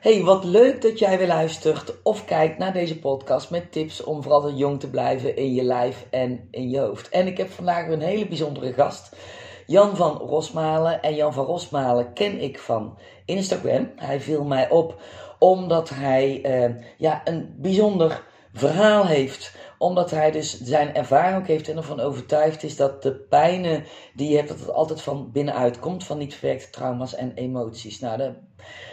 Hey, 0.00 0.22
wat 0.22 0.44
leuk 0.44 0.82
dat 0.82 0.98
jij 0.98 1.18
weer 1.18 1.26
luistert 1.26 2.02
of 2.02 2.24
kijkt 2.24 2.58
naar 2.58 2.72
deze 2.72 2.98
podcast 2.98 3.50
met 3.50 3.72
tips 3.72 4.04
om 4.04 4.22
vooral 4.22 4.52
jong 4.52 4.80
te 4.80 4.90
blijven 4.90 5.36
in 5.36 5.54
je 5.54 5.62
lijf 5.62 6.06
en 6.10 6.48
in 6.50 6.70
je 6.70 6.78
hoofd. 6.78 7.08
En 7.08 7.26
ik 7.26 7.36
heb 7.36 7.50
vandaag 7.50 7.88
een 7.88 8.00
hele 8.00 8.28
bijzondere 8.28 8.72
gast, 8.72 9.16
Jan 9.66 9.96
van 9.96 10.16
Rosmalen. 10.16 11.02
En 11.02 11.14
Jan 11.14 11.32
van 11.32 11.44
Rosmalen 11.44 12.12
ken 12.12 12.40
ik 12.40 12.58
van 12.58 12.98
Instagram. 13.24 13.92
Hij 13.96 14.20
viel 14.20 14.44
mij 14.44 14.70
op 14.70 15.00
omdat 15.38 15.88
hij 15.88 16.42
eh, 16.42 16.74
ja, 16.98 17.20
een 17.24 17.54
bijzonder 17.58 18.22
verhaal 18.52 19.06
heeft 19.06 19.58
omdat 19.78 20.10
hij 20.10 20.30
dus 20.30 20.60
zijn 20.60 20.94
ervaring 20.94 21.46
heeft 21.46 21.68
en 21.68 21.76
ervan 21.76 22.00
overtuigd 22.00 22.62
is 22.62 22.76
dat 22.76 23.02
de 23.02 23.14
pijnen 23.14 23.84
die 24.14 24.30
je 24.30 24.36
hebt, 24.36 24.48
dat 24.48 24.58
het 24.58 24.70
altijd 24.70 25.02
van 25.02 25.30
binnenuit 25.32 25.78
komt, 25.78 26.04
van 26.04 26.18
niet 26.18 26.34
verwerkte 26.34 26.70
trauma's 26.70 27.14
en 27.14 27.34
emoties. 27.34 28.00
Nou, 28.00 28.16
de, 28.16 28.34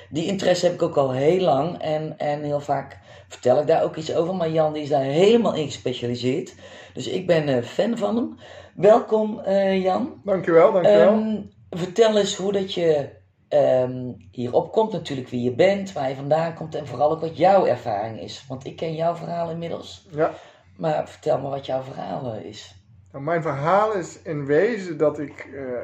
die 0.09 0.25
interesse 0.25 0.65
heb 0.65 0.75
ik 0.75 0.81
ook 0.81 0.97
al 0.97 1.11
heel 1.11 1.41
lang 1.41 1.81
en, 1.81 2.17
en 2.17 2.43
heel 2.43 2.59
vaak 2.59 2.99
vertel 3.27 3.59
ik 3.59 3.67
daar 3.67 3.83
ook 3.83 3.95
iets 3.95 4.15
over. 4.15 4.35
Maar 4.35 4.49
Jan 4.49 4.73
die 4.73 4.83
is 4.83 4.89
daar 4.89 5.01
helemaal 5.01 5.55
in 5.55 5.65
gespecialiseerd. 5.65 6.55
Dus 6.93 7.07
ik 7.07 7.27
ben 7.27 7.47
uh, 7.47 7.63
fan 7.63 7.97
van 7.97 8.15
hem. 8.15 8.37
Welkom 8.75 9.41
uh, 9.47 9.83
Jan. 9.83 10.21
Dankjewel, 10.23 10.71
dankjewel. 10.71 11.13
Um, 11.13 11.49
vertel 11.69 12.17
eens 12.17 12.35
hoe 12.35 12.51
dat 12.51 12.73
je 12.73 13.09
um, 13.49 14.15
hierop 14.31 14.71
komt 14.71 14.91
natuurlijk 14.91 15.29
wie 15.29 15.43
je 15.43 15.55
bent, 15.55 15.93
waar 15.93 16.09
je 16.09 16.15
vandaan 16.15 16.53
komt 16.53 16.75
en 16.75 16.87
vooral 16.87 17.11
ook 17.11 17.21
wat 17.21 17.37
jouw 17.37 17.65
ervaring 17.65 18.21
is. 18.21 18.45
Want 18.47 18.65
ik 18.65 18.75
ken 18.75 18.95
jouw 18.95 19.15
verhaal 19.15 19.49
inmiddels. 19.49 20.07
Ja. 20.11 20.31
Maar 20.77 21.09
vertel 21.09 21.39
me 21.39 21.49
wat 21.49 21.65
jouw 21.65 21.81
verhaal 21.81 22.33
is. 22.33 22.75
Nou, 23.11 23.23
mijn 23.23 23.41
verhaal 23.41 23.93
is 23.93 24.21
in 24.21 24.45
wezen 24.45 24.97
dat 24.97 25.19
ik 25.19 25.45
uh, 25.45 25.77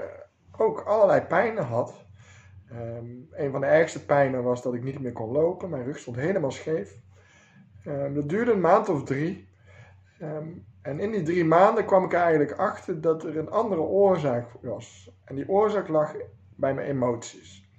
ook 0.58 0.82
allerlei 0.82 1.22
pijnen 1.22 1.64
had. 1.64 2.03
Um, 2.76 3.28
een 3.32 3.52
van 3.52 3.62
de 3.62 3.68
ergste 3.68 4.06
pijnen 4.06 4.44
was 4.44 4.62
dat 4.62 4.74
ik 4.74 4.84
niet 4.84 5.00
meer 5.00 5.12
kon 5.12 5.32
lopen. 5.32 5.70
Mijn 5.70 5.84
rug 5.84 5.98
stond 5.98 6.18
helemaal 6.18 6.52
scheef. 6.52 7.00
Um, 7.88 8.14
dat 8.14 8.30
duurde 8.30 8.52
een 8.52 8.62
maand 8.62 8.90
of 8.90 9.04
drie. 9.04 9.48
Um, 10.22 10.66
en 10.82 11.00
in 11.00 11.12
die 11.12 11.24
drie 11.24 11.46
maanden 11.46 11.86
kwam 11.86 12.04
ik 12.04 12.14
eigenlijk 12.14 12.52
achter 12.52 13.02
dat 13.02 13.24
er 13.24 13.38
een 13.38 13.50
andere 13.50 13.82
oorzaak 13.82 14.50
was. 14.62 15.12
En 15.26 15.36
die 15.36 15.50
oorzaak 15.50 15.88
lag 15.88 16.16
bij 16.56 16.74
mijn 16.74 16.88
emoties. 16.88 17.70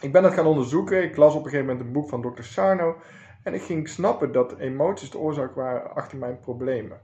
Ik 0.00 0.12
ben 0.12 0.22
dat 0.22 0.32
gaan 0.32 0.46
onderzoeken. 0.46 1.02
Ik 1.02 1.16
las 1.16 1.34
op 1.34 1.44
een 1.44 1.50
gegeven 1.50 1.66
moment 1.66 1.86
een 1.86 1.92
boek 1.92 2.08
van 2.08 2.22
Dr. 2.22 2.42
Sarno. 2.42 2.96
En 3.42 3.54
ik 3.54 3.62
ging 3.62 3.88
snappen 3.88 4.32
dat 4.32 4.58
emoties 4.58 5.10
de 5.10 5.18
oorzaak 5.18 5.54
waren 5.54 5.94
achter 5.94 6.18
mijn 6.18 6.40
problemen. 6.40 7.00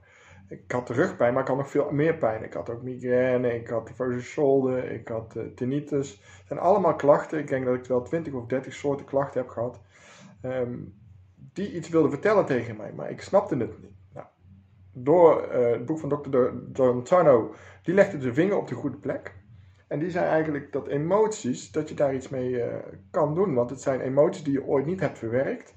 Ik 0.51 0.71
had 0.71 0.89
rugpijn, 0.89 1.33
maar 1.33 1.41
ik 1.41 1.47
had 1.47 1.57
nog 1.57 1.69
veel 1.69 1.91
meer 1.91 2.15
pijn. 2.17 2.43
Ik 2.43 2.53
had 2.53 2.69
ook 2.69 2.81
migraine, 2.81 3.55
ik 3.55 3.67
had 3.67 3.87
diffuse 3.87 4.21
shoulder, 4.21 4.91
ik 4.91 5.07
had 5.07 5.33
uh, 5.37 5.43
tinnitus. 5.55 6.09
Het 6.11 6.47
zijn 6.47 6.59
allemaal 6.59 6.95
klachten. 6.95 7.39
Ik 7.39 7.47
denk 7.47 7.65
dat 7.65 7.75
ik 7.75 7.85
wel 7.85 8.01
20 8.01 8.33
of 8.33 8.45
30 8.45 8.73
soorten 8.73 9.05
klachten 9.05 9.41
heb 9.41 9.49
gehad. 9.49 9.81
Um, 10.41 10.93
die 11.53 11.73
iets 11.73 11.89
wilden 11.89 12.11
vertellen 12.11 12.45
tegen 12.45 12.77
mij, 12.77 12.93
maar 12.93 13.09
ik 13.09 13.21
snapte 13.21 13.57
het 13.57 13.81
niet. 13.81 13.95
Nou, 14.13 14.25
door 14.91 15.47
uh, 15.53 15.71
het 15.71 15.85
boek 15.85 15.99
van 15.99 16.09
Dr. 16.09 16.49
John 16.73 17.49
die 17.83 17.93
legde 17.93 18.17
de 18.17 18.33
vinger 18.33 18.57
op 18.57 18.67
de 18.67 18.75
goede 18.75 18.97
plek. 18.97 19.35
En 19.87 19.99
die 19.99 20.11
zei 20.11 20.25
eigenlijk 20.25 20.71
dat 20.71 20.87
emoties, 20.87 21.71
dat 21.71 21.89
je 21.89 21.95
daar 21.95 22.15
iets 22.15 22.29
mee 22.29 22.49
uh, 22.49 22.65
kan 23.11 23.35
doen. 23.35 23.53
Want 23.53 23.69
het 23.69 23.81
zijn 23.81 24.01
emoties 24.01 24.43
die 24.43 24.53
je 24.53 24.65
ooit 24.65 24.85
niet 24.85 24.99
hebt 24.99 25.17
verwerkt 25.17 25.75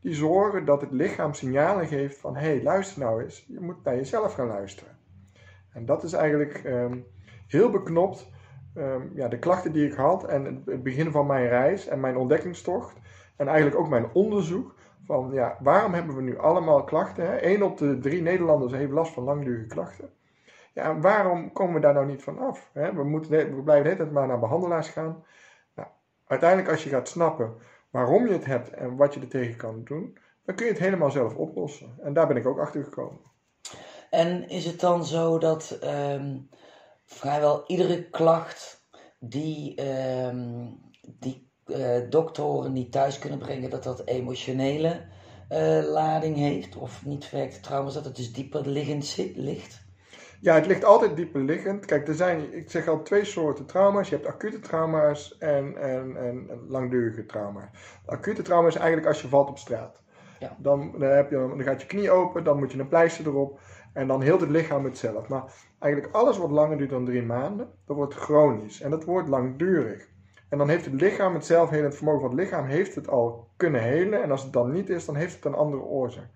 die 0.00 0.14
zorgen 0.14 0.64
dat 0.64 0.80
het 0.80 0.90
lichaam 0.90 1.34
signalen 1.34 1.86
geeft 1.86 2.18
van 2.18 2.36
hé, 2.36 2.46
hey, 2.46 2.62
luister 2.62 3.02
nou 3.02 3.22
eens, 3.22 3.44
je 3.48 3.60
moet 3.60 3.84
naar 3.84 3.96
jezelf 3.96 4.34
gaan 4.34 4.46
luisteren. 4.46 4.98
En 5.72 5.86
dat 5.86 6.02
is 6.02 6.12
eigenlijk 6.12 6.64
um, 6.64 7.06
heel 7.46 7.70
beknopt 7.70 8.30
um, 8.74 9.10
ja, 9.14 9.28
de 9.28 9.38
klachten 9.38 9.72
die 9.72 9.86
ik 9.86 9.94
had 9.94 10.24
en 10.24 10.62
het 10.66 10.82
begin 10.82 11.10
van 11.10 11.26
mijn 11.26 11.48
reis 11.48 11.86
en 11.86 12.00
mijn 12.00 12.16
ontdekkingstocht 12.16 12.96
en 13.36 13.48
eigenlijk 13.48 13.78
ook 13.78 13.88
mijn 13.88 14.12
onderzoek 14.12 14.74
van 15.04 15.30
ja, 15.32 15.56
waarom 15.60 15.94
hebben 15.94 16.16
we 16.16 16.22
nu 16.22 16.38
allemaal 16.38 16.84
klachten? 16.84 17.26
Hè? 17.26 17.42
Eén 17.42 17.62
op 17.62 17.78
de 17.78 17.98
drie 17.98 18.22
Nederlanders 18.22 18.72
heeft 18.72 18.92
last 18.92 19.12
van 19.12 19.22
langdurige 19.22 19.66
klachten. 19.66 20.10
Ja, 20.72 20.90
en 20.90 21.00
waarom 21.00 21.52
komen 21.52 21.74
we 21.74 21.80
daar 21.80 21.94
nou 21.94 22.06
niet 22.06 22.22
van 22.22 22.38
af? 22.38 22.70
Hè? 22.72 22.94
We, 22.94 23.04
moeten, 23.04 23.30
we 23.30 23.62
blijven 23.62 23.84
de 23.84 23.90
hele 23.90 23.96
tijd 23.96 24.12
maar 24.12 24.26
naar 24.26 24.38
behandelaars 24.38 24.88
gaan. 24.88 25.24
Nou, 25.74 25.88
uiteindelijk 26.26 26.70
als 26.70 26.84
je 26.84 26.90
gaat 26.90 27.08
snappen 27.08 27.54
waarom 27.90 28.26
je 28.26 28.32
het 28.32 28.44
hebt 28.44 28.70
en 28.70 28.96
wat 28.96 29.14
je 29.14 29.20
er 29.20 29.28
tegen 29.28 29.56
kan 29.56 29.84
doen, 29.84 30.18
dan 30.44 30.54
kun 30.54 30.66
je 30.66 30.72
het 30.72 30.80
helemaal 30.80 31.10
zelf 31.10 31.34
oplossen. 31.34 31.96
En 32.02 32.12
daar 32.12 32.26
ben 32.26 32.36
ik 32.36 32.46
ook 32.46 32.58
achter 32.58 32.84
gekomen. 32.84 33.20
En 34.10 34.48
is 34.48 34.64
het 34.64 34.80
dan 34.80 35.04
zo 35.04 35.38
dat 35.38 35.78
um, 35.84 36.48
vrijwel 37.04 37.64
iedere 37.66 38.10
klacht 38.10 38.86
die, 39.18 39.86
um, 40.26 40.80
die 41.02 41.50
uh, 41.66 42.10
doktoren 42.10 42.72
niet 42.72 42.92
thuis 42.92 43.18
kunnen 43.18 43.38
brengen, 43.38 43.70
dat 43.70 43.82
dat 43.82 44.06
emotionele 44.06 45.06
uh, 45.50 45.82
lading 45.84 46.36
heeft? 46.36 46.76
Of 46.76 47.04
niet 47.04 47.24
verwerkte 47.24 47.60
trauma's, 47.60 47.94
dat 47.94 48.04
het 48.04 48.16
dus 48.16 48.32
dieper 48.32 48.68
liggend 48.68 49.04
zit, 49.04 49.36
ligt? 49.36 49.88
Ja, 50.42 50.54
het 50.54 50.66
ligt 50.66 50.84
altijd 50.84 51.16
dieper 51.16 51.40
liggend. 51.40 51.84
Kijk, 51.86 52.08
er 52.08 52.14
zijn, 52.14 52.54
ik 52.54 52.70
zeg 52.70 52.88
al, 52.88 53.02
twee 53.02 53.24
soorten 53.24 53.66
trauma's. 53.66 54.08
Je 54.08 54.14
hebt 54.14 54.28
acute 54.28 54.60
trauma's 54.60 55.38
en, 55.38 55.76
en, 55.76 56.16
en 56.16 56.48
langdurige 56.68 57.26
trauma's. 57.26 57.98
Acute 58.06 58.42
trauma 58.42 58.68
is 58.68 58.76
eigenlijk 58.76 59.06
als 59.06 59.22
je 59.22 59.28
valt 59.28 59.48
op 59.48 59.58
straat. 59.58 60.00
Ja. 60.38 60.56
Dan, 60.58 60.92
dan, 60.98 61.08
heb 61.08 61.30
je, 61.30 61.36
dan 61.36 61.62
gaat 61.62 61.80
je 61.80 61.86
knie 61.86 62.10
open, 62.10 62.44
dan 62.44 62.58
moet 62.58 62.72
je 62.72 62.78
een 62.78 62.88
pleister 62.88 63.26
erop. 63.26 63.60
En 63.92 64.06
dan 64.06 64.22
heel 64.22 64.40
het 64.40 64.50
lichaam 64.50 64.84
het 64.84 64.98
zelf. 64.98 65.28
Maar 65.28 65.44
eigenlijk 65.78 66.14
alles 66.14 66.38
wat 66.38 66.50
langer 66.50 66.76
duurt 66.76 66.90
dan 66.90 67.04
drie 67.04 67.22
maanden, 67.22 67.68
dat 67.86 67.96
wordt 67.96 68.14
chronisch. 68.14 68.80
En 68.80 68.90
dat 68.90 69.04
wordt 69.04 69.28
langdurig. 69.28 70.08
En 70.48 70.58
dan 70.58 70.68
heeft 70.68 70.84
het 70.84 71.00
lichaam 71.00 71.34
het 71.34 71.44
zelfhelend 71.44 71.94
vermogen 71.94 72.20
van 72.20 72.30
het 72.30 72.38
lichaam 72.38 72.64
heeft 72.64 72.94
het 72.94 73.08
al 73.08 73.48
kunnen 73.56 73.82
helen. 73.82 74.22
En 74.22 74.30
als 74.30 74.42
het 74.42 74.52
dan 74.52 74.72
niet 74.72 74.88
is, 74.88 75.04
dan 75.04 75.16
heeft 75.16 75.34
het 75.34 75.44
een 75.44 75.54
andere 75.54 75.82
oorzaak. 75.82 76.28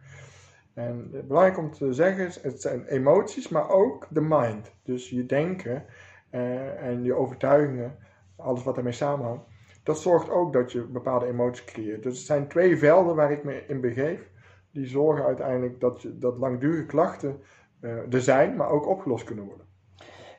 En 0.75 1.11
belangrijk 1.11 1.59
om 1.59 1.73
te 1.73 1.93
zeggen 1.93 2.27
is, 2.27 2.43
het 2.43 2.61
zijn 2.61 2.87
emoties, 2.87 3.49
maar 3.49 3.71
ook 3.71 4.07
de 4.11 4.21
mind. 4.21 4.73
Dus 4.83 5.11
je 5.11 5.27
denken 5.27 5.85
uh, 6.31 6.83
en 6.83 7.03
je 7.03 7.15
overtuigingen, 7.15 7.97
alles 8.37 8.63
wat 8.63 8.77
ermee 8.77 8.93
samenhangt. 8.93 9.45
Dat 9.83 10.01
zorgt 10.01 10.31
ook 10.31 10.53
dat 10.53 10.73
je 10.73 10.83
bepaalde 10.83 11.27
emoties 11.27 11.65
creëert. 11.65 12.03
Dus 12.03 12.17
het 12.17 12.27
zijn 12.27 12.49
twee 12.49 12.79
velden 12.79 13.17
waar 13.17 13.33
ik 13.33 13.45
me 13.45 13.67
in 13.67 13.81
begeef. 13.81 14.31
Die 14.71 14.87
zorgen 14.87 15.25
uiteindelijk 15.25 15.81
dat, 15.81 16.03
je, 16.03 16.19
dat 16.19 16.39
langdurige 16.39 16.87
klachten 16.87 17.41
uh, 17.81 18.13
er 18.13 18.21
zijn, 18.21 18.57
maar 18.57 18.69
ook 18.69 18.87
opgelost 18.87 19.25
kunnen 19.25 19.45
worden. 19.45 19.67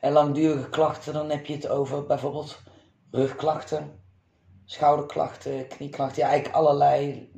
En 0.00 0.12
langdurige 0.12 0.68
klachten, 0.68 1.12
dan 1.12 1.30
heb 1.30 1.46
je 1.46 1.54
het 1.54 1.68
over 1.68 2.06
bijvoorbeeld 2.06 2.62
rugklachten, 3.10 4.00
schouderklachten, 4.64 5.66
knieklachten. 5.68 6.22
Ja, 6.22 6.28
eigenlijk 6.28 6.58
allerlei 6.58 7.30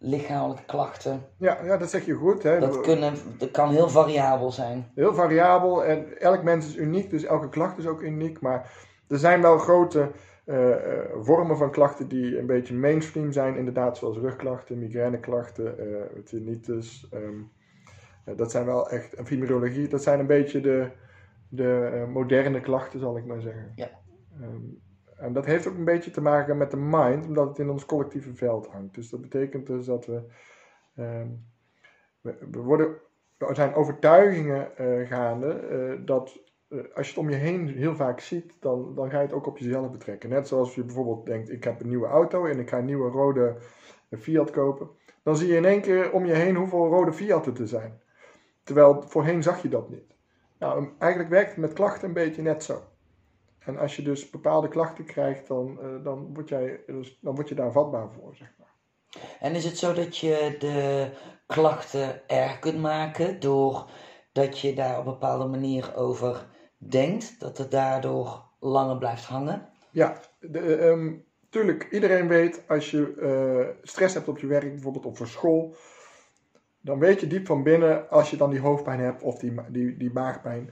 lichamelijke 0.00 0.64
klachten. 0.64 1.22
Ja, 1.36 1.58
ja 1.64 1.76
dat 1.76 1.90
zeg 1.90 2.04
je 2.04 2.14
goed. 2.14 2.42
Hè. 2.42 2.60
Dat, 2.60 2.80
kunnen, 2.80 3.14
dat 3.38 3.50
kan 3.50 3.70
heel 3.70 3.88
variabel 3.88 4.52
zijn. 4.52 4.90
Heel 4.94 5.14
variabel 5.14 5.84
en 5.84 6.18
elk 6.18 6.42
mens 6.42 6.66
is 6.66 6.76
uniek, 6.76 7.10
dus 7.10 7.24
elke 7.24 7.48
klacht 7.48 7.78
is 7.78 7.86
ook 7.86 8.00
uniek. 8.00 8.40
Maar 8.40 8.88
er 9.08 9.18
zijn 9.18 9.42
wel 9.42 9.58
grote 9.58 10.10
uh, 10.46 10.74
vormen 11.20 11.56
van 11.56 11.70
klachten 11.70 12.08
die 12.08 12.38
een 12.38 12.46
beetje 12.46 12.74
mainstream 12.74 13.32
zijn, 13.32 13.56
inderdaad, 13.56 13.98
zoals 13.98 14.18
rugklachten, 14.18 14.78
migraineklachten, 14.78 15.74
uh, 15.78 16.22
tinnitus. 16.24 17.08
Um, 17.14 17.50
dat 18.36 18.50
zijn 18.50 18.64
wel 18.66 18.90
echt, 18.90 19.14
en 19.14 19.26
fibrologie, 19.26 19.88
dat 19.88 20.02
zijn 20.02 20.20
een 20.20 20.26
beetje 20.26 20.60
de, 20.60 20.90
de 21.48 22.04
moderne 22.12 22.60
klachten, 22.60 23.00
zal 23.00 23.16
ik 23.16 23.24
maar 23.24 23.40
zeggen. 23.40 23.72
Ja. 23.74 23.90
Um, 24.42 24.80
en 25.20 25.32
dat 25.32 25.46
heeft 25.46 25.66
ook 25.66 25.76
een 25.76 25.84
beetje 25.84 26.10
te 26.10 26.20
maken 26.20 26.56
met 26.56 26.70
de 26.70 26.76
mind, 26.76 27.26
omdat 27.26 27.48
het 27.48 27.58
in 27.58 27.70
ons 27.70 27.86
collectieve 27.86 28.34
veld 28.34 28.66
hangt. 28.66 28.94
Dus 28.94 29.10
dat 29.10 29.20
betekent 29.20 29.66
dus 29.66 29.86
dat 29.86 30.06
we. 30.06 30.22
Uh, 30.94 31.20
we, 32.20 32.60
worden, 32.60 32.96
er 33.38 33.54
zijn 33.54 33.74
overtuigingen 33.74 34.70
uh, 34.80 35.08
gaande 35.08 35.68
uh, 35.70 36.06
dat 36.06 36.40
uh, 36.68 36.80
als 36.94 37.06
je 37.06 37.12
het 37.14 37.22
om 37.22 37.30
je 37.30 37.36
heen 37.36 37.68
heel 37.68 37.94
vaak 37.96 38.20
ziet, 38.20 38.56
dan, 38.60 38.94
dan 38.94 39.10
ga 39.10 39.16
je 39.16 39.26
het 39.26 39.32
ook 39.32 39.46
op 39.46 39.58
jezelf 39.58 39.90
betrekken. 39.90 40.28
Net 40.28 40.48
zoals 40.48 40.74
je 40.74 40.84
bijvoorbeeld 40.84 41.26
denkt: 41.26 41.50
ik 41.50 41.64
heb 41.64 41.80
een 41.80 41.88
nieuwe 41.88 42.06
auto 42.06 42.46
en 42.46 42.58
ik 42.58 42.68
ga 42.68 42.78
een 42.78 42.84
nieuwe 42.84 43.10
rode 43.10 43.56
Fiat 44.18 44.50
kopen. 44.50 44.88
Dan 45.22 45.36
zie 45.36 45.48
je 45.48 45.56
in 45.56 45.64
één 45.64 45.80
keer 45.80 46.12
om 46.12 46.26
je 46.26 46.34
heen 46.34 46.56
hoeveel 46.56 46.88
rode 46.88 47.12
Fiat'en 47.12 47.56
er 47.56 47.68
zijn. 47.68 48.00
Terwijl 48.62 49.02
voorheen 49.02 49.42
zag 49.42 49.62
je 49.62 49.68
dat 49.68 49.90
niet. 49.90 50.14
Nou, 50.58 50.88
eigenlijk 50.98 51.30
werkt 51.32 51.50
het 51.50 51.58
met 51.58 51.72
klachten 51.72 52.08
een 52.08 52.14
beetje 52.14 52.42
net 52.42 52.64
zo. 52.64 52.82
En 53.64 53.78
als 53.78 53.96
je 53.96 54.02
dus 54.02 54.30
bepaalde 54.30 54.68
klachten 54.68 55.04
krijgt, 55.04 55.46
dan, 55.46 55.78
uh, 55.82 56.04
dan, 56.04 56.34
word, 56.34 56.48
jij, 56.48 56.80
dus, 56.86 57.18
dan 57.20 57.34
word 57.34 57.48
je 57.48 57.54
daar 57.54 57.72
vatbaar 57.72 58.10
voor, 58.10 58.36
zeg 58.36 58.54
maar. 58.58 58.68
En 59.40 59.54
is 59.54 59.64
het 59.64 59.78
zo 59.78 59.92
dat 59.92 60.16
je 60.16 60.56
de 60.58 61.10
klachten 61.46 62.28
erg 62.28 62.58
kunt 62.58 62.80
maken 62.80 63.40
door 63.40 63.90
dat 64.32 64.58
je 64.58 64.74
daar 64.74 64.98
op 64.98 65.06
een 65.06 65.12
bepaalde 65.12 65.46
manier 65.46 65.96
over 65.96 66.46
denkt, 66.76 67.40
dat 67.40 67.58
het 67.58 67.70
daardoor 67.70 68.44
langer 68.60 68.98
blijft 68.98 69.24
hangen? 69.24 69.68
Ja, 69.90 70.20
de, 70.40 70.86
um, 70.86 71.24
tuurlijk, 71.48 71.88
iedereen 71.90 72.28
weet 72.28 72.62
als 72.68 72.90
je 72.90 73.14
uh, 73.16 73.86
stress 73.86 74.14
hebt 74.14 74.28
op 74.28 74.38
je 74.38 74.46
werk, 74.46 74.72
bijvoorbeeld 74.72 75.06
of 75.06 75.16
voor 75.16 75.26
school, 75.26 75.74
dan 76.80 76.98
weet 76.98 77.20
je 77.20 77.26
diep 77.26 77.46
van 77.46 77.62
binnen, 77.62 78.10
als 78.10 78.30
je 78.30 78.36
dan 78.36 78.50
die 78.50 78.60
hoofdpijn 78.60 79.00
hebt 79.00 79.22
of 79.22 79.38
die, 79.38 79.54
die, 79.68 79.96
die 79.96 80.12
maagpijn, 80.12 80.70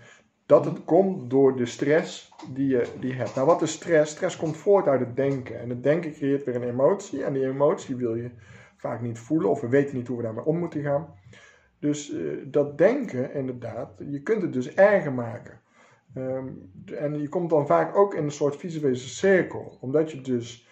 Dat 0.49 0.65
het 0.65 0.85
komt 0.85 1.31
door 1.31 1.57
de 1.57 1.67
stress 1.67 2.33
die 2.55 2.69
je, 2.69 2.87
die 3.01 3.13
hebt. 3.13 3.35
Nou, 3.35 3.47
wat 3.47 3.63
is 3.63 3.73
stress? 3.73 4.13
Stress 4.13 4.37
komt 4.37 4.57
voort 4.57 4.87
uit 4.87 5.01
het 5.01 5.17
denken. 5.17 5.61
En 5.61 5.69
het 5.69 5.83
denken 5.83 6.13
creëert 6.13 6.45
weer 6.45 6.55
een 6.55 6.69
emotie. 6.69 7.25
En 7.25 7.33
die 7.33 7.47
emotie 7.47 7.97
wil 7.97 8.15
je 8.15 8.31
vaak 8.77 9.01
niet 9.01 9.19
voelen. 9.19 9.51
Of 9.51 9.61
we 9.61 9.69
weten 9.69 9.97
niet 9.97 10.07
hoe 10.09 10.17
we 10.17 10.23
daarmee 10.23 10.45
om 10.45 10.59
moeten 10.59 10.83
gaan. 10.83 11.15
Dus 11.79 12.13
eh, 12.13 12.21
dat 12.45 12.79
denken, 12.79 13.35
inderdaad, 13.35 13.91
je 14.11 14.23
kunt 14.23 14.43
het 14.43 14.53
dus 14.53 14.75
erger 14.75 15.13
maken. 15.13 15.61
Ehm, 16.15 16.47
en 16.95 17.21
je 17.21 17.29
komt 17.29 17.51
dan 17.51 17.67
vaak 17.67 17.97
ook 17.97 18.15
in 18.15 18.25
een 18.25 18.31
soort 18.31 18.57
visuele 18.57 18.95
cirkel. 18.95 19.79
Omdat 19.81 20.11
je 20.11 20.21
dus 20.21 20.69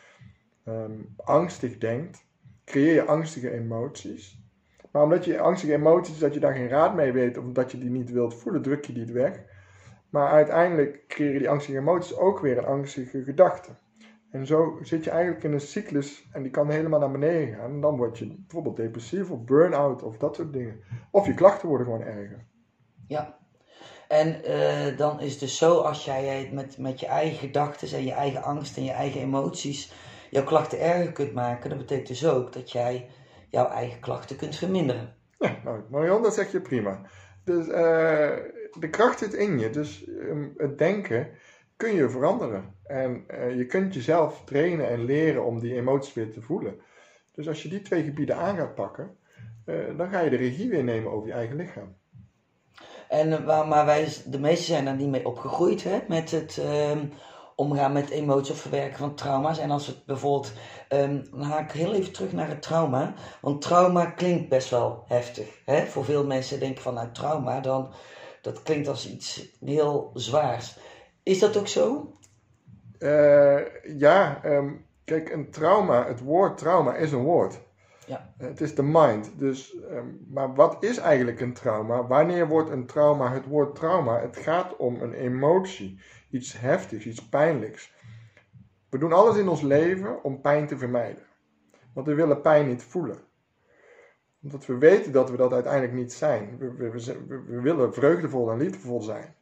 ehm, 0.65 1.01
angstig 1.17 1.79
denkt, 1.79 2.27
creëer 2.65 2.95
je 2.95 3.05
angstige 3.05 3.51
emoties. 3.51 4.41
Maar 4.91 5.03
omdat 5.03 5.25
je 5.25 5.41
angstige 5.41 5.75
emoties, 5.75 6.19
dat 6.19 6.35
je 6.35 6.41
daar 6.41 6.55
geen 6.55 6.69
raad 6.69 6.95
mee 6.95 7.13
weet 7.13 7.39
of 7.39 7.45
dat 7.53 7.71
je 7.73 7.79
die 7.79 7.91
niet 7.91 8.11
wilt 8.11 8.35
voelen, 8.35 8.63
druk 8.63 8.85
je 8.85 8.93
die 8.93 9.13
weg. 9.13 9.55
Maar 10.17 10.31
uiteindelijk 10.31 11.05
creëren 11.09 11.39
die 11.39 11.51
angstige 11.51 11.79
emoties 11.79 12.17
ook 12.17 12.41
weer 12.41 12.59
een 12.59 12.65
angstige 12.65 13.25
gedachte. 13.25 13.71
En 14.31 14.47
zo 14.47 14.79
zit 14.83 15.05
je 15.05 15.11
eigenlijk 15.11 15.45
in 15.45 15.53
een 15.53 15.61
cyclus 15.61 16.29
en 16.33 16.43
die 16.43 16.51
kan 16.51 16.71
helemaal 16.71 17.01
naar 17.01 17.11
beneden 17.11 17.55
gaan. 17.55 17.71
En 17.71 17.81
dan 17.81 17.97
word 17.97 18.19
je 18.19 18.27
bijvoorbeeld 18.27 18.77
depressief 18.77 19.31
of 19.31 19.45
burn-out 19.45 20.03
of 20.03 20.17
dat 20.17 20.35
soort 20.35 20.53
dingen. 20.53 20.81
Of 21.11 21.27
je 21.27 21.35
klachten 21.35 21.69
worden 21.69 21.87
gewoon 21.87 22.03
erger. 22.03 22.47
Ja. 23.07 23.39
En 24.09 24.41
uh, 24.51 24.99
dan 24.99 25.21
is 25.21 25.31
het 25.31 25.41
dus 25.41 25.59
zo, 25.59 25.81
als 25.81 26.05
jij 26.05 26.51
met, 26.53 26.79
met 26.79 27.01
je 27.01 27.07
eigen 27.07 27.39
gedachten 27.39 27.99
en 27.99 28.05
je 28.05 28.13
eigen 28.13 28.43
angst 28.43 28.77
en 28.77 28.85
je 28.85 28.93
eigen 28.93 29.21
emoties 29.21 29.93
jouw 30.31 30.45
klachten 30.45 30.81
erger 30.81 31.13
kunt 31.13 31.33
maken, 31.33 31.71
dat 31.71 31.79
betekent 31.79 32.09
dus 32.09 32.27
ook 32.27 32.53
dat 32.53 32.73
jij 32.73 33.09
jouw 33.49 33.69
eigen 33.69 34.01
klachten 34.01 34.37
kunt 34.37 34.57
verminderen. 34.57 35.15
Ja, 35.39 35.57
nou, 35.65 35.83
Marion, 35.91 36.23
dat 36.23 36.35
zeg 36.35 36.53
je 36.53 36.61
prima. 36.61 37.01
Dus 37.45 37.67
uh, 37.67 38.37
de 38.81 38.91
kracht 38.91 39.19
zit 39.19 39.35
in 39.35 39.59
je. 39.59 39.71
Dus 39.71 40.07
um, 40.07 40.55
het 40.57 40.79
denken 40.79 41.29
kun 41.77 41.95
je 41.95 42.09
veranderen. 42.09 42.75
En 42.85 43.25
uh, 43.31 43.57
je 43.57 43.67
kunt 43.67 43.95
jezelf 43.95 44.43
trainen 44.45 44.89
en 44.89 45.05
leren 45.05 45.45
om 45.45 45.61
die 45.61 45.75
emoties 45.75 46.15
weer 46.15 46.33
te 46.33 46.43
voelen. 46.43 46.81
Dus 47.33 47.49
als 47.49 47.63
je 47.63 47.69
die 47.69 47.83
twee 47.83 48.03
gebieden 48.03 48.37
aan 48.37 48.57
gaat 48.57 48.75
pakken, 48.75 49.17
uh, 49.67 49.97
dan 49.97 50.09
ga 50.09 50.21
je 50.21 50.31
de 50.31 50.37
regie 50.37 50.71
weer 50.71 50.85
nemen 50.85 51.13
over 51.13 51.29
je 51.29 51.35
eigen 51.35 51.57
lichaam. 51.57 51.97
En, 53.09 53.45
maar 53.45 53.87
wij, 53.87 54.09
de 54.27 54.39
meesten 54.39 54.67
zijn 54.67 54.85
daar 54.85 54.97
niet 54.97 55.09
mee 55.09 55.27
opgegroeid, 55.27 55.85
hè? 55.85 55.99
met 56.09 56.31
het 56.31 56.57
um, 56.93 57.13
omgaan 57.57 57.93
met 57.93 58.11
emoties 58.11 58.51
of 58.51 58.61
verwerken 58.61 58.99
van 58.99 59.15
trauma's. 59.15 59.59
En 59.59 59.71
als 59.71 59.87
het 59.87 60.05
bijvoorbeeld, 60.05 60.53
um, 60.89 61.25
dan 61.31 61.43
haak 61.43 61.75
ik 61.75 61.81
heel 61.81 61.95
even 61.95 62.13
terug 62.13 62.33
naar 62.33 62.49
het 62.49 62.63
trauma. 62.63 63.15
Want 63.41 63.63
trauma 63.63 64.07
klinkt 64.07 64.49
best 64.49 64.71
wel 64.71 65.05
heftig. 65.07 65.61
Hè? 65.65 65.87
Voor 65.87 66.05
veel 66.05 66.27
mensen 66.27 66.61
denken 66.61 66.83
van 66.83 66.95
nou 66.95 67.13
trauma, 67.13 67.61
dan, 67.61 67.93
dat 68.47 68.63
klinkt 68.63 68.89
als 68.89 69.11
iets 69.11 69.57
heel 69.65 70.11
zwaars. 70.15 70.79
Is 71.23 71.39
dat 71.39 71.57
ook 71.57 71.69
zo? 71.69 72.13
Uh, 72.99 73.61
ja, 73.99 74.45
um, 74.45 74.85
kijk, 75.05 75.31
een 75.31 75.51
trauma, 75.51 76.07
het 76.07 76.21
woord 76.21 76.59
trauma 76.59 76.95
is 76.95 77.13
een 77.13 77.23
woord. 77.23 77.61
Ja. 78.07 78.35
Het 78.39 78.61
is 78.61 78.75
de 78.75 78.83
mind. 78.83 79.39
Dus, 79.39 79.77
um, 79.91 80.27
maar 80.29 80.55
wat 80.55 80.83
is 80.83 80.99
eigenlijk 80.99 81.41
een 81.41 81.53
trauma? 81.53 82.07
Wanneer 82.07 82.49
wordt 82.49 82.71
een 82.71 82.87
trauma 82.87 83.33
het 83.33 83.47
woord 83.47 83.75
trauma? 83.75 84.21
Het 84.21 84.37
gaat 84.37 84.77
om 84.77 85.01
een 85.01 85.13
emotie, 85.13 86.01
iets 86.31 86.61
heftigs, 86.61 87.07
iets 87.07 87.29
pijnlijks. 87.29 87.95
We 88.89 88.99
doen 88.99 89.13
alles 89.13 89.37
in 89.37 89.49
ons 89.49 89.61
leven 89.61 90.25
om 90.25 90.41
pijn 90.41 90.67
te 90.67 90.79
vermijden. 90.79 91.23
Want 91.93 92.07
we 92.07 92.15
willen 92.15 92.41
pijn 92.41 92.69
niet 92.69 92.83
voelen. 92.83 93.19
Omdat 94.43 94.67
we 94.67 94.79
weten 94.79 95.13
dat 95.13 95.31
we 95.31 95.37
dat 95.37 95.53
uiteindelijk 95.53 95.93
niet 95.93 96.13
zijn. 96.13 96.59
We, 96.59 96.73
we, 96.75 97.43
we, 97.47 97.61
willen 97.61 97.95
vreugdevol 97.95 98.51
en 98.51 98.59
liefdevol 98.59 99.03
zijn. 99.03 99.35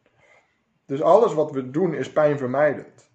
Dus 0.86 1.02
alles 1.02 1.34
wat 1.34 1.50
we 1.50 1.70
doen 1.70 1.94
is 1.94 2.12
pijnvermijdend. 2.12 3.10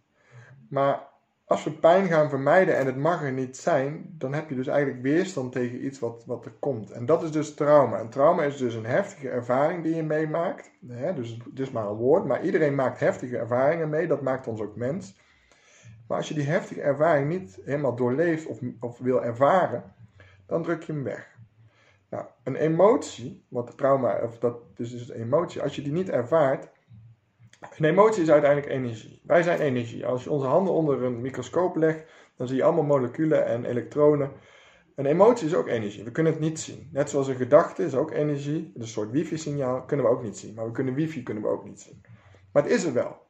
Maar 0.70 1.08
als 1.50 1.64
we 1.64 1.72
pijn 1.72 2.08
gaan 2.08 2.30
vermijden 2.30 2.78
en 2.78 2.86
het 2.86 2.98
mag 2.98 3.24
er 3.24 3.32
niet 3.32 3.58
zijn, 3.58 4.16
dan 4.18 4.34
heb 4.34 4.50
je 4.50 4.56
dus 4.56 4.68
eigenlijk 4.68 5.02
weerstand 5.02 5.52
tegen 5.52 5.86
iets 5.86 6.00
wat, 6.00 6.24
wat 6.26 6.46
er 6.46 6.54
komt. 6.60 6.92
En 6.92 7.06
dat 7.06 7.24
is 7.24 7.32
dus 7.32 7.54
trauma. 7.54 8.00
En 8.00 8.10
trauma 8.10 8.44
is 8.44 8.58
dus 8.58 8.74
een 8.74 8.86
heftige 8.86 9.30
ervaring 9.30 9.84
die 9.84 9.96
je 9.96 10.04
meemaakt. 10.04 10.72
dus 11.16 11.38
het 11.50 11.60
is 11.60 11.72
maar 11.72 11.88
een 11.88 11.96
woord, 11.96 12.26
maar 12.26 12.44
iedereen 12.44 12.76
maakt 12.76 13.00
heftige 13.00 13.38
ervaringen 13.38 13.90
mee. 13.90 14.08
Dat 14.08 14.22
maakt 14.22 14.48
ons 14.48 14.62
ook 14.62 14.76
mens. 14.76 15.18
Maar 16.08 16.18
als 16.18 16.28
je 16.28 16.34
die 16.34 16.50
heftige 16.50 16.82
ervaring 16.82 17.30
niet 17.30 17.60
helemaal 17.66 17.96
doorleeft 17.96 18.46
of, 18.46 18.60
of 18.80 18.98
wil 19.00 19.24
ervaren, 19.24 19.84
dan 20.46 20.64
druk 20.64 20.84
je 20.84 20.94
hem 20.94 21.04
weg. 21.04 21.29
Nou, 22.10 22.26
een 22.44 22.56
emotie, 22.56 23.46
wat 23.48 23.78
trauma, 23.78 24.22
of 24.24 24.40
dat 24.40 24.58
dus 24.76 24.94
is 24.94 25.10
een 25.10 25.22
emotie, 25.22 25.62
als 25.62 25.76
je 25.76 25.82
die 25.82 25.92
niet 25.92 26.10
ervaart, 26.10 26.70
een 27.60 27.86
emotie 27.86 28.22
is 28.22 28.30
uiteindelijk 28.30 28.72
energie. 28.72 29.22
Wij 29.24 29.44
zijn 29.44 29.60
energie. 29.60 30.06
Als 30.06 30.24
je 30.24 30.32
onze 30.32 30.46
handen 30.46 30.74
onder 30.74 31.04
een 31.04 31.22
microscoop 31.22 31.76
legt, 31.76 32.06
dan 32.36 32.48
zie 32.48 32.58
je 32.58 32.64
allemaal 32.64 32.84
moleculen 32.84 33.46
en 33.46 33.66
elektronen. 33.66 34.32
Een 34.96 35.06
emotie 35.06 35.48
is 35.48 35.56
ook 35.56 35.68
energie. 35.68 36.04
We 36.04 36.12
kunnen 36.12 36.32
het 36.32 36.42
niet 36.42 36.60
zien. 36.60 36.90
Net 36.92 37.10
zoals 37.10 37.28
een 37.28 37.36
gedachte 37.36 37.84
is 37.84 37.96
ook 37.96 38.12
energie. 38.12 38.72
Een 38.76 38.88
soort 38.88 39.12
wifi-signaal 39.12 39.84
kunnen 39.86 40.06
we 40.06 40.12
ook 40.12 40.24
niet 40.24 40.38
zien. 40.38 40.54
Maar 40.54 40.66
we 40.66 40.72
kunnen 40.72 40.94
wifi 40.94 41.24
kunnen 41.24 41.44
we 41.44 41.50
ook 41.50 41.66
niet 41.66 41.82
zien. 41.82 42.02
Maar 42.52 42.64
het 42.64 42.72
is 42.72 42.84
er 42.84 42.94
wel. 42.94 43.28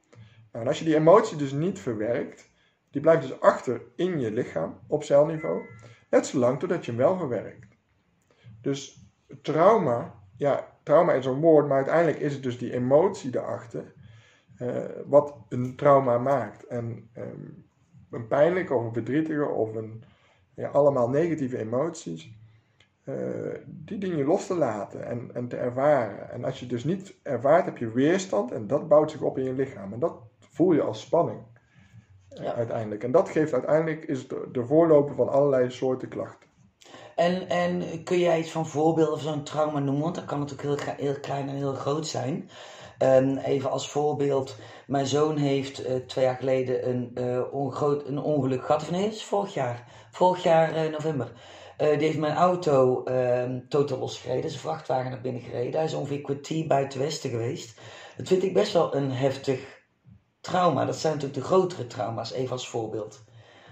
Nou, 0.52 0.64
en 0.64 0.68
als 0.68 0.80
je 0.80 0.86
die 0.86 0.96
emotie 0.96 1.38
dus 1.38 1.52
niet 1.52 1.80
verwerkt, 1.80 2.50
die 2.92 3.02
blijft 3.02 3.22
dus 3.22 3.40
achter 3.40 3.82
in 3.96 4.20
je 4.20 4.32
lichaam 4.32 4.80
op 4.88 5.04
celniveau. 5.04 5.62
Net 6.10 6.26
zolang 6.26 6.60
totdat 6.60 6.86
je 6.86 6.92
hem 6.92 7.00
wel 7.00 7.18
verwerkt. 7.18 7.69
Dus 8.62 9.08
trauma, 9.42 10.14
ja, 10.36 10.68
trauma 10.84 11.14
is 11.14 11.26
een 11.26 11.40
woord, 11.40 11.68
maar 11.68 11.78
uiteindelijk 11.78 12.20
is 12.20 12.34
het 12.34 12.44
dus 12.44 12.58
die 12.58 12.74
emotie 12.74 13.32
daarachter 13.32 13.94
uh, 14.62 14.86
wat 15.06 15.36
een 15.50 15.76
trauma 15.76 16.18
maakt. 16.18 16.68
En 16.68 17.10
um, 17.18 17.66
een 18.12 18.28
pijnlijke 18.28 18.74
of 18.74 18.86
een 18.86 18.94
verdrietige 18.94 19.46
of 19.46 19.76
een, 19.76 20.04
ja, 20.54 20.68
allemaal 20.68 21.10
negatieve 21.10 21.58
emoties, 21.58 22.38
uh, 23.06 23.56
die 23.66 23.98
dingen 23.98 24.26
los 24.26 24.48
te 24.48 24.56
laten 24.56 25.06
en, 25.06 25.30
en 25.34 25.48
te 25.48 25.58
ervaren. 25.58 26.32
En 26.32 26.44
als 26.44 26.60
je 26.60 26.66
dus 26.66 26.84
niet 26.84 27.16
ervaart, 27.24 27.66
heb 27.66 27.78
je 27.78 27.92
weerstand 27.92 28.52
en 28.52 28.68
dat 28.68 28.88
bouwt 28.88 29.12
zich 29.12 29.22
op 29.22 29.38
in 29.38 29.44
je 29.44 29.54
lichaam. 29.54 29.94
En 29.94 30.00
dat 30.00 30.22
voel 30.40 30.74
je 30.74 30.82
als 30.82 31.02
spanning 31.02 31.40
uh, 32.32 32.44
ja. 32.44 32.54
uiteindelijk. 32.54 33.04
En 33.04 33.12
dat 33.12 33.30
geeft 33.30 33.54
uiteindelijk 33.54 34.06
is 34.06 34.28
de, 34.28 34.50
de 34.52 34.66
voorloper 34.66 35.16
van 35.16 35.30
allerlei 35.30 35.72
soorten 35.72 36.08
klachten. 36.08 36.49
En, 37.20 37.50
en 37.50 38.04
kun 38.04 38.20
jij 38.20 38.40
iets 38.40 38.52
van 38.52 38.68
voorbeelden 38.68 39.20
van 39.20 39.34
zo'n 39.34 39.44
trauma 39.44 39.80
noemen? 39.80 40.04
Want 40.04 40.16
dat 40.16 40.26
kan 40.26 40.40
natuurlijk 40.40 40.82
heel, 40.82 40.96
heel 40.98 41.20
klein 41.20 41.50
en 41.50 41.56
heel 41.56 41.74
groot 41.74 42.08
zijn. 42.08 42.50
Um, 43.04 43.38
even 43.38 43.72
als 43.72 43.90
voorbeeld, 43.90 44.56
mijn 44.88 45.06
zoon 45.06 45.38
heeft 45.38 45.88
uh, 45.88 45.96
twee 45.96 46.26
jaar 46.26 46.36
geleden 46.36 46.90
een, 46.90 47.18
ongroot, 47.52 48.08
een 48.08 48.20
ongeluk 48.20 48.66
gehad. 48.66 48.82
Of 48.82 48.92
nee, 48.92 49.04
het 49.04 49.14
is 49.14 49.24
vorig 49.24 49.54
jaar. 49.54 49.88
Vorig 50.12 50.44
jaar 50.44 50.86
uh, 50.86 50.92
november. 50.92 51.32
die 51.78 51.88
heeft 51.88 52.18
mijn 52.18 52.36
auto 52.36 53.04
ehm, 53.04 53.60
totaal 53.70 53.98
losgereden. 53.98 54.52
een 54.52 54.58
vrachtwagen 54.58 55.12
naar 55.12 55.22
binnen 55.22 55.42
gereden. 55.42 55.76
Hij 55.76 55.86
is 55.86 55.94
ongeveer 55.94 56.22
kwartier 56.22 56.68
buiten 56.68 57.00
Westen 57.00 57.30
geweest. 57.30 57.80
Dat 58.18 58.28
vind 58.28 58.44
ik 58.44 58.54
best 58.54 58.74
wel 58.74 58.96
een 58.96 59.12
heftig 59.12 59.84
trauma. 60.42 60.86
Dat 60.86 60.96
zijn 60.96 61.14
natuurlijk 61.14 61.42
de 61.42 61.48
grotere 61.48 61.88
trauma's, 61.88 62.32
even 62.32 62.52
als 62.52 62.70
voorbeeld. 62.70 63.22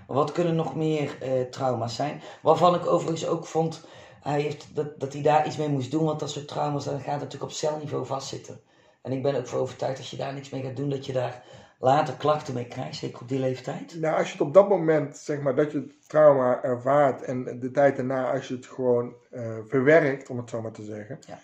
Wat 0.07 0.31
kunnen 0.31 0.55
nog 0.55 0.75
meer 0.75 1.17
trauma's 1.49 1.95
zijn? 1.95 2.21
Waarvan 2.41 2.75
ik 2.75 2.85
overigens 2.85 3.27
ook 3.27 3.45
vond 3.45 3.85
hij 4.21 4.41
heeft, 4.41 4.75
dat, 4.75 4.99
dat 4.99 5.13
hij 5.13 5.21
daar 5.21 5.47
iets 5.47 5.57
mee 5.57 5.69
moest 5.69 5.91
doen. 5.91 6.05
Want 6.05 6.19
dat 6.19 6.29
soort 6.29 6.47
trauma's, 6.47 6.85
dan 6.85 6.99
gaat 6.99 7.19
natuurlijk 7.19 7.43
op 7.43 7.51
celniveau 7.51 8.05
vastzitten. 8.05 8.59
En 9.01 9.11
ik 9.11 9.23
ben 9.23 9.35
ook 9.35 9.47
voor 9.47 9.59
overtuigd 9.59 9.97
als 9.97 10.11
je 10.11 10.17
daar 10.17 10.33
niks 10.33 10.49
mee 10.49 10.63
gaat 10.63 10.75
doen, 10.75 10.89
dat 10.89 11.05
je 11.05 11.13
daar 11.13 11.43
later 11.79 12.13
klachten 12.13 12.53
mee 12.53 12.67
krijgt, 12.67 12.97
zeker 12.97 13.21
op 13.21 13.27
die 13.27 13.39
leeftijd. 13.39 13.95
Nou, 13.99 14.17
als 14.17 14.25
je 14.27 14.31
het 14.31 14.41
op 14.41 14.53
dat 14.53 14.69
moment, 14.69 15.17
zeg 15.17 15.41
maar, 15.41 15.55
dat 15.55 15.71
je 15.71 15.77
het 15.77 16.09
trauma 16.09 16.63
ervaart 16.63 17.21
en 17.21 17.59
de 17.59 17.71
tijd 17.71 17.95
daarna, 17.95 18.31
als 18.31 18.47
je 18.47 18.55
het 18.55 18.65
gewoon 18.65 19.13
uh, 19.31 19.57
verwerkt, 19.67 20.29
om 20.29 20.37
het 20.37 20.49
zo 20.49 20.61
maar 20.61 20.71
te 20.71 20.83
zeggen. 20.83 21.19
Ja. 21.27 21.39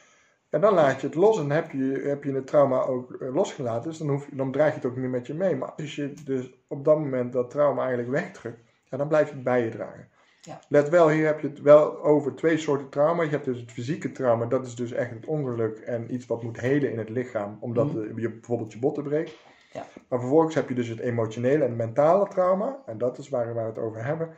En 0.54 0.62
dan 0.62 0.74
laat 0.74 1.02
je 1.02 1.08
het 1.08 1.16
los 1.16 1.40
en 1.40 1.50
heb 1.50 1.72
je, 1.72 2.02
heb 2.06 2.24
je 2.24 2.32
het 2.32 2.48
trauma 2.48 2.82
ook 2.82 3.12
uh, 3.20 3.34
losgelaten. 3.34 3.90
Dus 3.90 3.98
dan, 3.98 4.10
hoef, 4.10 4.28
dan 4.32 4.52
draag 4.52 4.70
je 4.70 4.76
het 4.76 4.86
ook 4.86 4.98
niet 4.98 5.10
met 5.10 5.28
je 5.28 5.34
mee. 5.34 5.56
Maar 5.56 5.72
als 5.72 5.96
je 5.96 6.14
dus 6.26 6.54
op 6.68 6.86
dat 6.86 7.00
moment 7.00 7.34
dat 7.34 7.50
trauma 7.50 7.82
eigenlijk 7.82 8.10
wegdrukt, 8.10 8.60
ja, 8.84 8.98
dan 8.98 9.08
blijf 9.08 9.28
je 9.28 9.34
het 9.34 9.44
bij 9.44 9.64
je 9.64 9.70
dragen. 9.70 10.08
Ja. 10.42 10.60
Let 10.68 10.90
wel, 10.90 11.10
hier 11.10 11.26
heb 11.26 11.40
je 11.40 11.48
het 11.48 11.62
wel 11.62 12.04
over 12.04 12.36
twee 12.36 12.58
soorten 12.58 12.90
trauma. 12.90 13.24
Je 13.24 13.30
hebt 13.30 13.46
dus 13.46 13.60
het 13.60 13.72
fysieke 13.72 14.12
trauma, 14.12 14.46
dat 14.46 14.66
is 14.66 14.76
dus 14.76 14.92
echt 14.92 15.10
het 15.10 15.26
ongeluk 15.26 15.78
en 15.78 16.14
iets 16.14 16.26
wat 16.26 16.44
moet 16.44 16.60
helen 16.60 16.92
in 16.92 16.98
het 16.98 17.10
lichaam, 17.10 17.58
omdat 17.60 17.94
mm. 17.94 18.20
je 18.20 18.30
bijvoorbeeld 18.30 18.74
je 18.74 18.80
botten 18.80 19.04
breekt. 19.04 19.38
Ja. 19.72 19.86
Maar 20.08 20.20
vervolgens 20.20 20.56
heb 20.56 20.70
je 20.70 20.76
dus 20.76 20.88
het 20.88 21.00
emotionele 21.00 21.64
en 21.64 21.76
mentale 21.76 22.28
trauma, 22.28 22.80
en 22.86 22.98
dat 22.98 23.18
is 23.18 23.30
waar 23.30 23.56
we 23.56 23.60
het 23.60 23.80
over 23.80 24.06
hebben. 24.06 24.38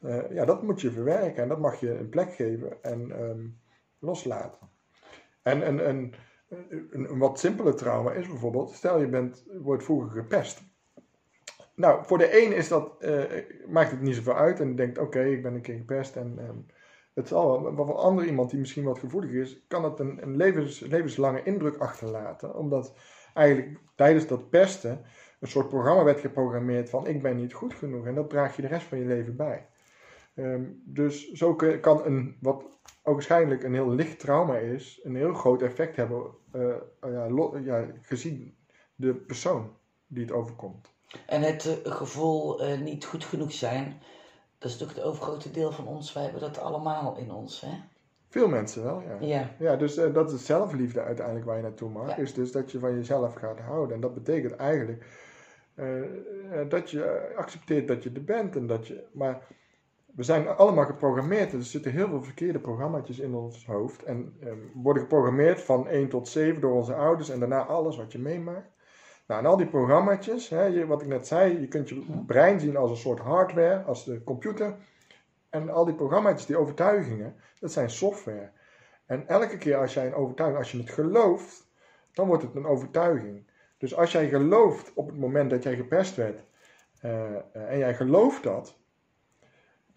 Uh, 0.00 0.30
ja, 0.30 0.44
dat 0.44 0.62
moet 0.62 0.80
je 0.80 0.90
verwerken 0.90 1.42
en 1.42 1.48
dat 1.48 1.58
mag 1.58 1.80
je 1.80 1.98
een 1.98 2.08
plek 2.08 2.32
geven 2.32 2.82
en 2.82 3.22
um, 3.22 3.58
loslaten. 3.98 4.76
En 5.48 5.68
een, 5.68 5.88
een, 5.88 6.14
een, 6.48 6.88
een, 6.90 7.18
wat 7.18 7.38
simpele 7.38 7.74
trauma 7.74 8.12
is 8.12 8.28
bijvoorbeeld, 8.28 8.72
stel 8.72 9.00
je 9.00 9.08
bent, 9.08 9.44
wordt 9.60 9.84
vroeger 9.84 10.10
gepest. 10.10 10.62
Nou, 11.74 12.04
voor 12.06 12.18
de 12.18 12.44
een 12.44 12.52
is 12.52 12.68
dat, 12.68 12.92
uh, 13.00 13.22
maakt 13.66 13.90
het 13.90 14.00
niet 14.00 14.14
zoveel 14.14 14.36
uit 14.36 14.60
en 14.60 14.76
denkt, 14.76 14.98
oké, 14.98 15.24
ik 15.24 15.42
ben 15.42 15.54
een 15.54 15.60
keer 15.60 15.76
gepest 15.76 16.16
en 16.16 16.38
um, 16.48 16.66
het 17.18 17.28
zal 17.28 17.62
wel. 17.62 17.72
Maar 17.72 17.86
voor 17.86 17.94
ander 17.94 18.24
iemand 18.24 18.50
die 18.50 18.58
misschien 18.58 18.84
wat 18.84 18.98
gevoelig 18.98 19.30
is, 19.30 19.64
kan 19.68 19.84
het 19.84 19.98
een, 19.98 20.22
een 20.22 20.36
levens, 20.36 20.80
levenslange 20.80 21.42
indruk 21.42 21.76
achterlaten. 21.76 22.54
Omdat 22.54 22.94
eigenlijk 23.34 23.78
tijdens 23.94 24.26
dat 24.26 24.50
pesten 24.50 25.04
een 25.40 25.48
soort 25.48 25.68
programma 25.68 26.04
werd 26.04 26.20
geprogrammeerd 26.20 26.90
van 26.90 27.06
ik 27.06 27.22
ben 27.22 27.36
niet 27.36 27.52
goed 27.52 27.74
genoeg. 27.74 28.06
En 28.06 28.14
dat 28.14 28.30
draag 28.30 28.56
je 28.56 28.62
de 28.62 28.68
rest 28.68 28.86
van 28.86 28.98
je 28.98 29.04
leven 29.04 29.36
bij. 29.36 29.66
Ehm, 30.34 30.62
dus 30.84 31.30
zo 31.30 31.54
kan 31.80 32.04
een, 32.04 32.36
wat 32.40 32.78
ook 33.08 33.14
waarschijnlijk 33.14 33.62
een 33.62 33.74
heel 33.74 33.90
licht 33.90 34.18
trauma 34.18 34.56
is, 34.56 35.00
een 35.02 35.16
heel 35.16 35.34
groot 35.34 35.62
effect 35.62 35.96
hebben 35.96 36.22
uh, 36.52 36.74
ja, 37.00 37.28
ja, 37.64 37.86
gezien 38.02 38.56
de 38.94 39.14
persoon 39.14 39.76
die 40.06 40.22
het 40.22 40.32
overkomt. 40.32 40.92
En 41.26 41.42
het 41.42 41.64
uh, 41.64 41.92
gevoel 41.92 42.64
uh, 42.64 42.80
niet 42.80 43.04
goed 43.04 43.24
genoeg 43.24 43.52
zijn, 43.52 44.02
dat 44.58 44.70
is 44.70 44.78
natuurlijk 44.78 44.98
het 44.98 45.08
overgrote 45.08 45.50
deel 45.50 45.72
van 45.72 45.86
ons. 45.86 46.12
Wij 46.12 46.22
hebben 46.22 46.40
dat 46.40 46.58
allemaal 46.58 47.16
in 47.16 47.32
ons, 47.32 47.60
hè? 47.60 47.72
Veel 48.28 48.48
mensen 48.48 48.84
wel, 48.84 49.00
ja. 49.00 49.16
Ja, 49.20 49.54
ja 49.58 49.76
dus 49.76 49.94
dat 49.94 50.32
is 50.32 50.46
zelfliefde 50.46 51.00
uiteindelijk 51.00 51.46
waar 51.46 51.56
je 51.56 51.62
naartoe 51.62 51.90
mag. 51.90 52.16
Is 52.16 52.34
dus 52.34 52.52
dat 52.52 52.70
je 52.70 52.78
van 52.78 52.94
jezelf 52.94 53.34
gaat 53.34 53.58
houden. 53.58 53.94
En 53.94 54.00
dat 54.00 54.14
betekent 54.14 54.56
eigenlijk 54.56 55.06
dat 56.68 56.90
je 56.90 57.32
accepteert 57.36 57.88
dat 57.88 58.02
je 58.02 58.10
er 58.14 58.24
bent. 58.24 58.56
En 58.56 58.66
dat 58.66 58.86
je, 58.86 59.04
maar 59.12 59.46
we 60.18 60.24
zijn 60.24 60.48
allemaal 60.48 60.84
geprogrammeerd. 60.84 61.52
Er 61.52 61.62
zitten 61.62 61.92
heel 61.92 62.08
veel 62.08 62.22
verkeerde 62.22 62.58
programma's 62.58 63.18
in 63.18 63.34
ons 63.34 63.66
hoofd. 63.66 64.02
En 64.02 64.36
eh, 64.40 64.52
worden 64.74 65.02
geprogrammeerd 65.02 65.60
van 65.60 65.88
1 65.88 66.08
tot 66.08 66.28
7 66.28 66.60
door 66.60 66.72
onze 66.72 66.94
ouders 66.94 67.28
en 67.28 67.38
daarna 67.38 67.64
alles 67.64 67.96
wat 67.96 68.12
je 68.12 68.18
meemaakt. 68.18 68.70
Nou, 69.26 69.40
en 69.40 69.46
al 69.46 69.56
die 69.56 69.66
programma's, 69.66 70.50
wat 70.86 71.02
ik 71.02 71.08
net 71.08 71.26
zei, 71.26 71.60
je 71.60 71.68
kunt 71.68 71.88
je 71.88 72.22
brein 72.26 72.60
zien 72.60 72.76
als 72.76 72.90
een 72.90 72.96
soort 72.96 73.18
hardware, 73.18 73.82
als 73.82 74.04
de 74.04 74.24
computer. 74.24 74.76
En 75.50 75.70
al 75.70 75.84
die 75.84 75.94
programma's, 75.94 76.46
die 76.46 76.56
overtuigingen, 76.56 77.34
dat 77.60 77.72
zijn 77.72 77.90
software. 77.90 78.50
En 79.06 79.28
elke 79.28 79.58
keer 79.58 79.76
als 79.76 79.94
jij 79.94 80.06
een 80.06 80.14
overtuiging, 80.14 80.58
als 80.62 80.72
je 80.72 80.78
het 80.78 80.90
gelooft, 80.90 81.70
dan 82.12 82.26
wordt 82.26 82.42
het 82.42 82.54
een 82.54 82.66
overtuiging. 82.66 83.50
Dus 83.76 83.96
als 83.96 84.12
jij 84.12 84.28
gelooft 84.28 84.92
op 84.94 85.06
het 85.06 85.18
moment 85.18 85.50
dat 85.50 85.62
jij 85.62 85.76
gepest 85.76 86.16
werd, 86.16 86.44
uh, 87.04 87.34
en 87.52 87.78
jij 87.78 87.94
gelooft 87.94 88.42
dat, 88.42 88.77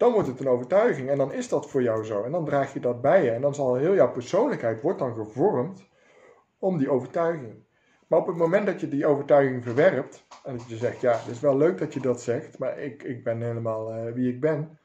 dan 0.02 0.12
wordt 0.12 0.28
het 0.28 0.40
een 0.40 0.48
overtuiging 0.48 1.08
en 1.10 1.18
dan 1.18 1.32
is 1.32 1.48
dat 1.48 1.70
voor 1.70 1.82
jou 1.82 2.04
zo. 2.04 2.22
En 2.22 2.32
dan 2.32 2.44
draag 2.44 2.72
je 2.72 2.80
dat 2.80 3.00
bij 3.00 3.24
je 3.24 3.30
en 3.30 3.40
dan 3.40 3.54
zal 3.54 3.74
heel 3.74 3.94
jouw 3.94 4.12
persoonlijkheid 4.12 4.82
wordt 4.82 4.98
dan 4.98 5.14
gevormd 5.14 5.88
om 6.58 6.78
die 6.78 6.90
overtuiging. 6.90 7.54
Maar 8.06 8.18
op 8.18 8.26
het 8.26 8.36
moment 8.36 8.66
dat 8.66 8.80
je 8.80 8.88
die 8.88 9.06
overtuiging 9.06 9.62
verwerpt 9.62 10.26
en 10.44 10.56
dat 10.56 10.68
je 10.68 10.76
zegt, 10.76 11.00
ja, 11.00 11.12
het 11.12 11.26
is 11.26 11.40
wel 11.40 11.56
leuk 11.56 11.78
dat 11.78 11.94
je 11.94 12.00
dat 12.00 12.22
zegt, 12.22 12.58
maar 12.58 12.78
ik, 12.78 13.02
ik 13.02 13.24
ben 13.24 13.42
helemaal 13.42 13.94
uh, 13.94 14.12
wie 14.12 14.32
ik 14.32 14.40
ben, 14.40 14.78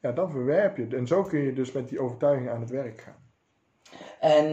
ja, 0.00 0.12
dan 0.12 0.30
verwerp 0.30 0.76
je 0.76 0.82
het. 0.82 0.94
En 0.94 1.06
zo 1.06 1.22
kun 1.22 1.40
je 1.40 1.52
dus 1.52 1.72
met 1.72 1.88
die 1.88 2.00
overtuiging 2.00 2.50
aan 2.50 2.60
het 2.60 2.70
werk 2.70 3.00
gaan. 3.00 3.26
En 4.20 4.46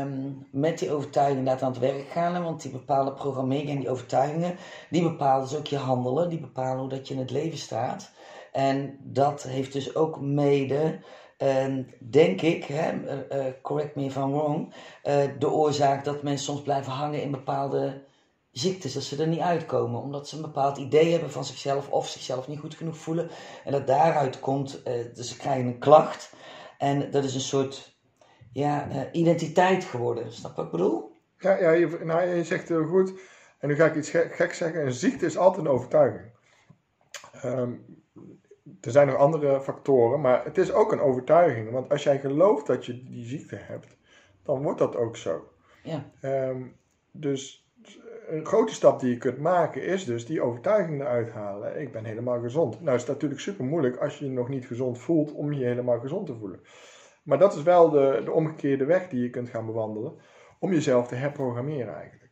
um, 0.00 0.46
met 0.50 0.78
die 0.78 0.92
overtuiging 0.92 1.38
inderdaad 1.38 1.62
aan 1.62 1.70
het 1.70 1.80
werk 1.80 2.08
gaan, 2.08 2.42
want 2.42 2.62
die 2.62 2.72
bepaalde 2.72 3.12
programmering 3.12 3.70
en 3.70 3.78
die 3.78 3.90
overtuigingen, 3.90 4.56
die 4.90 5.02
bepalen 5.02 5.48
dus 5.48 5.58
ook 5.58 5.66
je 5.66 5.76
handelen, 5.76 6.28
die 6.28 6.40
bepalen 6.40 6.80
hoe 6.80 6.88
dat 6.88 7.08
je 7.08 7.14
in 7.14 7.20
het 7.20 7.30
leven 7.30 7.58
staat. 7.58 8.16
En 8.52 8.98
dat 9.02 9.42
heeft 9.42 9.72
dus 9.72 9.94
ook 9.94 10.20
mede, 10.20 10.98
uh, 11.38 11.84
denk 11.98 12.40
ik, 12.40 12.64
hè, 12.64 12.92
uh, 12.92 13.52
correct 13.62 13.94
me 13.94 14.04
if 14.04 14.16
I'm 14.16 14.32
wrong, 14.32 14.74
uh, 15.04 15.24
de 15.38 15.50
oorzaak 15.50 16.04
dat 16.04 16.22
mensen 16.22 16.44
soms 16.44 16.62
blijven 16.62 16.92
hangen 16.92 17.22
in 17.22 17.30
bepaalde 17.30 18.04
ziektes, 18.50 18.92
dat 18.94 19.02
ze 19.02 19.22
er 19.22 19.28
niet 19.28 19.40
uitkomen, 19.40 20.00
omdat 20.00 20.28
ze 20.28 20.36
een 20.36 20.42
bepaald 20.42 20.76
idee 20.76 21.10
hebben 21.10 21.30
van 21.30 21.44
zichzelf 21.44 21.90
of 21.90 22.08
zichzelf 22.08 22.48
niet 22.48 22.58
goed 22.58 22.74
genoeg 22.74 22.96
voelen. 22.96 23.30
En 23.64 23.72
dat 23.72 23.86
daaruit 23.86 24.40
komt, 24.40 24.84
dus 25.14 25.28
ze 25.28 25.36
krijgen 25.36 25.66
een 25.66 25.78
klacht. 25.78 26.32
En 26.78 27.10
dat 27.10 27.24
is 27.24 27.34
een 27.34 27.40
soort 27.40 27.96
ja, 28.52 28.88
identiteit 29.12 29.84
geworden. 29.84 30.32
Snap 30.32 30.56
wat 30.56 30.64
ik 30.64 30.70
bedoel? 30.70 31.16
Ja, 31.38 31.60
ja 31.60 31.70
je, 31.70 32.00
nou, 32.04 32.44
zegt 32.44 32.68
heel 32.68 32.84
goed. 32.84 33.12
En 33.58 33.68
nu 33.68 33.74
ga 33.74 33.86
ik 33.86 33.96
iets 33.96 34.10
gek, 34.10 34.34
gek 34.34 34.54
zeggen. 34.54 34.86
Een 34.86 34.92
ziekte 34.92 35.26
is 35.26 35.36
altijd 35.36 35.66
een 35.66 35.72
overtuiging. 35.72 36.30
Um, 37.44 37.97
er 38.80 38.90
zijn 38.90 39.06
nog 39.06 39.16
andere 39.16 39.60
factoren, 39.60 40.20
maar 40.20 40.44
het 40.44 40.58
is 40.58 40.72
ook 40.72 40.92
een 40.92 41.00
overtuiging. 41.00 41.70
Want 41.70 41.90
als 41.90 42.02
jij 42.02 42.18
gelooft 42.18 42.66
dat 42.66 42.86
je 42.86 43.04
die 43.04 43.24
ziekte 43.24 43.56
hebt, 43.56 43.96
dan 44.42 44.62
wordt 44.62 44.78
dat 44.78 44.96
ook 44.96 45.16
zo. 45.16 45.48
Ja. 45.82 46.10
Um, 46.22 46.76
dus 47.10 47.68
een 48.28 48.46
grote 48.46 48.74
stap 48.74 49.00
die 49.00 49.10
je 49.10 49.18
kunt 49.18 49.38
maken 49.38 49.82
is 49.82 50.04
dus 50.04 50.26
die 50.26 50.42
overtuiging 50.42 51.00
eruit 51.00 51.32
halen. 51.32 51.80
Ik 51.80 51.92
ben 51.92 52.04
helemaal 52.04 52.40
gezond. 52.40 52.80
Nou 52.80 52.94
is 52.94 53.02
het 53.02 53.10
natuurlijk 53.10 53.40
super 53.40 53.64
moeilijk 53.64 53.96
als 53.96 54.18
je 54.18 54.24
je 54.24 54.30
nog 54.30 54.48
niet 54.48 54.66
gezond 54.66 54.98
voelt 54.98 55.32
om 55.32 55.52
je 55.52 55.64
helemaal 55.64 56.00
gezond 56.00 56.26
te 56.26 56.34
voelen. 56.34 56.60
Maar 57.22 57.38
dat 57.38 57.54
is 57.54 57.62
wel 57.62 57.90
de, 57.90 58.20
de 58.24 58.32
omgekeerde 58.32 58.84
weg 58.84 59.08
die 59.08 59.22
je 59.22 59.30
kunt 59.30 59.48
gaan 59.48 59.66
bewandelen 59.66 60.12
om 60.58 60.72
jezelf 60.72 61.08
te 61.08 61.14
herprogrammeren 61.14 61.94
eigenlijk. 61.94 62.30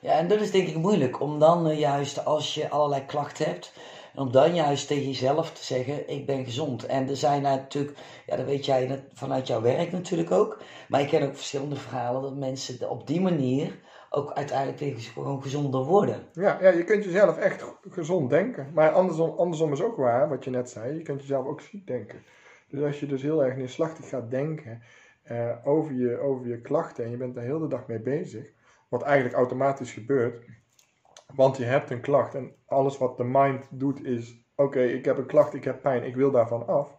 Ja, 0.00 0.12
en 0.12 0.28
dat 0.28 0.40
is 0.40 0.50
denk 0.50 0.68
ik 0.68 0.76
moeilijk 0.76 1.20
om 1.20 1.38
dan 1.38 1.70
uh, 1.70 1.78
juist 1.78 2.24
als 2.24 2.54
je 2.54 2.68
allerlei 2.68 3.04
klachten 3.04 3.44
hebt, 3.44 3.72
om 4.16 4.32
dan 4.32 4.54
juist 4.54 4.86
tegen 4.86 5.06
jezelf 5.06 5.52
te 5.52 5.64
zeggen, 5.64 6.08
ik 6.08 6.26
ben 6.26 6.44
gezond. 6.44 6.86
En 6.86 7.08
er 7.08 7.16
zijn 7.16 7.42
natuurlijk, 7.42 7.98
ja 8.26 8.36
dat 8.36 8.46
weet 8.46 8.64
jij 8.64 9.04
vanuit 9.12 9.46
jouw 9.46 9.60
werk 9.60 9.92
natuurlijk 9.92 10.30
ook. 10.30 10.62
Maar 10.88 11.00
ik 11.00 11.08
ken 11.08 11.22
ook 11.22 11.34
verschillende 11.34 11.76
verhalen 11.76 12.22
dat 12.22 12.36
mensen 12.36 12.90
op 12.90 13.06
die 13.06 13.20
manier 13.20 13.78
ook 14.10 14.32
uiteindelijk 14.32 15.00
gewoon 15.00 15.42
gezonder 15.42 15.84
worden. 15.84 16.26
Ja, 16.32 16.58
ja, 16.60 16.70
je 16.70 16.84
kunt 16.84 17.04
jezelf 17.04 17.38
echt 17.38 17.64
gezond 17.90 18.30
denken. 18.30 18.70
Maar 18.74 18.90
andersom, 18.90 19.30
andersom 19.36 19.72
is 19.72 19.82
ook 19.82 19.96
waar, 19.96 20.28
wat 20.28 20.44
je 20.44 20.50
net 20.50 20.70
zei, 20.70 20.94
je 20.94 21.02
kunt 21.02 21.20
jezelf 21.20 21.46
ook 21.46 21.60
ziek 21.60 21.86
denken. 21.86 22.22
Dus 22.68 22.82
als 22.82 23.00
je 23.00 23.06
dus 23.06 23.22
heel 23.22 23.44
erg 23.44 23.56
neerslachtig 23.56 24.08
gaat 24.08 24.30
denken 24.30 24.82
uh, 25.30 25.52
over, 25.64 25.94
je, 25.94 26.18
over 26.18 26.48
je 26.48 26.60
klachten 26.60 27.04
en 27.04 27.10
je 27.10 27.16
bent 27.16 27.34
daar 27.34 27.44
heel 27.44 27.58
de 27.58 27.68
dag 27.68 27.86
mee 27.86 28.00
bezig, 28.00 28.46
wat 28.88 29.02
eigenlijk 29.02 29.36
automatisch 29.36 29.92
gebeurt, 29.92 30.44
want 31.34 31.56
je 31.56 31.64
hebt 31.64 31.90
een 31.90 32.00
klacht 32.00 32.34
en 32.34 32.54
alles 32.66 32.98
wat 32.98 33.16
de 33.16 33.24
mind 33.24 33.66
doet 33.70 34.04
is: 34.04 34.44
oké, 34.54 34.80
ik 34.80 35.04
heb 35.04 35.18
een 35.18 35.26
klacht, 35.26 35.54
ik 35.54 35.64
heb 35.64 35.82
pijn, 35.82 36.04
ik 36.04 36.14
wil 36.14 36.30
daarvan 36.30 36.66
af. 36.66 36.94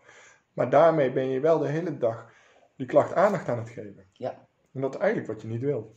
Maar 0.53 0.69
daarmee 0.69 1.11
ben 1.11 1.29
je 1.29 1.39
wel 1.39 1.59
de 1.59 1.67
hele 1.67 1.97
dag 1.97 2.29
die 2.75 2.87
klacht 2.87 3.13
aandacht 3.13 3.49
aan 3.49 3.57
het 3.57 3.69
geven. 3.69 4.05
Ja. 4.11 4.47
En 4.73 4.81
dat 4.81 4.93
is 4.93 4.99
eigenlijk 4.99 5.31
wat 5.31 5.41
je 5.41 5.47
niet 5.47 5.61
wilt. 5.61 5.87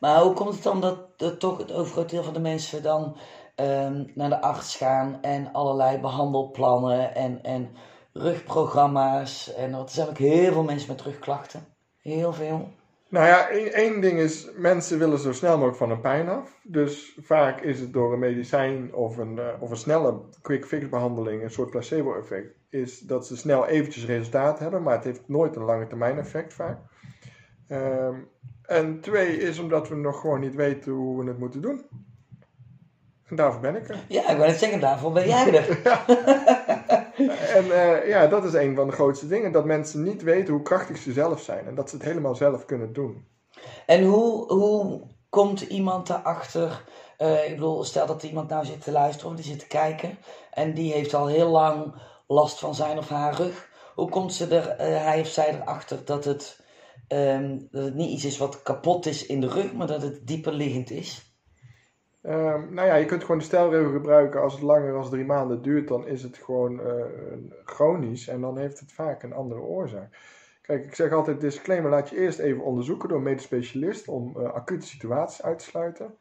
Maar 0.00 0.20
hoe 0.20 0.32
komt 0.32 0.54
het 0.54 0.62
dan 0.62 0.80
dat, 0.80 1.18
dat 1.18 1.40
toch 1.40 1.58
het 1.58 1.72
overgrote 1.72 2.14
deel 2.14 2.24
van 2.24 2.32
de 2.32 2.40
mensen 2.40 2.82
dan 2.82 3.16
um, 3.56 4.10
naar 4.14 4.28
de 4.28 4.40
arts 4.40 4.76
gaan 4.76 5.22
en 5.22 5.52
allerlei 5.52 5.98
behandelplannen 5.98 7.14
en, 7.14 7.42
en 7.42 7.76
rugprogramma's? 8.12 9.54
En 9.54 9.74
er 9.74 9.88
zijn 9.88 10.08
ook 10.08 10.18
heel 10.18 10.52
veel 10.52 10.62
mensen 10.62 10.88
met 10.88 11.02
rugklachten. 11.02 11.66
Heel 11.98 12.32
veel. 12.32 12.68
Nou 13.08 13.26
ja, 13.26 13.48
één 13.50 14.00
ding 14.00 14.18
is, 14.18 14.50
mensen 14.56 14.98
willen 14.98 15.18
zo 15.18 15.32
snel 15.32 15.54
mogelijk 15.54 15.76
van 15.76 15.90
een 15.90 16.00
pijn 16.00 16.28
af. 16.28 16.60
Dus 16.62 17.18
vaak 17.20 17.60
is 17.60 17.80
het 17.80 17.92
door 17.92 18.12
een 18.12 18.18
medicijn 18.18 18.94
of 18.94 19.16
een, 19.16 19.36
uh, 19.36 19.48
of 19.60 19.70
een 19.70 19.76
snelle 19.76 20.20
quick 20.42 20.66
fix 20.66 20.88
behandeling, 20.88 21.42
een 21.42 21.50
soort 21.50 21.70
placebo 21.70 22.14
effect, 22.14 22.54
is 22.70 22.98
dat 22.98 23.26
ze 23.26 23.36
snel 23.36 23.66
eventjes 23.66 24.06
resultaat 24.06 24.58
hebben, 24.58 24.82
maar 24.82 24.94
het 24.94 25.04
heeft 25.04 25.28
nooit 25.28 25.56
een 25.56 25.64
lange 25.64 25.86
termijn 25.86 26.18
effect 26.18 26.54
vaak. 26.54 26.78
Um, 27.68 28.28
en 28.62 29.00
twee 29.00 29.36
is 29.36 29.58
omdat 29.58 29.88
we 29.88 29.94
nog 29.94 30.20
gewoon 30.20 30.40
niet 30.40 30.54
weten 30.54 30.92
hoe 30.92 31.22
we 31.22 31.28
het 31.28 31.38
moeten 31.38 31.62
doen. 31.62 31.84
Daarvoor 33.28 33.60
ben 33.60 33.76
ik 33.76 33.88
er. 33.88 34.04
Ja, 34.08 34.30
ik 34.30 34.36
wil 34.36 34.46
het 34.46 34.58
zeggen, 34.58 34.80
daarvoor 34.80 35.12
ben 35.12 35.28
jij 35.28 35.54
er. 35.54 35.80
ja. 35.84 36.06
en 37.54 37.64
uh, 37.64 38.08
ja, 38.08 38.26
dat 38.26 38.44
is 38.44 38.52
een 38.52 38.74
van 38.74 38.86
de 38.86 38.92
grootste 38.92 39.26
dingen. 39.26 39.52
Dat 39.52 39.64
mensen 39.64 40.02
niet 40.02 40.22
weten 40.22 40.54
hoe 40.54 40.62
krachtig 40.62 40.96
ze 40.96 41.12
zelf 41.12 41.40
zijn. 41.40 41.66
En 41.66 41.74
dat 41.74 41.90
ze 41.90 41.96
het 41.96 42.04
helemaal 42.04 42.34
zelf 42.34 42.64
kunnen 42.64 42.92
doen. 42.92 43.26
En 43.86 44.04
hoe, 44.04 44.52
hoe 44.52 45.00
komt 45.28 45.60
iemand 45.60 46.06
daarachter? 46.06 46.84
Uh, 47.18 47.44
ik 47.44 47.54
bedoel, 47.54 47.84
stel 47.84 48.06
dat 48.06 48.22
iemand 48.22 48.48
nou 48.48 48.64
zit 48.64 48.84
te 48.84 48.92
luisteren 48.92 49.30
of 49.30 49.36
die 49.36 49.44
zit 49.44 49.58
te 49.58 49.66
kijken. 49.66 50.18
En 50.50 50.74
die 50.74 50.92
heeft 50.92 51.14
al 51.14 51.26
heel 51.26 51.48
lang 51.48 51.94
last 52.26 52.58
van 52.58 52.74
zijn 52.74 52.98
of 52.98 53.08
haar 53.08 53.34
rug. 53.34 53.68
Hoe 53.94 54.08
komt 54.08 54.34
ze 54.34 54.46
er, 54.46 54.90
uh, 54.90 55.04
hij 55.04 55.20
of 55.20 55.26
zij 55.26 55.60
erachter 55.60 56.04
dat 56.04 56.24
het, 56.24 56.60
um, 57.08 57.68
dat 57.70 57.84
het 57.84 57.94
niet 57.94 58.10
iets 58.10 58.24
is 58.24 58.38
wat 58.38 58.62
kapot 58.62 59.06
is 59.06 59.26
in 59.26 59.40
de 59.40 59.48
rug, 59.48 59.72
maar 59.72 59.86
dat 59.86 60.02
het 60.02 60.26
dieper 60.26 60.52
liggend 60.52 60.90
is? 60.90 61.33
Um, 62.26 62.74
nou 62.74 62.86
ja, 62.86 62.94
je 62.94 63.04
kunt 63.04 63.20
gewoon 63.20 63.38
de 63.38 63.44
stelregel 63.44 63.92
gebruiken. 63.92 64.40
Als 64.40 64.52
het 64.52 64.62
langer 64.62 64.92
dan 64.92 65.10
drie 65.10 65.24
maanden 65.24 65.62
duurt, 65.62 65.88
dan 65.88 66.06
is 66.06 66.22
het 66.22 66.36
gewoon 66.36 66.80
uh, 66.80 67.04
chronisch 67.64 68.28
en 68.28 68.40
dan 68.40 68.58
heeft 68.58 68.80
het 68.80 68.92
vaak 68.92 69.22
een 69.22 69.32
andere 69.32 69.60
oorzaak. 69.60 70.18
Kijk, 70.62 70.84
ik 70.84 70.94
zeg 70.94 71.12
altijd 71.12 71.40
disclaimer, 71.40 71.90
laat 71.90 72.10
je 72.10 72.16
eerst 72.16 72.38
even 72.38 72.62
onderzoeken 72.62 73.08
door 73.08 73.18
een 73.18 73.24
medisch 73.24 73.42
specialist 73.42 74.08
om 74.08 74.34
uh, 74.38 74.52
acute 74.52 74.86
situaties 74.86 75.42
uit 75.42 75.58
te 75.58 75.64
sluiten. 75.64 76.14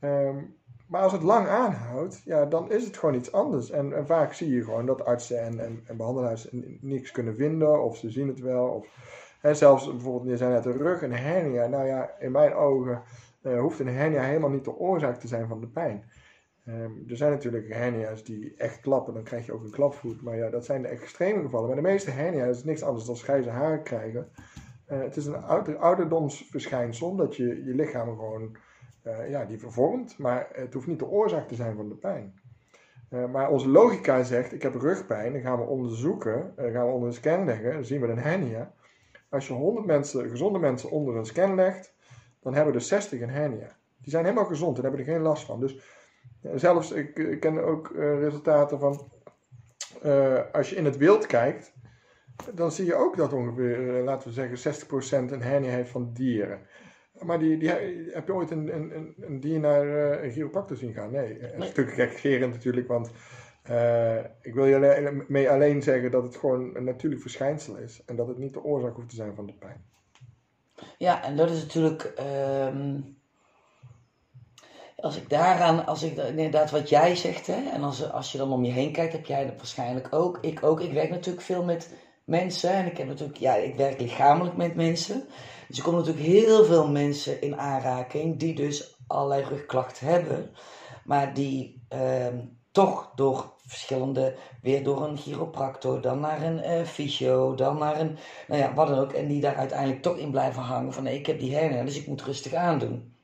Um, 0.00 0.56
maar 0.88 1.02
als 1.02 1.12
het 1.12 1.22
lang 1.22 1.48
aanhoudt, 1.48 2.22
ja, 2.24 2.44
dan 2.44 2.70
is 2.70 2.84
het 2.84 2.96
gewoon 2.96 3.14
iets 3.14 3.32
anders. 3.32 3.70
En, 3.70 3.96
en 3.96 4.06
vaak 4.06 4.32
zie 4.32 4.54
je 4.54 4.64
gewoon 4.64 4.86
dat 4.86 5.04
artsen 5.04 5.42
en, 5.42 5.58
en, 5.58 5.82
en 5.86 5.96
behandelaars 5.96 6.48
niks 6.80 7.10
kunnen 7.10 7.36
vinden, 7.36 7.82
of 7.82 7.96
ze 7.96 8.10
zien 8.10 8.28
het 8.28 8.40
wel. 8.40 8.66
Of, 8.66 8.86
zelfs 9.52 9.90
bijvoorbeeld, 9.90 10.30
je 10.30 10.36
zei 10.36 10.52
net 10.52 10.62
de 10.62 10.72
rug, 10.72 11.02
een 11.02 11.12
hernia. 11.12 11.66
Nou 11.66 11.86
ja, 11.86 12.10
in 12.18 12.32
mijn 12.32 12.54
ogen 12.54 13.02
uh, 13.44 13.60
hoeft 13.60 13.78
een 13.78 13.88
hernia 13.88 14.22
helemaal 14.22 14.50
niet 14.50 14.64
de 14.64 14.76
oorzaak 14.76 15.20
te 15.20 15.28
zijn 15.28 15.48
van 15.48 15.60
de 15.60 15.68
pijn. 15.68 16.04
Um, 16.68 17.04
er 17.08 17.16
zijn 17.16 17.30
natuurlijk 17.30 17.68
hernia's 17.68 18.24
die 18.24 18.54
echt 18.56 18.80
klappen, 18.80 19.14
dan 19.14 19.22
krijg 19.22 19.46
je 19.46 19.52
ook 19.52 19.62
een 19.62 19.70
klapvoet. 19.70 20.22
Maar 20.22 20.36
ja, 20.36 20.50
dat 20.50 20.64
zijn 20.64 20.82
de 20.82 20.88
extreme 20.88 21.42
gevallen. 21.42 21.66
Maar 21.66 21.76
de 21.76 21.82
meeste 21.82 22.10
hernia's 22.10 22.56
is 22.56 22.64
niks 22.64 22.82
anders 22.82 23.04
dan 23.04 23.16
grijze 23.16 23.50
haren 23.50 23.82
krijgen. 23.82 24.28
Uh, 24.88 25.00
het 25.00 25.16
is 25.16 25.26
een 25.26 25.42
ouder, 25.42 25.76
ouderdomsverschijnsel, 25.76 27.16
dat 27.16 27.36
je 27.36 27.64
je 27.64 27.74
lichaam 27.74 28.08
gewoon 28.08 28.56
eh, 29.02 29.30
ja, 29.30 29.44
die 29.44 29.58
vervormt, 29.58 30.18
maar 30.18 30.48
het 30.52 30.74
hoeft 30.74 30.86
niet 30.86 30.98
de 30.98 31.08
oorzaak 31.08 31.48
te 31.48 31.54
zijn 31.54 31.76
van 31.76 31.88
de 31.88 31.94
pijn. 31.94 32.40
Eh, 33.08 33.30
maar 33.30 33.50
onze 33.50 33.68
logica 33.68 34.22
zegt, 34.22 34.52
ik 34.52 34.62
heb 34.62 34.74
rugpijn, 34.74 35.32
dan 35.32 35.42
gaan 35.42 35.58
we 35.58 35.64
onderzoeken, 35.64 36.52
gaan 36.56 36.86
we 36.86 36.92
onder 36.92 37.08
een 37.08 37.14
scan 37.14 37.44
leggen, 37.44 37.72
dan 37.72 37.84
zien 37.84 38.00
we 38.00 38.08
een 38.08 38.18
hernia. 38.18 38.72
Als 39.28 39.46
je 39.46 39.52
100 39.52 39.86
mensen, 39.86 40.30
gezonde 40.30 40.58
mensen 40.58 40.90
onder 40.90 41.16
een 41.16 41.26
scan 41.26 41.54
legt, 41.54 41.93
dan 42.44 42.54
hebben 42.54 42.74
er 42.74 42.80
60 42.80 43.20
een 43.20 43.30
hernia. 43.30 43.76
Die 43.98 44.10
zijn 44.10 44.24
helemaal 44.24 44.44
gezond 44.44 44.76
en 44.76 44.82
hebben 44.82 45.00
er 45.00 45.06
geen 45.06 45.22
last 45.22 45.44
van. 45.44 45.60
Dus 45.60 45.78
zelfs, 46.54 46.90
ik, 46.90 47.18
ik 47.18 47.40
ken 47.40 47.64
ook 47.64 47.92
resultaten 47.96 48.78
van, 48.78 49.10
als 50.52 50.70
je 50.70 50.76
in 50.76 50.84
het 50.84 50.96
wild 50.96 51.26
kijkt, 51.26 51.72
dan 52.54 52.72
zie 52.72 52.86
je 52.86 52.94
ook 52.94 53.16
dat 53.16 53.32
ongeveer, 53.32 54.02
laten 54.02 54.28
we 54.28 54.34
zeggen, 54.34 55.28
60% 55.28 55.32
een 55.32 55.42
hernia 55.42 55.70
heeft 55.70 55.90
van 55.90 56.12
dieren. 56.12 56.60
Maar 57.20 57.38
die, 57.38 57.58
die, 57.58 57.68
heb 58.12 58.26
je 58.26 58.34
ooit 58.34 58.50
een, 58.50 58.74
een, 58.74 59.14
een 59.20 59.40
dier 59.40 59.60
naar 59.60 59.86
een 60.22 60.30
chiropractor 60.30 60.76
zien 60.76 60.94
gaan? 60.94 61.10
Nee. 61.10 61.38
Dat 61.38 61.50
is 61.50 61.58
natuurlijk 61.58 61.96
gekgerend 61.96 62.52
natuurlijk, 62.52 62.88
want 62.88 63.10
uh, 63.70 64.18
ik 64.40 64.54
wil 64.54 64.66
je 64.66 64.76
alleen, 64.76 65.24
mee 65.28 65.50
alleen 65.50 65.82
zeggen 65.82 66.10
dat 66.10 66.22
het 66.22 66.36
gewoon 66.36 66.76
een 66.76 66.84
natuurlijk 66.84 67.22
verschijnsel 67.22 67.76
is. 67.76 68.02
En 68.06 68.16
dat 68.16 68.28
het 68.28 68.38
niet 68.38 68.52
de 68.52 68.62
oorzaak 68.62 68.94
hoeft 68.94 69.08
te 69.08 69.14
zijn 69.14 69.34
van 69.34 69.46
de 69.46 69.52
pijn. 69.52 69.84
Ja, 70.98 71.24
en 71.24 71.36
dat 71.36 71.50
is 71.50 71.62
natuurlijk... 71.62 72.12
Um, 72.70 73.16
als 74.96 75.16
ik 75.16 75.30
daaraan, 75.30 75.86
als 75.86 76.02
ik 76.02 76.16
inderdaad 76.16 76.70
wat 76.70 76.88
jij 76.88 77.16
zegt, 77.16 77.46
hè, 77.46 77.70
en 77.70 77.82
als, 77.82 78.10
als 78.10 78.32
je 78.32 78.38
dan 78.38 78.52
om 78.52 78.64
je 78.64 78.72
heen 78.72 78.92
kijkt, 78.92 79.12
heb 79.12 79.26
jij 79.26 79.46
dat 79.46 79.56
waarschijnlijk 79.56 80.08
ook. 80.10 80.38
Ik 80.40 80.62
ook. 80.62 80.80
Ik 80.80 80.92
werk 80.92 81.10
natuurlijk 81.10 81.44
veel 81.44 81.64
met 81.64 81.94
mensen 82.24 82.70
en 82.70 82.86
ik 82.86 82.98
heb 82.98 83.06
natuurlijk, 83.06 83.38
ja, 83.38 83.54
ik 83.54 83.74
werk 83.74 84.00
lichamelijk 84.00 84.56
met 84.56 84.74
mensen. 84.74 85.24
Dus 85.68 85.76
er 85.78 85.84
komen 85.84 86.00
natuurlijk 86.00 86.26
heel 86.26 86.64
veel 86.64 86.88
mensen 86.88 87.40
in 87.40 87.58
aanraking 87.58 88.38
die 88.38 88.54
dus 88.54 88.96
allerlei 89.06 89.44
rugklachten 89.44 90.06
hebben, 90.06 90.50
maar 91.04 91.34
die 91.34 91.84
ehm, 91.88 92.38
toch 92.74 93.12
door 93.14 93.52
verschillende, 93.66 94.34
weer 94.62 94.84
door 94.84 95.04
een 95.04 95.16
chiropractor, 95.16 96.00
dan 96.00 96.20
naar 96.20 96.42
een 96.42 96.58
uh, 96.58 96.86
fysio, 96.86 97.54
dan 97.54 97.78
naar 97.78 98.00
een, 98.00 98.18
nou 98.48 98.60
ja, 98.60 98.74
wat 98.74 98.88
dan 98.88 98.98
ook, 98.98 99.12
en 99.12 99.28
die 99.28 99.40
daar 99.40 99.56
uiteindelijk 99.56 100.02
toch 100.02 100.16
in 100.16 100.30
blijven 100.30 100.62
hangen 100.62 100.92
van 100.92 101.02
nee, 101.02 101.18
ik 101.18 101.26
heb 101.26 101.38
die 101.38 101.56
hernia, 101.56 101.84
dus 101.84 101.96
ik 101.96 102.06
moet 102.06 102.22
rustig 102.22 102.54
aandoen. 102.54 103.14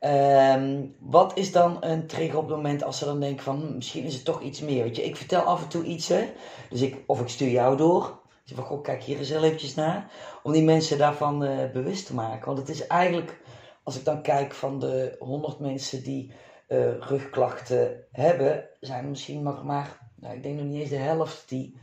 Um, 0.00 0.94
wat 0.98 1.38
is 1.38 1.52
dan 1.52 1.76
een 1.80 2.06
trigger 2.06 2.38
op 2.38 2.46
het 2.46 2.56
moment 2.56 2.84
als 2.84 2.98
ze 2.98 3.04
dan 3.04 3.20
denken 3.20 3.44
van 3.44 3.60
hm, 3.60 3.74
misschien 3.74 4.04
is 4.04 4.14
het 4.14 4.24
toch 4.24 4.40
iets 4.40 4.60
meer? 4.60 4.82
Weet 4.82 4.96
je, 4.96 5.04
ik 5.04 5.16
vertel 5.16 5.40
af 5.40 5.62
en 5.62 5.68
toe 5.68 5.84
iets, 5.84 6.08
hè? 6.08 6.32
Dus 6.70 6.80
ik, 6.80 7.02
of 7.06 7.20
ik 7.20 7.28
stuur 7.28 7.50
jou 7.50 7.76
door. 7.76 8.18
Dus 8.44 8.56
van, 8.56 8.64
goh, 8.64 8.82
kijk 8.82 9.02
hier 9.02 9.18
eens 9.18 9.28
heel 9.28 9.42
eventjes 9.42 9.74
naar. 9.74 10.10
Om 10.42 10.52
die 10.52 10.62
mensen 10.62 10.98
daarvan 10.98 11.44
uh, 11.44 11.70
bewust 11.72 12.06
te 12.06 12.14
maken. 12.14 12.46
Want 12.46 12.58
het 12.58 12.68
is 12.68 12.86
eigenlijk, 12.86 13.40
als 13.82 13.96
ik 13.96 14.04
dan 14.04 14.22
kijk 14.22 14.54
van 14.54 14.78
de 14.78 15.16
100 15.18 15.58
mensen 15.58 16.02
die 16.02 16.32
uh, 16.68 16.98
rugklachten 16.98 18.04
hebben, 18.12 18.68
zijn 18.80 19.04
er 19.04 19.10
misschien 19.10 19.42
nog 19.42 19.64
maar, 19.64 19.98
nou, 20.14 20.36
ik 20.36 20.42
denk 20.42 20.56
nog 20.56 20.66
niet 20.66 20.80
eens 20.80 20.90
de 20.90 20.96
helft 20.96 21.48
die 21.48 21.78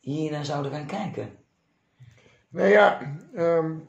hier 0.00 0.30
naar 0.30 0.44
zouden 0.44 0.72
gaan 0.72 0.86
kijken. 0.86 1.28
Nou 2.48 2.68
ja, 2.68 3.16
um, 3.34 3.86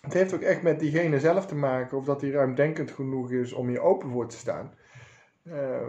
het 0.00 0.12
heeft 0.12 0.34
ook 0.34 0.40
echt 0.40 0.62
met 0.62 0.80
diegene 0.80 1.20
zelf 1.20 1.46
te 1.46 1.54
maken, 1.54 1.98
of 1.98 2.04
dat 2.04 2.20
hij 2.20 2.30
ruimdenkend 2.30 2.90
genoeg 2.90 3.30
is 3.30 3.52
om 3.52 3.68
hier 3.68 3.80
open 3.80 4.10
voor 4.10 4.28
te 4.28 4.36
staan. 4.36 4.74
Uh, 5.42 5.86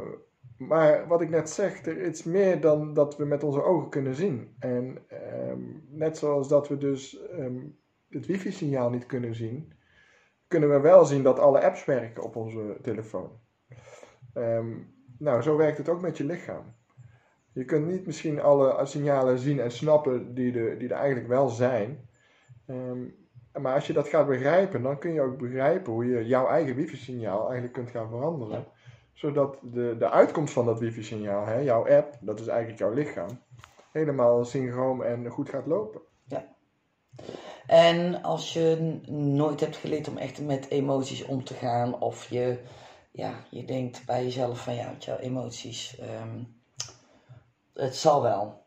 maar 0.58 1.08
wat 1.08 1.22
ik 1.22 1.30
net 1.30 1.50
zeg, 1.50 1.86
er 1.86 1.98
is 1.98 2.24
meer 2.24 2.62
dan 2.62 2.94
dat 2.94 3.18
we 3.18 3.26
met 3.26 3.44
onze 3.44 3.64
ogen 3.64 3.90
kunnen 3.90 4.16
zien. 4.16 4.56
En 4.60 4.98
um, 5.50 5.86
net 5.90 6.18
zoals 6.18 6.48
dat 6.48 6.68
we 6.68 6.78
dus 6.78 7.20
um, 7.32 7.80
het 8.10 8.26
wifi-signaal 8.26 8.90
niet 8.90 9.06
kunnen 9.06 9.36
zien, 9.36 9.74
kunnen 10.48 10.70
we 10.70 10.80
wel 10.80 11.06
zien 11.06 11.24
dat 11.24 11.40
alle 11.40 11.62
apps 11.62 11.86
werken 11.86 12.24
op 12.24 12.36
onze 12.36 12.78
telefoon. 12.82 13.40
Um, 14.34 14.94
nou, 15.18 15.42
zo 15.42 15.58
werkt 15.58 15.78
het 15.78 15.90
ook 15.90 16.02
met 16.02 16.18
je 16.18 16.24
lichaam. 16.24 16.64
Je 17.54 17.66
kunt 17.66 17.88
niet 17.88 18.06
misschien 18.06 18.42
alle 18.42 18.86
signalen 18.86 19.40
zien 19.40 19.60
en 19.60 19.72
snappen 19.72 20.34
die, 20.34 20.52
die 20.78 20.90
er 20.90 20.96
eigenlijk 20.96 21.28
wel 21.28 21.50
zijn. 21.50 22.10
maar 23.54 23.74
als 23.74 23.88
je 23.88 23.94
dat 23.94 24.08
gaat 24.08 24.28
begrijpen, 24.28 24.82
dan 24.82 25.00
kun 25.00 25.14
je 25.14 25.22
ook 25.22 25.38
begrijpen 25.38 25.94
hoe 25.94 26.06
je 26.06 26.26
jouw 26.26 26.48
eigen 26.48 26.76
wifi-signaal 26.76 27.44
eigenlijk 27.44 27.74
kunt 27.74 27.90
gaan 27.90 28.10
veranderen 28.10 28.66
zodat 29.22 29.58
de, 29.62 29.96
de 30.00 30.10
uitkomst 30.10 30.54
van 30.54 30.66
dat 30.66 30.80
wifi-signaal, 30.80 31.62
jouw 31.64 31.90
app, 31.90 32.18
dat 32.22 32.40
is 32.40 32.48
eigenlijk 32.48 32.80
jouw 32.80 32.94
lichaam, 32.94 33.30
helemaal 33.92 34.46
synchroon 34.46 35.04
en 35.04 35.28
goed 35.28 35.50
gaat 35.50 35.66
lopen. 35.66 36.02
Ja. 36.24 36.46
En 37.68 38.24
als 38.24 38.54
je 38.54 39.00
nooit 39.12 39.60
hebt 39.60 39.76
geleerd 39.76 40.08
om 40.08 40.18
echt 40.18 40.42
met 40.42 40.70
emoties 40.70 41.26
om 41.26 41.44
te 41.44 41.54
gaan, 41.54 42.00
of 42.00 42.30
je, 42.30 42.60
ja, 43.12 43.34
je 43.50 43.66
denkt 43.66 44.06
bij 44.06 44.24
jezelf 44.24 44.64
van 44.64 44.76
ja, 44.76 44.96
jouw 45.00 45.18
emoties, 45.18 46.00
um, 46.02 46.62
het 47.74 47.96
zal 47.96 48.22
wel. 48.22 48.64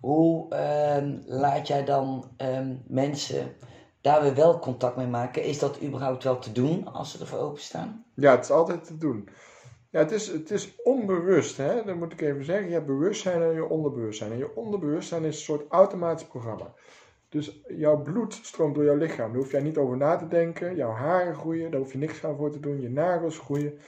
Hoe 0.00 0.56
um, 0.96 1.22
laat 1.26 1.66
jij 1.66 1.84
dan 1.84 2.30
um, 2.36 2.82
mensen 2.86 3.56
daar 4.00 4.22
we 4.22 4.34
wel 4.34 4.58
contact 4.58 4.96
mee 4.96 5.06
maken, 5.06 5.44
is 5.44 5.58
dat 5.58 5.82
überhaupt 5.82 6.24
wel 6.24 6.38
te 6.38 6.52
doen 6.52 6.92
als 6.92 7.10
ze 7.10 7.18
ervoor 7.20 7.38
openstaan? 7.38 8.04
Ja, 8.14 8.30
het 8.30 8.44
is 8.44 8.50
altijd 8.50 8.84
te 8.84 8.98
doen. 8.98 9.28
Ja, 9.90 9.98
het 9.98 10.12
is, 10.12 10.26
het 10.26 10.50
is 10.50 10.74
onbewust, 10.82 11.56
hè? 11.56 11.84
dat 11.84 11.96
moet 11.96 12.12
ik 12.12 12.20
even 12.20 12.44
zeggen. 12.44 12.66
Je 12.66 12.72
hebt 12.72 12.86
bewustzijn 12.86 13.42
en 13.42 13.52
je 13.52 13.68
onderbewustzijn. 13.68 14.32
En 14.32 14.38
je 14.38 14.56
onderbewustzijn 14.56 15.24
is 15.24 15.36
een 15.36 15.42
soort 15.42 15.64
automatisch 15.68 16.26
programma. 16.26 16.74
Dus 17.36 17.62
jouw 17.68 18.02
bloed 18.02 18.32
stroomt 18.32 18.74
door 18.74 18.84
jouw 18.84 18.96
lichaam. 18.96 19.32
Daar 19.32 19.40
hoef 19.40 19.50
jij 19.50 19.60
niet 19.60 19.78
over 19.78 19.96
na 19.96 20.16
te 20.16 20.28
denken. 20.28 20.76
Jouw 20.76 20.90
haren 20.90 21.34
groeien, 21.34 21.70
daar 21.70 21.80
hoef 21.80 21.92
je 21.92 21.98
niks 21.98 22.24
aan 22.24 22.36
voor 22.36 22.50
te 22.50 22.60
doen. 22.60 22.80
Je 22.80 22.90
nagels 22.90 23.38
groeien. 23.38 23.78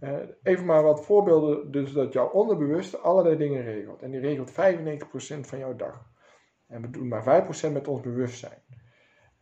Uh, 0.00 0.18
even 0.42 0.64
maar 0.64 0.82
wat 0.82 1.04
voorbeelden, 1.04 1.70
dus 1.70 1.92
dat 1.92 2.12
jouw 2.12 2.28
onderbewuste 2.28 2.98
allerlei 2.98 3.36
dingen 3.36 3.62
regelt. 3.62 4.02
En 4.02 4.10
die 4.10 4.20
regelt 4.20 4.50
95% 4.50 4.54
van 5.40 5.58
jouw 5.58 5.76
dag. 5.76 6.10
En 6.66 6.82
we 6.82 6.90
doen 6.90 7.08
maar 7.08 7.44
5% 7.68 7.72
met 7.72 7.88
ons 7.88 8.00
bewustzijn. 8.00 8.62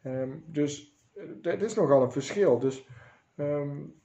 Um, 0.02 0.44
dus 0.46 0.98
het 1.42 1.62
is 1.62 1.74
nogal 1.74 2.02
een 2.02 2.12
verschil. 2.12 2.58
Dus 2.58 2.88
um, 3.36 4.00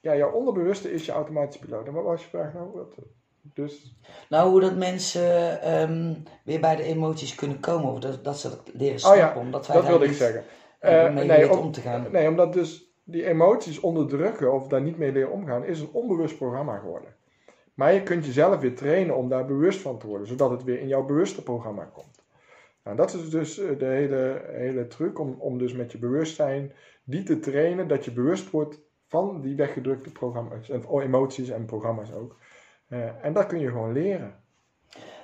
ja, 0.00 0.16
jouw 0.16 0.32
onderbewuste 0.32 0.92
is 0.92 1.06
je 1.06 1.12
automatische 1.12 1.64
piloot. 1.64 1.86
En 1.86 1.92
wat 1.92 2.04
was 2.04 2.22
je 2.22 2.28
vraag 2.28 2.52
nou? 2.52 2.70
Wat, 2.70 2.94
dus... 3.42 3.94
Nou, 4.28 4.50
hoe 4.50 4.60
dat 4.60 4.76
mensen 4.76 5.80
um, 5.80 6.22
weer 6.44 6.60
bij 6.60 6.76
de 6.76 6.82
emoties 6.82 7.34
kunnen 7.34 7.60
komen. 7.60 7.92
Of 7.92 7.98
dat, 7.98 8.24
dat 8.24 8.38
ze 8.38 8.48
dat 8.48 8.70
leren 8.72 9.00
snappen. 9.00 9.22
Oh 9.22 9.28
ja, 9.34 9.40
omdat 9.40 9.66
wij 9.66 9.76
dat 9.76 9.86
wilde 9.86 10.04
ik 10.04 10.12
zeggen. 10.12 10.44
Uh, 10.82 11.12
nee, 11.12 11.50
om, 11.50 11.58
om 11.58 11.72
te 11.72 11.80
gaan. 11.80 12.06
Nee, 12.12 12.28
omdat 12.28 12.52
dus 12.52 12.92
die 13.04 13.26
emoties 13.26 13.80
onderdrukken 13.80 14.52
of 14.52 14.66
daar 14.66 14.82
niet 14.82 14.98
mee 14.98 15.12
leren 15.12 15.30
omgaan, 15.30 15.64
is 15.64 15.80
een 15.80 15.92
onbewust 15.92 16.36
programma 16.36 16.78
geworden. 16.78 17.14
Maar 17.74 17.92
je 17.92 18.02
kunt 18.02 18.26
jezelf 18.26 18.60
weer 18.60 18.74
trainen 18.74 19.16
om 19.16 19.28
daar 19.28 19.46
bewust 19.46 19.80
van 19.80 19.98
te 19.98 20.06
worden, 20.06 20.26
zodat 20.26 20.50
het 20.50 20.64
weer 20.64 20.80
in 20.80 20.88
jouw 20.88 21.04
bewuste 21.04 21.42
programma 21.42 21.84
komt. 21.84 22.24
Nou, 22.84 22.96
dat 22.96 23.14
is 23.14 23.30
dus 23.30 23.58
eh, 23.58 23.78
de 23.78 23.84
hele, 23.84 24.42
hele 24.46 24.86
truc 24.86 25.18
om, 25.18 25.36
om 25.38 25.58
dus 25.58 25.72
met 25.72 25.92
je 25.92 25.98
bewustzijn 25.98 26.72
die 27.04 27.22
te 27.22 27.38
trainen, 27.38 27.88
dat 27.88 28.04
je 28.04 28.12
bewust 28.12 28.50
wordt 28.50 28.80
van 29.06 29.40
die 29.40 29.56
weggedrukte 29.56 30.12
programma's, 30.12 30.70
en 30.70 30.84
emoties 31.00 31.48
en 31.48 31.64
programma's 31.64 32.12
ook. 32.12 32.36
Uh, 32.90 33.24
en 33.24 33.32
dat 33.32 33.46
kun 33.46 33.60
je 33.60 33.68
gewoon 33.68 33.92
leren. 33.92 34.34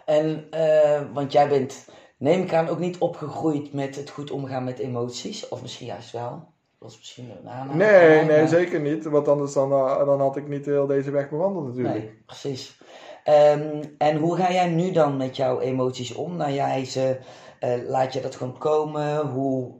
En, 0.04 0.46
uh, 0.54 1.00
want 1.12 1.32
jij 1.32 1.48
bent, 1.48 1.88
neem 2.16 2.42
ik 2.42 2.52
aan, 2.52 2.68
ook 2.68 2.78
niet 2.78 2.98
opgegroeid 2.98 3.72
met 3.72 3.96
het 3.96 4.10
goed 4.10 4.30
omgaan 4.30 4.64
met 4.64 4.78
emoties, 4.78 5.48
of 5.48 5.62
misschien 5.62 5.86
juist 5.86 6.12
wel? 6.12 6.54
Dat 6.78 6.90
is 6.90 6.96
misschien 6.96 7.30
een 7.30 7.48
aanname. 7.48 7.84
Nee, 7.84 8.24
nee, 8.24 8.48
zeker 8.48 8.80
niet. 8.80 9.04
Want 9.04 9.28
anders 9.28 9.52
dan, 9.52 9.70
dan 10.06 10.20
had 10.20 10.36
ik 10.36 10.48
niet 10.48 10.66
heel 10.66 10.86
deze 10.86 11.10
weg 11.10 11.30
bewandeld 11.30 11.66
natuurlijk. 11.66 11.98
Nee, 11.98 12.22
precies. 12.26 12.80
Um, 13.28 13.80
en 13.98 14.16
hoe 14.16 14.36
ga 14.36 14.52
jij 14.52 14.68
nu 14.68 14.92
dan 14.92 15.16
met 15.16 15.36
jouw 15.36 15.60
emoties 15.60 16.14
om? 16.14 16.36
Nou, 16.36 16.52
jij 16.52 16.84
ze 16.84 17.18
uh, 17.60 17.88
laat 17.88 18.12
je 18.12 18.20
dat 18.20 18.36
gewoon 18.36 18.58
komen? 18.58 19.26
Hoe 19.26 19.74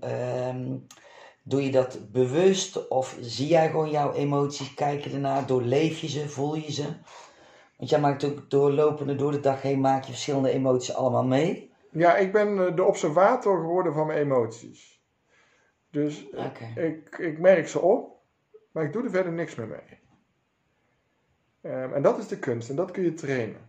um, 0.49 0.87
doe 1.43 1.65
je 1.65 1.71
dat 1.71 1.99
bewust? 2.13 2.89
Of 2.89 3.17
zie 3.21 3.49
jij 3.49 3.71
gewoon 3.71 3.91
jouw 3.91 4.13
emoties, 4.13 4.75
kijk 4.75 5.05
je 5.05 5.11
ernaar, 5.11 5.47
doorleef 5.47 5.99
je 5.99 6.09
ze, 6.09 6.29
voel 6.29 6.55
je 6.55 6.73
ze? 6.73 6.85
Want 7.77 7.91
jij 7.91 8.01
maakt 8.01 8.25
ook 8.25 8.51
doorlopende 8.51 9.15
door 9.15 9.33
de 9.33 9.41
dag 9.41 9.63
heen, 9.63 9.81
maak 9.81 10.05
je 10.05 10.13
verschillende 10.13 10.51
emoties 10.51 10.95
allemaal 10.95 11.25
mee. 11.25 11.73
Ja, 11.91 12.17
ik 12.17 12.33
ben 12.33 12.67
eh, 12.67 12.77
de 12.77 12.85
observator 12.85 13.61
geworden 13.61 13.93
van 13.93 14.07
mijn 14.07 14.19
emoties. 14.19 15.05
Dus 15.91 16.31
eh, 16.31 16.45
okay. 16.45 16.85
ik, 16.85 17.19
ik 17.19 17.39
merk 17.39 17.69
ze 17.69 17.81
op, 17.81 18.21
maar 18.71 18.85
ik 18.85 18.93
doe 18.93 19.05
er 19.05 19.11
verder 19.11 19.33
niks 19.33 19.55
meer 19.55 19.69
mee. 19.69 20.05
Um, 21.73 21.95
en 21.95 22.03
dat 22.03 22.19
is 22.19 22.29
de 22.29 22.39
kunst 22.39 22.71
en 22.71 22.77
dat 22.77 22.91
kun 22.91 23.03
je 23.03 23.15
trainen. 23.15 23.69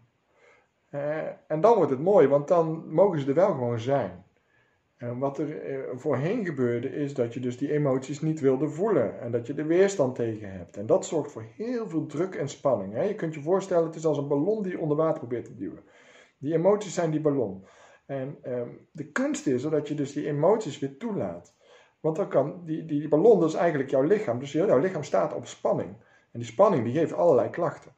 Uh, 0.91 1.27
en 1.47 1.61
dan 1.61 1.75
wordt 1.75 1.91
het 1.91 1.99
mooi, 1.99 2.27
want 2.27 2.47
dan 2.47 2.93
mogen 2.93 3.19
ze 3.19 3.27
er 3.27 3.33
wel 3.33 3.51
gewoon 3.51 3.79
zijn. 3.79 4.25
En 4.97 5.19
wat 5.19 5.37
er 5.37 5.61
eh, 5.61 5.79
voorheen 5.93 6.45
gebeurde, 6.45 6.89
is 6.89 7.13
dat 7.13 7.33
je 7.33 7.39
dus 7.39 7.57
die 7.57 7.71
emoties 7.71 8.21
niet 8.21 8.39
wilde 8.39 8.69
voelen. 8.69 9.19
En 9.19 9.31
dat 9.31 9.47
je 9.47 9.53
er 9.53 9.67
weerstand 9.67 10.15
tegen 10.15 10.51
hebt. 10.51 10.77
En 10.77 10.85
dat 10.85 11.05
zorgt 11.05 11.31
voor 11.31 11.45
heel 11.55 11.89
veel 11.89 12.05
druk 12.05 12.35
en 12.35 12.49
spanning. 12.49 13.07
Je 13.07 13.15
kunt 13.15 13.33
je 13.33 13.41
voorstellen, 13.41 13.85
het 13.85 13.95
is 13.95 14.05
als 14.05 14.17
een 14.17 14.27
ballon 14.27 14.63
die 14.63 14.71
je 14.71 14.79
onder 14.79 14.97
water 14.97 15.17
probeert 15.17 15.45
te 15.45 15.55
duwen. 15.55 15.83
Die 16.37 16.53
emoties 16.53 16.93
zijn 16.93 17.11
die 17.11 17.21
ballon. 17.21 17.65
En 18.05 18.37
um, 18.43 18.87
de 18.91 19.11
kunst 19.11 19.47
is 19.47 19.61
dat 19.61 19.87
je 19.87 19.95
dus 19.95 20.13
die 20.13 20.27
emoties 20.27 20.79
weer 20.79 20.97
toelaat. 20.97 21.55
Want 21.99 22.15
dan 22.15 22.29
kan 22.29 22.61
die, 22.65 22.85
die, 22.85 22.99
die 22.99 23.09
ballon, 23.09 23.39
dat 23.39 23.49
is 23.49 23.55
eigenlijk 23.55 23.89
jouw 23.89 24.01
lichaam. 24.01 24.39
Dus 24.39 24.51
jouw 24.51 24.79
lichaam 24.79 25.03
staat 25.03 25.33
op 25.33 25.45
spanning. 25.45 25.89
En 26.31 26.39
die 26.39 26.51
spanning 26.51 26.83
die 26.83 26.93
geeft 26.93 27.13
allerlei 27.13 27.49
klachten. 27.49 27.91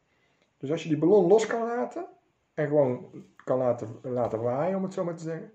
Dus 0.57 0.71
als 0.71 0.83
je 0.83 0.89
die 0.89 0.97
ballon 0.97 1.27
los 1.27 1.45
kan 1.45 1.62
laten 1.62 2.05
en 2.53 2.67
gewoon 2.67 3.25
kan 3.43 3.57
laten, 3.57 3.99
laten 4.01 4.41
waaien, 4.41 4.77
om 4.77 4.83
het 4.83 4.93
zo 4.93 5.03
maar 5.03 5.15
te 5.15 5.23
zeggen, 5.23 5.51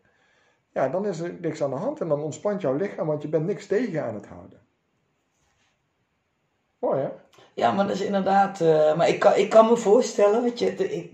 ja, 0.75 0.89
dan 0.89 1.07
is 1.07 1.21
er 1.21 1.37
niks 1.41 1.63
aan 1.63 1.71
de 1.71 1.77
hand 1.77 2.01
en 2.01 2.09
dan 2.09 2.23
ontspant 2.23 2.61
jouw 2.61 2.75
lichaam, 2.75 3.07
want 3.07 3.23
je 3.23 3.29
bent 3.29 3.47
niks 3.47 3.67
tegen 3.67 4.05
aan 4.05 4.15
het 4.15 4.27
houden. 4.27 4.61
Mooi 6.79 7.01
hè? 7.01 7.09
Ja, 7.55 7.73
maar 7.73 7.87
dat 7.87 7.95
is 7.95 8.03
inderdaad. 8.03 8.61
Uh, 8.61 8.97
maar 8.97 9.09
ik 9.09 9.19
kan, 9.19 9.37
ik 9.37 9.51
kan 9.51 9.67
me 9.67 9.77
voorstellen, 9.77 10.43
weet 10.43 10.59
je, 10.59 10.75
ik, 10.75 11.13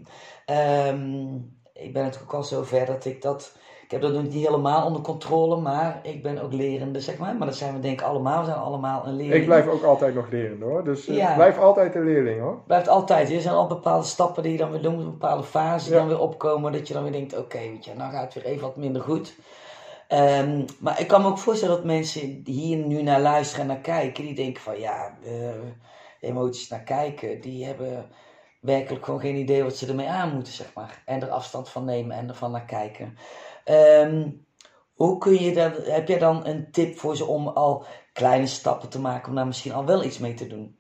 um, 0.87 1.59
ik 1.73 1.93
ben 1.93 2.03
natuurlijk 2.03 2.33
ook 2.33 2.39
al 2.39 2.45
zo 2.45 2.63
ver 2.63 2.87
dat 2.87 3.05
ik 3.05 3.23
dat. 3.23 3.57
Ik 3.91 4.01
heb 4.01 4.05
dat 4.05 4.23
nog 4.23 4.33
niet 4.33 4.45
helemaal 4.47 4.87
onder 4.87 5.03
controle, 5.03 5.57
maar 5.57 6.01
ik 6.03 6.23
ben 6.23 6.43
ook 6.43 6.53
lerende, 6.53 7.01
zeg 7.01 7.19
maar. 7.19 7.37
Maar 7.37 7.47
dat 7.47 7.57
zijn 7.57 7.75
we 7.75 7.81
denk 7.81 8.01
ik 8.01 8.07
allemaal, 8.07 8.39
we 8.39 8.45
zijn 8.45 8.57
allemaal 8.57 9.07
een 9.07 9.17
leerling. 9.17 9.41
Ik 9.41 9.45
blijf 9.45 9.67
ook 9.67 9.83
altijd 9.83 10.15
nog 10.15 10.31
lerende 10.31 10.65
hoor, 10.65 10.85
dus 10.85 11.09
uh, 11.09 11.17
ja. 11.17 11.35
blijf 11.35 11.59
altijd 11.59 11.95
een 11.95 12.05
leerling 12.05 12.41
hoor. 12.41 12.61
Blijft 12.67 12.89
altijd, 12.89 13.31
er 13.31 13.41
zijn 13.41 13.55
al 13.55 13.67
bepaalde 13.67 14.07
stappen 14.07 14.43
die 14.43 14.53
je 14.53 14.59
dan 14.59 14.71
weer 14.71 14.83
doen, 14.83 15.05
bepaalde 15.05 15.43
fases 15.43 15.89
die 15.89 15.97
dan 15.97 16.09
weer 16.09 16.21
opkomen, 16.21 16.73
dat 16.73 16.89
je 16.89 16.95
dan 16.95 17.03
weer 17.03 17.13
denkt, 17.13 17.33
oké, 17.33 17.43
okay, 17.43 17.71
weet 17.71 17.85
je, 17.85 17.95
nou 17.95 18.13
gaat 18.13 18.35
het 18.35 18.43
weer 18.43 18.53
even 18.53 18.63
wat 18.63 18.77
minder 18.77 19.03
goed. 19.03 19.35
Um, 20.09 20.65
maar 20.79 21.01
ik 21.01 21.07
kan 21.07 21.23
me 21.23 21.29
ook 21.29 21.39
voorstellen 21.39 21.77
dat 21.77 21.85
mensen 21.85 22.43
die 22.43 22.61
hier 22.61 22.77
nu 22.77 23.03
naar 23.03 23.21
luisteren 23.21 23.63
en 23.63 23.67
naar 23.67 23.81
kijken, 23.81 24.25
die 24.25 24.35
denken 24.35 24.63
van 24.63 24.79
ja, 24.79 25.17
uh, 25.25 25.31
emoties 26.21 26.69
naar 26.69 26.83
kijken, 26.83 27.41
die 27.41 27.65
hebben 27.65 28.07
werkelijk 28.61 29.05
gewoon 29.05 29.21
geen 29.21 29.37
idee 29.37 29.63
wat 29.63 29.77
ze 29.77 29.87
ermee 29.87 30.09
aan 30.09 30.35
moeten, 30.35 30.53
zeg 30.53 30.75
maar. 30.75 31.03
En 31.05 31.23
er 31.23 31.31
afstand 31.31 31.69
van 31.69 31.85
nemen 31.85 32.17
en 32.17 32.29
ervan 32.29 32.51
naar 32.51 32.65
kijken. 32.65 33.17
Um, 33.65 34.47
hoe 34.95 35.19
kun 35.19 35.43
je 35.43 35.55
dan, 35.55 35.73
heb 35.73 36.09
jij 36.09 36.19
dan 36.19 36.47
een 36.47 36.71
tip 36.71 36.99
voor 36.99 37.17
ze 37.17 37.25
om 37.25 37.49
al 37.49 37.85
kleine 38.13 38.47
stappen 38.47 38.89
te 38.89 39.01
maken 39.01 39.29
om 39.29 39.35
daar 39.35 39.47
misschien 39.47 39.73
al 39.73 39.87
wel 39.87 40.05
iets 40.05 40.19
mee 40.19 40.35
te 40.35 40.47
doen? 40.47 40.79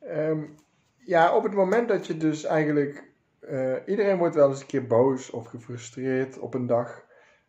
Um, 0.00 0.54
ja, 0.96 1.36
op 1.36 1.42
het 1.42 1.54
moment 1.54 1.88
dat 1.88 2.06
je 2.06 2.16
dus 2.16 2.44
eigenlijk, 2.44 3.12
uh, 3.40 3.76
iedereen 3.86 4.18
wordt 4.18 4.34
wel 4.34 4.48
eens 4.48 4.60
een 4.60 4.66
keer 4.66 4.86
boos 4.86 5.30
of 5.30 5.46
gefrustreerd 5.46 6.38
op 6.38 6.54
een 6.54 6.66
dag 6.66 7.04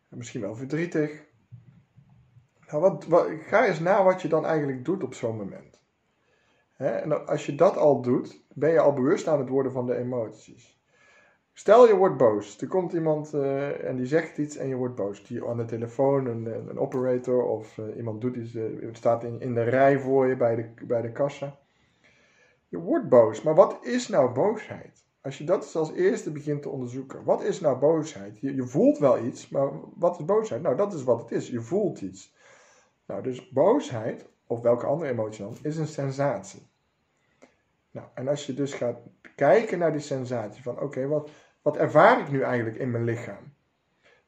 misschien 0.08 0.40
wel 0.40 0.54
verdrietig. 0.54 1.24
Nou, 2.66 2.82
wat, 2.82 3.06
wat, 3.06 3.26
ga 3.40 3.66
eens 3.66 3.80
na 3.80 4.04
wat 4.04 4.22
je 4.22 4.28
dan 4.28 4.46
eigenlijk 4.46 4.84
doet 4.84 5.02
op 5.02 5.14
zo'n 5.14 5.36
moment. 5.36 5.80
en 6.76 7.26
als 7.26 7.46
je 7.46 7.54
dat 7.54 7.76
al 7.76 8.02
doet, 8.02 8.44
ben 8.54 8.70
je 8.70 8.80
al 8.80 8.92
bewust 8.92 9.28
aan 9.28 9.38
het 9.38 9.48
worden 9.48 9.72
van 9.72 9.86
de 9.86 9.96
emoties. 9.96 10.75
Stel 11.58 11.86
je 11.86 11.96
wordt 11.96 12.16
boos. 12.16 12.60
Er 12.60 12.68
komt 12.68 12.92
iemand 12.92 13.34
uh, 13.34 13.84
en 13.84 13.96
die 13.96 14.06
zegt 14.06 14.38
iets 14.38 14.56
en 14.56 14.68
je 14.68 14.74
wordt 14.74 14.94
boos. 14.94 15.24
Die 15.24 15.44
aan 15.44 15.56
de 15.56 15.64
telefoon, 15.64 16.26
een, 16.26 16.46
een 16.68 16.78
operator 16.78 17.44
of 17.44 17.76
uh, 17.76 17.96
iemand 17.96 18.20
doet 18.20 18.36
iets, 18.36 18.54
uh, 18.54 18.88
staat 18.92 19.24
in, 19.24 19.40
in 19.40 19.54
de 19.54 19.62
rij 19.62 19.98
voor 19.98 20.26
je 20.26 20.36
bij 20.36 20.54
de, 20.54 20.86
bij 20.86 21.02
de 21.02 21.12
kassa. 21.12 21.58
Je 22.68 22.78
wordt 22.78 23.08
boos. 23.08 23.42
Maar 23.42 23.54
wat 23.54 23.78
is 23.80 24.08
nou 24.08 24.32
boosheid? 24.32 25.04
Als 25.20 25.38
je 25.38 25.44
dat 25.44 25.74
als 25.76 25.92
eerste 25.92 26.32
begint 26.32 26.62
te 26.62 26.68
onderzoeken. 26.68 27.24
Wat 27.24 27.42
is 27.42 27.60
nou 27.60 27.78
boosheid? 27.78 28.40
Je, 28.40 28.54
je, 28.54 28.66
voelt 28.66 28.98
wel 28.98 29.24
iets, 29.24 29.48
maar 29.48 29.70
wat 29.94 30.18
is 30.18 30.24
boosheid? 30.24 30.62
Nou, 30.62 30.76
dat 30.76 30.94
is 30.94 31.04
wat 31.04 31.20
het 31.20 31.30
is. 31.30 31.48
Je 31.48 31.60
voelt 31.60 32.00
iets. 32.00 32.34
Nou, 33.06 33.22
dus 33.22 33.50
boosheid, 33.50 34.28
of 34.46 34.60
welke 34.60 34.86
andere 34.86 35.10
emotie 35.10 35.44
dan, 35.44 35.56
is 35.62 35.76
een 35.76 35.86
sensatie. 35.86 36.66
Nou, 37.90 38.06
en 38.14 38.28
als 38.28 38.46
je 38.46 38.54
dus 38.54 38.74
gaat 38.74 38.98
kijken 39.36 39.78
naar 39.78 39.92
die 39.92 40.00
sensatie 40.00 40.62
van, 40.62 40.80
oké, 40.80 41.06
wat, 41.06 41.30
wat 41.66 41.76
ervaar 41.76 42.20
ik 42.20 42.30
nu 42.30 42.40
eigenlijk 42.40 42.76
in 42.76 42.90
mijn 42.90 43.04
lichaam? 43.04 43.52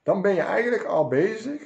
Dan 0.03 0.22
ben 0.22 0.35
je 0.35 0.40
eigenlijk 0.40 0.85
al 0.85 1.09
bezig 1.09 1.62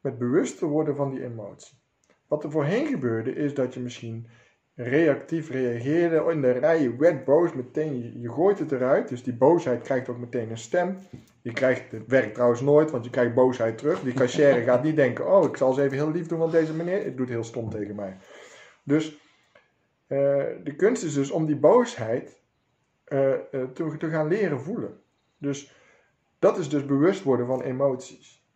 met 0.00 0.18
bewust 0.18 0.58
te 0.58 0.66
worden 0.66 0.96
van 0.96 1.10
die 1.10 1.24
emotie. 1.24 1.78
Wat 2.26 2.44
er 2.44 2.50
voorheen 2.50 2.86
gebeurde, 2.86 3.34
is 3.34 3.54
dat 3.54 3.74
je 3.74 3.80
misschien 3.80 4.28
reactief 4.74 5.50
reageerde 5.50 6.30
in 6.30 6.40
de 6.40 6.50
rij. 6.50 6.82
Je 6.82 6.96
werd 6.96 7.24
boos 7.24 7.52
meteen, 7.52 8.20
je, 8.20 8.30
gooit 8.30 8.58
het 8.58 8.72
eruit. 8.72 9.08
Dus 9.08 9.22
die 9.22 9.36
boosheid 9.36 9.82
krijgt 9.82 10.08
ook 10.08 10.18
meteen 10.18 10.50
een 10.50 10.58
stem. 10.58 10.98
Je 11.42 11.52
krijgt, 11.52 11.92
het 11.92 12.06
werkt 12.06 12.34
trouwens 12.34 12.60
nooit, 12.60 12.90
want 12.90 13.04
je 13.04 13.10
krijgt 13.10 13.34
boosheid 13.34 13.78
terug. 13.78 14.00
Die 14.00 14.12
cashier 14.12 14.54
gaat 14.54 14.82
niet 14.82 14.96
denken, 14.96 15.36
oh 15.36 15.44
ik 15.44 15.56
zal 15.56 15.68
eens 15.68 15.78
even 15.78 15.96
heel 15.96 16.10
lief 16.10 16.26
doen, 16.26 16.38
want 16.38 16.52
deze 16.52 16.74
meneer 16.74 17.04
het 17.04 17.16
doet 17.16 17.28
heel 17.28 17.44
stom 17.44 17.70
tegen 17.70 17.94
mij. 17.94 18.16
Dus 18.82 19.12
uh, 20.08 20.18
de 20.64 20.74
kunst 20.76 21.02
is 21.02 21.14
dus 21.14 21.30
om 21.30 21.46
die 21.46 21.58
boosheid 21.58 22.40
uh, 23.08 23.34
te, 23.74 23.94
te 23.98 24.10
gaan 24.10 24.28
leren 24.28 24.60
voelen. 24.60 25.06
Dus 25.38 25.74
dat 26.38 26.58
is 26.58 26.68
dus 26.68 26.86
bewust 26.86 27.22
worden 27.22 27.46
van 27.46 27.62
emoties. 27.62 28.46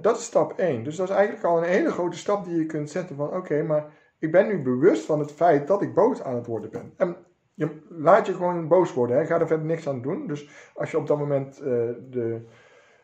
dat 0.00 0.18
is 0.18 0.24
stap 0.24 0.58
1. 0.58 0.84
Dus 0.84 0.96
dat 0.96 1.08
is 1.08 1.14
eigenlijk 1.14 1.44
al 1.44 1.58
een 1.58 1.68
hele 1.68 1.90
grote 1.90 2.16
stap 2.16 2.44
die 2.44 2.56
je 2.56 2.66
kunt 2.66 2.90
zetten 2.90 3.16
van 3.16 3.36
oké, 3.36 3.62
maar 3.62 3.92
ik 4.18 4.32
ben 4.32 4.46
nu 4.46 4.62
bewust 4.62 5.04
van 5.04 5.18
het 5.18 5.32
feit 5.32 5.66
dat 5.66 5.82
ik 5.82 5.94
boos 5.94 6.22
aan 6.22 6.34
het 6.34 6.46
worden 6.46 6.70
ben. 6.70 6.92
En 6.96 7.16
je, 7.54 7.80
laat 7.88 8.26
je 8.26 8.34
gewoon 8.34 8.68
boos 8.68 8.92
worden. 8.92 9.16
Hè. 9.16 9.26
Ga 9.26 9.40
er 9.40 9.46
verder 9.46 9.66
niks 9.66 9.88
aan 9.88 10.02
doen. 10.02 10.26
Dus 10.26 10.70
als 10.74 10.90
je 10.90 10.98
op 10.98 11.06
dat 11.06 11.18
moment 11.18 11.60
uh, 11.60 11.66
de, 12.10 12.46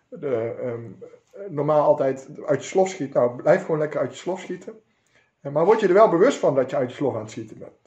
de, 0.09 0.55
um, 0.65 0.99
normaal 1.49 1.83
altijd 1.83 2.29
uit 2.47 2.63
je 2.63 2.69
slof 2.69 2.89
schiet, 2.89 3.15
nou 3.15 3.43
blijf 3.43 3.65
gewoon 3.65 3.81
lekker 3.81 4.01
uit 4.01 4.11
je 4.11 4.17
slof 4.17 4.41
schieten. 4.41 4.75
Maar 5.41 5.65
word 5.65 5.81
je 5.81 5.89
er 5.89 5.95
wel 5.95 6.09
bewust 6.09 6.39
van 6.39 6.55
dat 6.55 6.71
je 6.71 6.77
uit 6.77 6.91
je 6.91 6.97
slof 6.97 7.15
aan 7.15 7.21
het 7.21 7.31
schieten 7.31 7.59
bent. 7.59 7.82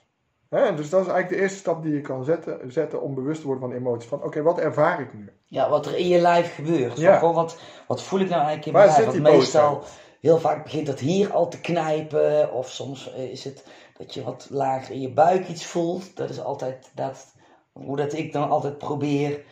Dus 0.56 0.90
dat 0.90 1.02
is 1.02 1.08
eigenlijk 1.08 1.30
de 1.30 1.36
eerste 1.36 1.58
stap 1.58 1.84
die 1.84 1.94
je 1.94 2.02
kan 2.02 2.24
zetten, 2.24 2.72
zetten 2.72 3.02
om 3.02 3.16
bewust 3.16 3.42
te 3.42 3.48
worden 3.48 3.70
van 3.70 3.78
emoties. 3.78 4.10
Van 4.10 4.24
oké, 4.24 4.42
wat 4.42 4.60
ervaar 4.60 5.02
ik 5.02 5.14
nu? 5.14 5.30
Ja, 5.46 5.70
wat 5.70 5.86
er 5.86 5.98
in 5.98 6.08
je 6.08 6.20
lijf 6.20 6.56
gebeurt. 6.56 6.98
Ja. 6.98 7.20
Van, 7.20 7.34
wat, 7.34 7.58
wat 7.88 8.04
voel 8.04 8.20
ik 8.20 8.30
nou 8.30 8.46
eigenlijk 8.46 8.66
in 8.66 8.74
mijn 8.74 8.88
lijf? 8.88 9.06
Want 9.06 9.20
meestal, 9.20 9.84
Heel 10.20 10.40
vaak 10.40 10.64
begint 10.64 10.86
dat 10.86 11.00
hier 11.00 11.34
al 11.34 11.48
te 11.48 11.62
knijpen. 11.62 12.54
Of 12.54 12.70
soms 12.70 13.14
eh, 13.14 13.32
is 13.32 13.44
het 13.44 13.66
dat 13.98 14.14
je 14.14 14.24
wat 14.24 14.48
lager 14.50 14.94
in 14.94 15.02
je 15.02 15.14
buik 15.14 15.48
iets 15.48 15.66
voelt. 15.66 16.16
Dat 16.16 16.30
is 16.30 16.40
altijd 16.40 16.92
dat, 16.96 17.36
hoe 17.72 17.98
dat 17.98 18.14
ik 18.14 18.34
dan 18.34 18.50
altijd 18.50 18.78
probeer. 18.78 19.44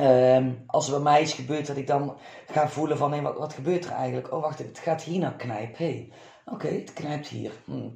Um, 0.00 0.62
als 0.66 0.86
er 0.86 0.92
bij 0.92 1.02
mij 1.02 1.22
iets 1.22 1.32
gebeurt, 1.32 1.66
dat 1.66 1.76
ik 1.76 1.86
dan 1.86 2.16
ga 2.46 2.68
voelen 2.68 2.96
van, 2.96 3.12
hé, 3.12 3.20
wat, 3.20 3.38
wat 3.38 3.52
gebeurt 3.52 3.84
er 3.84 3.90
eigenlijk? 3.90 4.32
Oh, 4.32 4.42
wacht 4.42 4.58
het 4.58 4.78
gaat 4.78 5.02
hier 5.02 5.20
nou 5.20 5.32
knijpen. 5.36 5.84
Hé, 5.84 6.08
oké, 6.44 6.68
het 6.68 6.92
knijpt 6.92 7.26
hier. 7.26 7.52
Hm. 7.64 7.88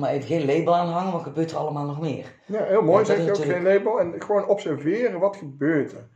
Maar 0.00 0.10
even 0.10 0.26
geen 0.26 0.46
label 0.46 0.76
aanhangen, 0.76 1.12
wat 1.12 1.22
gebeurt 1.22 1.50
er 1.50 1.56
allemaal 1.56 1.86
nog 1.86 2.00
meer? 2.00 2.34
Ja, 2.46 2.64
heel 2.64 2.82
mooi, 2.82 2.98
ja, 2.98 3.04
zeg 3.04 3.24
je 3.24 3.30
ook 3.30 3.36
geen 3.36 3.62
label. 3.62 4.00
En 4.00 4.22
gewoon 4.22 4.46
observeren, 4.46 5.20
wat 5.20 5.36
gebeurt 5.36 5.92
er? 5.92 6.08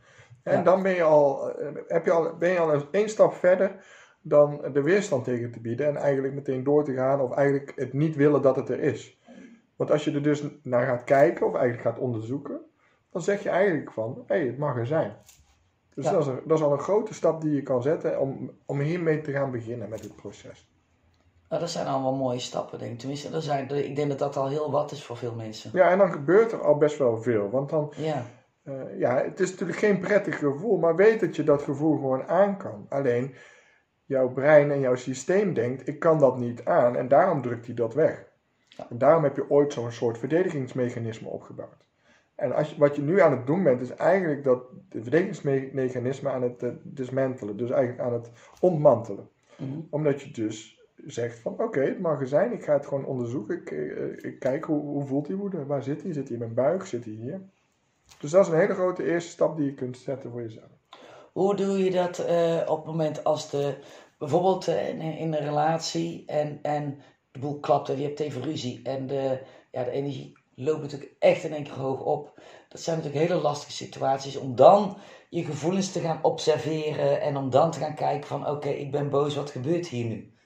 En 0.43 0.63
dan 0.63 0.83
ben 0.83 0.95
je 0.95 1.03
al, 1.03 1.51
eh, 1.51 1.67
heb 1.87 2.05
je 2.05 2.11
al, 2.11 2.37
ben 2.37 2.49
je 2.49 2.59
al 2.59 2.81
één 2.91 3.09
stap 3.09 3.33
verder 3.33 3.85
dan 4.21 4.61
de 4.73 4.81
weerstand 4.81 5.23
tegen 5.23 5.51
te 5.51 5.59
bieden 5.59 5.87
en 5.87 5.95
eigenlijk 5.95 6.33
meteen 6.33 6.63
door 6.63 6.83
te 6.83 6.93
gaan 6.93 7.21
of 7.21 7.31
eigenlijk 7.31 7.73
het 7.75 7.93
niet 7.93 8.15
willen 8.15 8.41
dat 8.41 8.55
het 8.55 8.69
er 8.69 8.79
is. 8.79 9.19
Want 9.75 9.91
als 9.91 10.03
je 10.03 10.11
er 10.11 10.23
dus 10.23 10.43
naar 10.63 10.85
gaat 10.85 11.03
kijken 11.03 11.45
of 11.45 11.55
eigenlijk 11.55 11.83
gaat 11.83 11.99
onderzoeken, 11.99 12.59
dan 13.11 13.21
zeg 13.21 13.43
je 13.43 13.49
eigenlijk 13.49 13.91
van, 13.91 14.23
hé, 14.27 14.35
hey, 14.35 14.45
het 14.45 14.57
mag 14.57 14.77
er 14.77 14.87
zijn. 14.87 15.15
Dus 15.93 16.05
dat, 16.05 16.27
is 16.27 16.33
dat 16.45 16.57
is 16.57 16.63
al 16.63 16.71
een 16.71 16.79
grote 16.79 17.13
stap 17.13 17.41
die 17.41 17.53
je 17.53 17.63
kan 17.63 17.81
zetten 17.81 18.19
om, 18.19 18.51
om 18.65 18.79
hiermee 18.79 19.21
te 19.21 19.31
gaan 19.31 19.51
beginnen 19.51 19.89
met 19.89 20.03
het 20.03 20.15
proces. 20.15 20.69
Nou, 21.49 21.61
dat 21.61 21.69
zijn 21.69 21.87
allemaal 21.87 22.15
mooie 22.15 22.39
stappen, 22.39 22.79
denk 22.79 22.91
ik. 22.91 22.99
Tenminste, 22.99 23.29
dat 23.29 23.43
zijn, 23.43 23.69
ik 23.69 23.95
denk 23.95 24.09
dat 24.09 24.19
dat 24.19 24.37
al 24.37 24.49
heel 24.49 24.71
wat 24.71 24.91
is 24.91 25.03
voor 25.03 25.17
veel 25.17 25.33
mensen. 25.35 25.71
Ja, 25.73 25.89
en 25.89 25.97
dan 25.97 26.11
gebeurt 26.11 26.51
er 26.51 26.61
al 26.61 26.77
best 26.77 26.97
wel 26.97 27.21
veel. 27.21 27.49
Want 27.49 27.69
dan, 27.69 27.93
ja. 27.95 28.25
Uh, 28.63 28.99
ja, 28.99 29.23
het 29.23 29.39
is 29.39 29.51
natuurlijk 29.51 29.79
geen 29.79 29.99
prettig 29.99 30.39
gevoel, 30.39 30.77
maar 30.77 30.95
weet 30.95 31.19
dat 31.19 31.35
je 31.35 31.43
dat 31.43 31.61
gevoel 31.61 31.95
gewoon 31.95 32.27
aan 32.27 32.57
kan. 32.57 32.85
Alleen, 32.89 33.35
jouw 34.05 34.29
brein 34.29 34.71
en 34.71 34.79
jouw 34.79 34.95
systeem 34.95 35.53
denkt, 35.53 35.87
ik 35.87 35.99
kan 35.99 36.19
dat 36.19 36.37
niet 36.37 36.65
aan 36.65 36.95
en 36.95 37.07
daarom 37.07 37.41
drukt 37.41 37.65
hij 37.65 37.75
dat 37.75 37.93
weg. 37.93 38.25
En 38.89 38.97
daarom 38.97 39.23
heb 39.23 39.35
je 39.35 39.49
ooit 39.49 39.73
zo'n 39.73 39.91
soort 39.91 40.17
verdedigingsmechanisme 40.17 41.29
opgebouwd. 41.29 41.85
En 42.35 42.55
als 42.55 42.69
je, 42.69 42.77
wat 42.77 42.95
je 42.95 43.01
nu 43.01 43.21
aan 43.21 43.31
het 43.31 43.45
doen 43.45 43.63
bent, 43.63 43.81
is 43.81 43.95
eigenlijk 43.95 44.43
dat 44.43 44.63
de 44.89 45.01
verdedigingsmechanisme 45.01 46.29
aan 46.29 46.41
het 46.41 46.63
uh, 46.63 46.69
dismantelen, 46.83 47.57
dus 47.57 47.69
eigenlijk 47.69 48.01
aan 48.01 48.13
het 48.13 48.31
ontmantelen. 48.59 49.29
Mhm. 49.57 49.79
Omdat 49.89 50.21
je 50.21 50.31
dus 50.31 50.76
zegt 51.07 51.39
van 51.39 51.59
oké, 51.59 51.79
het 51.79 51.99
mag 51.99 52.27
zijn, 52.27 52.51
ik 52.51 52.63
ga 52.63 52.73
het 52.73 52.85
gewoon 52.85 53.05
onderzoeken, 53.05 53.61
ik, 53.61 53.71
uh, 53.71 54.31
ik 54.31 54.39
kijk 54.39 54.63
hoe, 54.63 54.81
hoe 54.81 55.05
voelt 55.05 55.25
die 55.25 55.35
woede, 55.35 55.65
waar 55.65 55.83
zit 55.83 56.03
hij, 56.03 56.13
zit 56.13 56.23
hij 56.23 56.33
in 56.33 56.39
mijn 56.39 56.53
buik, 56.53 56.85
zit 56.85 57.05
hij 57.05 57.13
hier. 57.13 57.41
Dus 58.19 58.31
dat 58.31 58.45
is 58.45 58.51
een 58.51 58.59
hele 58.59 58.73
grote 58.73 59.03
eerste 59.03 59.31
stap 59.31 59.57
die 59.57 59.65
je 59.65 59.73
kunt 59.73 59.97
zetten 59.97 60.31
voor 60.31 60.41
jezelf. 60.41 60.69
Hoe 61.33 61.55
doe 61.55 61.83
je 61.83 61.91
dat 61.91 62.19
uh, 62.19 62.61
op 62.65 62.77
het 62.77 62.85
moment 62.85 63.23
als 63.23 63.49
de, 63.49 63.77
bijvoorbeeld 64.17 64.67
uh, 64.67 64.89
in, 64.89 65.01
in, 65.01 65.33
een 65.33 65.45
relatie 65.45 66.23
en, 66.25 66.59
en 66.61 67.01
de 67.31 67.39
boel 67.39 67.59
klapt 67.59 67.89
en 67.89 67.97
je 67.97 68.03
hebt 68.03 68.19
even 68.19 68.41
ruzie 68.41 68.79
en 68.83 69.07
de, 69.07 69.39
ja, 69.71 69.83
de 69.83 69.91
energie 69.91 70.37
loopt 70.55 70.81
natuurlijk 70.81 71.15
echt 71.19 71.43
in 71.43 71.53
één 71.53 71.63
keer 71.63 71.73
hoog 71.73 72.01
op. 72.01 72.41
Dat 72.69 72.81
zijn 72.81 72.97
natuurlijk 72.97 73.27
hele 73.27 73.41
lastige 73.41 73.71
situaties 73.71 74.35
om 74.35 74.55
dan 74.55 74.97
je 75.29 75.43
gevoelens 75.43 75.91
te 75.91 75.99
gaan 75.99 76.23
observeren 76.23 77.21
en 77.21 77.37
om 77.37 77.49
dan 77.49 77.71
te 77.71 77.79
gaan 77.79 77.95
kijken 77.95 78.27
van 78.27 78.47
oké, 78.47 78.69
ik 78.69 78.91
ben 78.91 79.09
boos, 79.09 79.35
wat 79.35 79.51
gebeurt 79.51 79.87
hier 79.87 80.05
nu? 80.05 80.36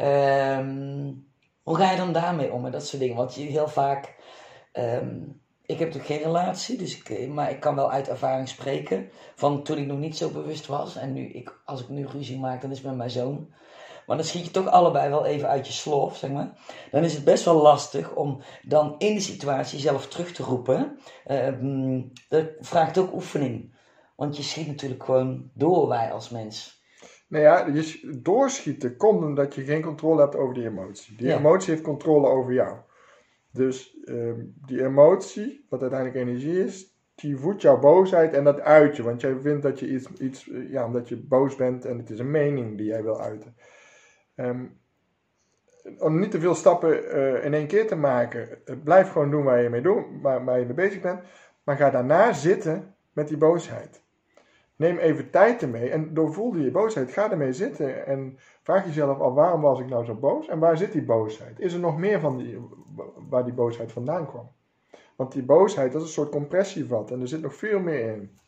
Um, 0.00 1.26
hoe 1.62 1.76
ga 1.76 1.90
je 1.90 1.96
dan 1.96 2.12
daarmee 2.12 2.52
om 2.52 2.66
en 2.66 2.72
dat 2.72 2.86
soort 2.86 3.02
dingen? 3.02 3.16
Want 3.16 3.34
je 3.34 3.42
heel 3.42 3.68
vaak 3.68 4.16
um, 4.72 5.40
ik 5.68 5.78
heb 5.78 5.88
natuurlijk 5.88 6.14
geen 6.14 6.32
relatie, 6.32 6.78
dus 6.78 6.96
ik, 6.96 7.10
eh, 7.10 7.28
maar 7.28 7.50
ik 7.50 7.60
kan 7.60 7.74
wel 7.74 7.90
uit 7.90 8.08
ervaring 8.08 8.48
spreken. 8.48 9.10
Van 9.34 9.62
toen 9.62 9.78
ik 9.78 9.86
nog 9.86 9.98
niet 9.98 10.16
zo 10.16 10.30
bewust 10.30 10.66
was. 10.66 10.96
En 10.96 11.12
nu, 11.12 11.28
ik, 11.28 11.60
als 11.64 11.80
ik 11.80 11.88
nu 11.88 12.06
ruzie 12.06 12.38
maak, 12.38 12.60
dan 12.60 12.70
is 12.70 12.78
het 12.78 12.86
met 12.86 12.96
mijn 12.96 13.10
zoon. 13.10 13.52
maar 14.06 14.16
dan 14.16 14.26
schiet 14.26 14.44
je 14.44 14.50
toch 14.50 14.66
allebei 14.66 15.08
wel 15.08 15.24
even 15.24 15.48
uit 15.48 15.66
je 15.66 15.72
slof, 15.72 16.16
zeg 16.16 16.30
maar. 16.30 16.52
Dan 16.90 17.04
is 17.04 17.14
het 17.14 17.24
best 17.24 17.44
wel 17.44 17.62
lastig 17.62 18.14
om 18.14 18.42
dan 18.62 18.94
in 18.98 19.14
de 19.14 19.20
situatie 19.20 19.78
zelf 19.78 20.06
terug 20.06 20.32
te 20.32 20.42
roepen. 20.42 20.98
Uh, 21.26 22.02
dat 22.28 22.46
vraagt 22.60 22.98
ook 22.98 23.12
oefening. 23.12 23.76
Want 24.16 24.36
je 24.36 24.42
schiet 24.42 24.66
natuurlijk 24.66 25.04
gewoon 25.04 25.50
door, 25.54 25.88
wij 25.88 26.12
als 26.12 26.28
mens. 26.28 26.77
Nou 27.28 27.44
ja, 27.44 27.66
je 27.66 28.18
doorschieten 28.22 28.96
komt 28.96 29.24
omdat 29.24 29.54
je 29.54 29.64
geen 29.64 29.82
controle 29.82 30.20
hebt 30.20 30.36
over 30.36 30.54
die 30.54 30.66
emotie. 30.66 31.16
Die 31.16 31.32
emotie 31.32 31.70
heeft 31.70 31.82
controle 31.82 32.26
over 32.26 32.52
jou. 32.52 32.76
Dus 33.52 33.98
ehm, 34.04 34.40
die 34.66 34.84
emotie, 34.84 35.66
wat 35.68 35.80
uiteindelijk 35.80 36.20
energie 36.20 36.64
is, 36.64 36.96
die 37.14 37.36
voedt 37.36 37.62
jouw 37.62 37.78
boosheid 37.78 38.32
en 38.32 38.44
dat 38.44 38.60
uit 38.60 38.96
je. 38.96 39.02
Want 39.02 39.20
jij 39.20 39.36
vindt 39.40 39.62
dat 39.62 39.80
je 39.80 39.88
iets, 39.88 40.12
iets 40.12 40.50
ja, 40.68 40.84
omdat 40.84 41.08
je 41.08 41.16
boos 41.16 41.56
bent 41.56 41.84
en 41.84 41.98
het 41.98 42.10
is 42.10 42.18
een 42.18 42.30
mening 42.30 42.76
die 42.76 42.86
jij 42.86 43.02
wil 43.02 43.20
uiten. 43.20 43.56
Ehm, 44.34 44.64
om 45.98 46.18
niet 46.18 46.30
te 46.30 46.40
veel 46.40 46.54
stappen 46.54 47.10
eh, 47.10 47.44
in 47.44 47.54
één 47.54 47.66
keer 47.66 47.86
te 47.86 47.96
maken, 47.96 48.66
eh, 48.66 48.74
blijf 48.84 49.10
gewoon 49.10 49.30
doen 49.30 49.44
waar 49.44 49.62
je 49.62 49.68
mee, 49.68 49.80
doen, 49.80 50.20
waar, 50.22 50.44
waar 50.44 50.58
je 50.58 50.64
mee 50.64 50.74
bezig 50.74 51.00
bent. 51.00 51.20
Maar 51.64 51.76
ga 51.76 51.90
daarna 51.90 52.32
zitten 52.32 52.94
met 53.12 53.28
die 53.28 53.36
boosheid. 53.36 54.02
Neem 54.78 54.98
even 54.98 55.30
tijd 55.30 55.62
ermee 55.62 55.90
en 55.90 56.14
doorvoel 56.14 56.56
je 56.56 56.70
boosheid. 56.70 57.12
Ga 57.12 57.30
ermee 57.30 57.52
zitten 57.52 58.06
en 58.06 58.38
vraag 58.62 58.84
jezelf 58.84 59.18
al 59.18 59.34
waarom 59.34 59.60
was 59.60 59.80
ik 59.80 59.88
nou 59.88 60.04
zo 60.04 60.14
boos 60.14 60.48
en 60.48 60.58
waar 60.58 60.76
zit 60.76 60.92
die 60.92 61.04
boosheid? 61.04 61.60
Is 61.60 61.72
er 61.72 61.80
nog 61.80 61.98
meer 61.98 62.20
van 62.20 62.36
die, 62.36 62.58
waar 63.28 63.44
die 63.44 63.52
boosheid 63.52 63.92
vandaan 63.92 64.26
kwam? 64.26 64.50
Want 65.16 65.32
die 65.32 65.42
boosheid, 65.42 65.92
dat 65.92 66.00
is 66.00 66.06
een 66.06 66.12
soort 66.12 66.30
compressievat 66.30 67.10
en 67.10 67.20
er 67.20 67.28
zit 67.28 67.40
nog 67.40 67.54
veel 67.54 67.80
meer 67.80 68.12
in. 68.12 68.38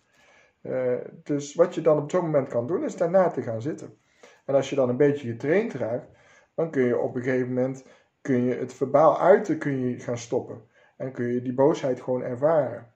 Uh, 0.62 0.94
dus 1.22 1.54
wat 1.54 1.74
je 1.74 1.80
dan 1.80 1.98
op 1.98 2.10
zo'n 2.10 2.24
moment 2.24 2.48
kan 2.48 2.66
doen, 2.66 2.84
is 2.84 2.96
daarna 2.96 3.28
te 3.30 3.42
gaan 3.42 3.62
zitten. 3.62 3.98
En 4.44 4.54
als 4.54 4.70
je 4.70 4.76
dan 4.76 4.88
een 4.88 4.96
beetje 4.96 5.30
getraind 5.30 5.72
raakt, 5.72 6.08
dan 6.54 6.70
kun 6.70 6.82
je 6.82 6.98
op 6.98 7.14
een 7.14 7.22
gegeven 7.22 7.48
moment 7.48 7.84
kun 8.20 8.42
je 8.44 8.54
het 8.54 8.72
verbaal 8.72 9.20
uiten 9.20 9.58
kun 9.58 9.88
je 9.88 9.98
gaan 9.98 10.18
stoppen. 10.18 10.62
En 10.96 11.12
kun 11.12 11.26
je 11.26 11.42
die 11.42 11.54
boosheid 11.54 12.00
gewoon 12.00 12.22
ervaren. 12.22 12.92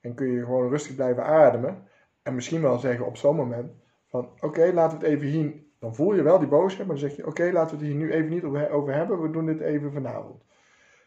En 0.00 0.14
kun 0.14 0.26
je 0.26 0.44
gewoon 0.44 0.68
rustig 0.68 0.94
blijven 0.94 1.24
ademen. 1.24 1.90
En 2.22 2.34
misschien 2.34 2.62
wel 2.62 2.78
zeggen 2.78 3.06
op 3.06 3.16
zo'n 3.16 3.36
moment 3.36 3.72
van 4.06 4.28
oké, 4.40 4.70
laten 4.72 4.98
we 4.98 5.04
het 5.04 5.14
even 5.14 5.28
hier. 5.28 5.52
Dan 5.78 5.94
voel 5.94 6.14
je 6.14 6.22
wel 6.22 6.38
die 6.38 6.48
boosheid, 6.48 6.86
maar 6.86 6.96
dan 6.96 7.08
zeg 7.08 7.16
je 7.16 7.26
oké, 7.26 7.50
laten 7.52 7.78
we 7.78 7.84
het 7.84 7.92
hier 7.92 8.02
nu 8.02 8.12
even 8.12 8.30
niet 8.30 8.44
over 8.70 8.94
hebben. 8.94 9.22
We 9.22 9.30
doen 9.30 9.46
dit 9.46 9.60
even 9.60 9.92
vanavond. 9.92 10.42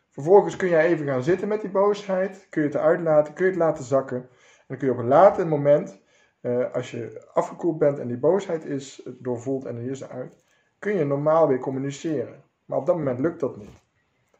Vervolgens 0.09 0.55
kun 0.55 0.67
je 0.67 0.77
even 0.77 1.05
gaan 1.05 1.23
zitten 1.23 1.47
met 1.47 1.61
die 1.61 1.69
boosheid. 1.69 2.47
Kun 2.49 2.61
je 2.61 2.67
het 2.67 2.77
eruit 2.77 2.99
laten, 2.99 3.33
kun 3.33 3.45
je 3.45 3.51
het 3.51 3.59
laten 3.59 3.83
zakken. 3.83 4.17
En 4.17 4.65
dan 4.67 4.77
kun 4.77 4.87
je 4.87 4.93
op 4.93 4.99
een 4.99 5.07
later 5.07 5.47
moment, 5.47 6.01
uh, 6.41 6.73
als 6.73 6.91
je 6.91 7.29
afgekoeld 7.33 7.77
bent 7.77 7.99
en 7.99 8.07
die 8.07 8.17
boosheid 8.17 8.65
is 8.65 9.07
doorvoeld 9.19 9.65
en 9.65 9.75
er 9.75 9.89
is 9.89 10.01
eruit, 10.01 10.43
kun 10.79 10.95
je 10.95 11.05
normaal 11.05 11.47
weer 11.47 11.59
communiceren. 11.59 12.43
Maar 12.65 12.77
op 12.77 12.85
dat 12.85 12.95
moment 12.95 13.19
lukt 13.19 13.39
dat 13.39 13.57
niet. 13.57 13.83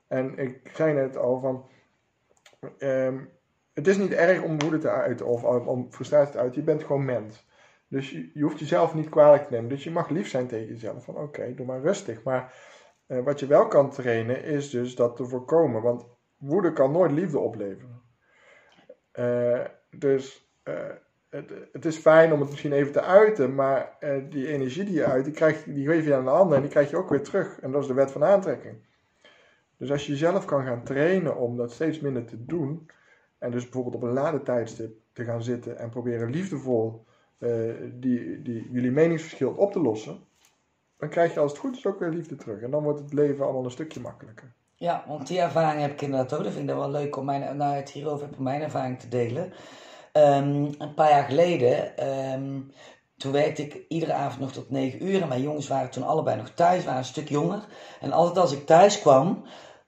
En 0.08 0.38
ik 0.38 0.70
zei 0.74 0.94
net 0.94 1.18
al 1.18 1.40
van, 1.40 1.66
um, 2.80 3.30
het 3.76 3.88
is 3.88 3.98
niet 3.98 4.12
erg 4.12 4.42
om 4.42 4.60
woede 4.60 4.78
te 4.78 4.90
uiten 4.90 5.26
of 5.26 5.44
om 5.44 5.92
frustratie 5.92 6.32
te 6.32 6.38
uiten. 6.38 6.60
Je 6.60 6.66
bent 6.66 6.84
gewoon 6.84 7.06
mens. 7.06 7.48
Dus 7.88 8.12
je, 8.34 8.42
hoeft 8.42 8.60
jezelf 8.60 8.94
niet 8.94 9.10
kwalijk 9.10 9.44
te 9.44 9.54
nemen. 9.54 9.70
Dus 9.70 9.84
je 9.84 9.92
mag 9.92 10.10
lief 10.10 10.28
zijn 10.28 10.48
tegen 10.48 10.68
jezelf. 10.68 11.04
Van 11.04 11.18
oké, 11.18 11.54
doe 11.56 11.66
maar 11.66 11.82
rustig. 11.82 12.24
Maar 12.24 12.54
uh, 13.08 13.24
wat 13.24 13.40
je 13.40 13.48
wel 13.48 13.68
kan 13.68 13.90
trainen 13.90 14.44
is 14.44 14.70
dus 14.70 14.96
dat 14.96 15.16
te 15.16 15.26
voorkomen. 15.26 15.82
Want 15.82 16.06
woede 16.38 16.74
kan 16.74 16.92
nooit 16.92 17.12
liefde 17.12 17.40
opleveren. 17.40 18.02
Uh, 19.20 19.66
dus 19.90 20.50
uh, 20.64 20.76
het, 21.30 21.52
het, 21.72 21.86
is 21.86 21.98
fijn 21.98 22.34
om 22.34 22.40
het 22.40 22.50
misschien 22.50 22.74
even 22.74 22.92
te 22.92 23.02
uiten. 23.02 23.56
Maar 23.56 23.98
die 24.30 24.48
energie 24.48 24.84
die 24.84 24.94
je 24.94 25.06
uit, 25.06 25.26
die, 25.26 25.34
krijg, 25.34 25.64
die 25.64 25.88
geef 25.88 26.06
je 26.06 26.16
aan 26.16 26.24
de 26.24 26.30
ander 26.30 26.56
en 26.56 26.62
die 26.62 26.72
krijg 26.72 26.90
je 26.90 26.98
ook 26.98 27.10
weer 27.10 27.24
terug. 27.24 27.60
En 27.60 27.72
dat 27.72 27.82
is 27.82 27.88
de 27.88 27.94
wet 27.94 28.12
van 28.12 28.24
aantrekking. 28.24 28.76
Dus 29.78 29.92
als 29.92 30.06
je 30.06 30.12
jezelf 30.12 30.46
kan 30.46 30.66
gaan 30.66 30.84
trainen 30.84 31.38
om 31.38 31.58
dat 31.58 31.72
steeds 31.72 32.00
minder 32.00 32.26
te 32.26 32.46
doen 32.46 32.90
en 33.46 33.52
dus 33.52 33.64
bijvoorbeeld 33.64 33.96
op 33.96 34.02
een 34.02 34.14
later 34.14 34.44
tijdstip 34.44 34.98
te 35.14 35.24
gaan 35.24 35.44
zitten 35.44 35.78
en 35.78 35.90
proberen 35.90 36.30
liefdevol 36.30 37.06
uh, 37.40 37.74
die, 37.94 38.42
die, 38.42 38.68
jullie 38.72 38.92
meningsverschil 38.92 39.52
op 39.52 39.72
te 39.72 39.80
lossen, 39.80 40.20
dan 40.98 41.10
krijg 41.10 41.34
je 41.34 41.40
als 41.40 41.52
het 41.52 41.60
goed 41.60 41.78
is 41.78 41.86
ook 41.86 42.00
weer 42.00 42.10
liefde 42.10 42.36
terug. 42.36 42.62
En 42.62 42.72
dan 42.72 42.84
wordt 42.84 43.00
het 43.00 43.14
leven 43.14 43.44
allemaal 43.44 43.64
een 43.64 43.72
stukje 43.72 44.00
makkelijker. 44.00 44.54
Ja, 44.76 45.04
want 45.08 45.28
die 45.28 45.40
ervaring 45.40 45.82
heb 45.82 45.92
ik 45.92 46.02
inderdaad 46.02 46.34
ook. 46.34 46.44
Dat 46.44 46.54
vind 46.54 46.70
ik 46.70 46.76
wel 46.76 46.90
leuk 46.90 47.16
om 47.16 47.26
mijn, 47.26 47.58
nou, 47.58 47.76
het 47.76 47.90
hierover 47.90 48.28
heb, 48.28 48.38
mijn 48.38 48.62
ervaring 48.62 49.00
te 49.00 49.08
delen. 49.08 49.44
Um, 50.14 50.70
een 50.78 50.94
paar 50.96 51.10
jaar 51.10 51.24
geleden, 51.24 52.08
um, 52.34 52.72
toen 53.18 53.32
werkte 53.32 53.62
ik 53.62 53.86
iedere 53.88 54.14
avond 54.14 54.40
nog 54.40 54.52
tot 54.52 54.70
9 54.70 55.06
uur. 55.06 55.22
En 55.22 55.28
mijn 55.28 55.42
jongens 55.42 55.68
waren 55.68 55.90
toen 55.90 56.04
allebei 56.04 56.38
nog 56.38 56.50
thuis, 56.50 56.84
waren 56.84 57.00
een 57.00 57.06
stuk 57.06 57.30
jonger. 57.30 57.66
En 58.00 58.12
altijd 58.12 58.38
als 58.38 58.52
ik 58.52 58.66
thuis 58.66 59.00
kwam, 59.00 59.44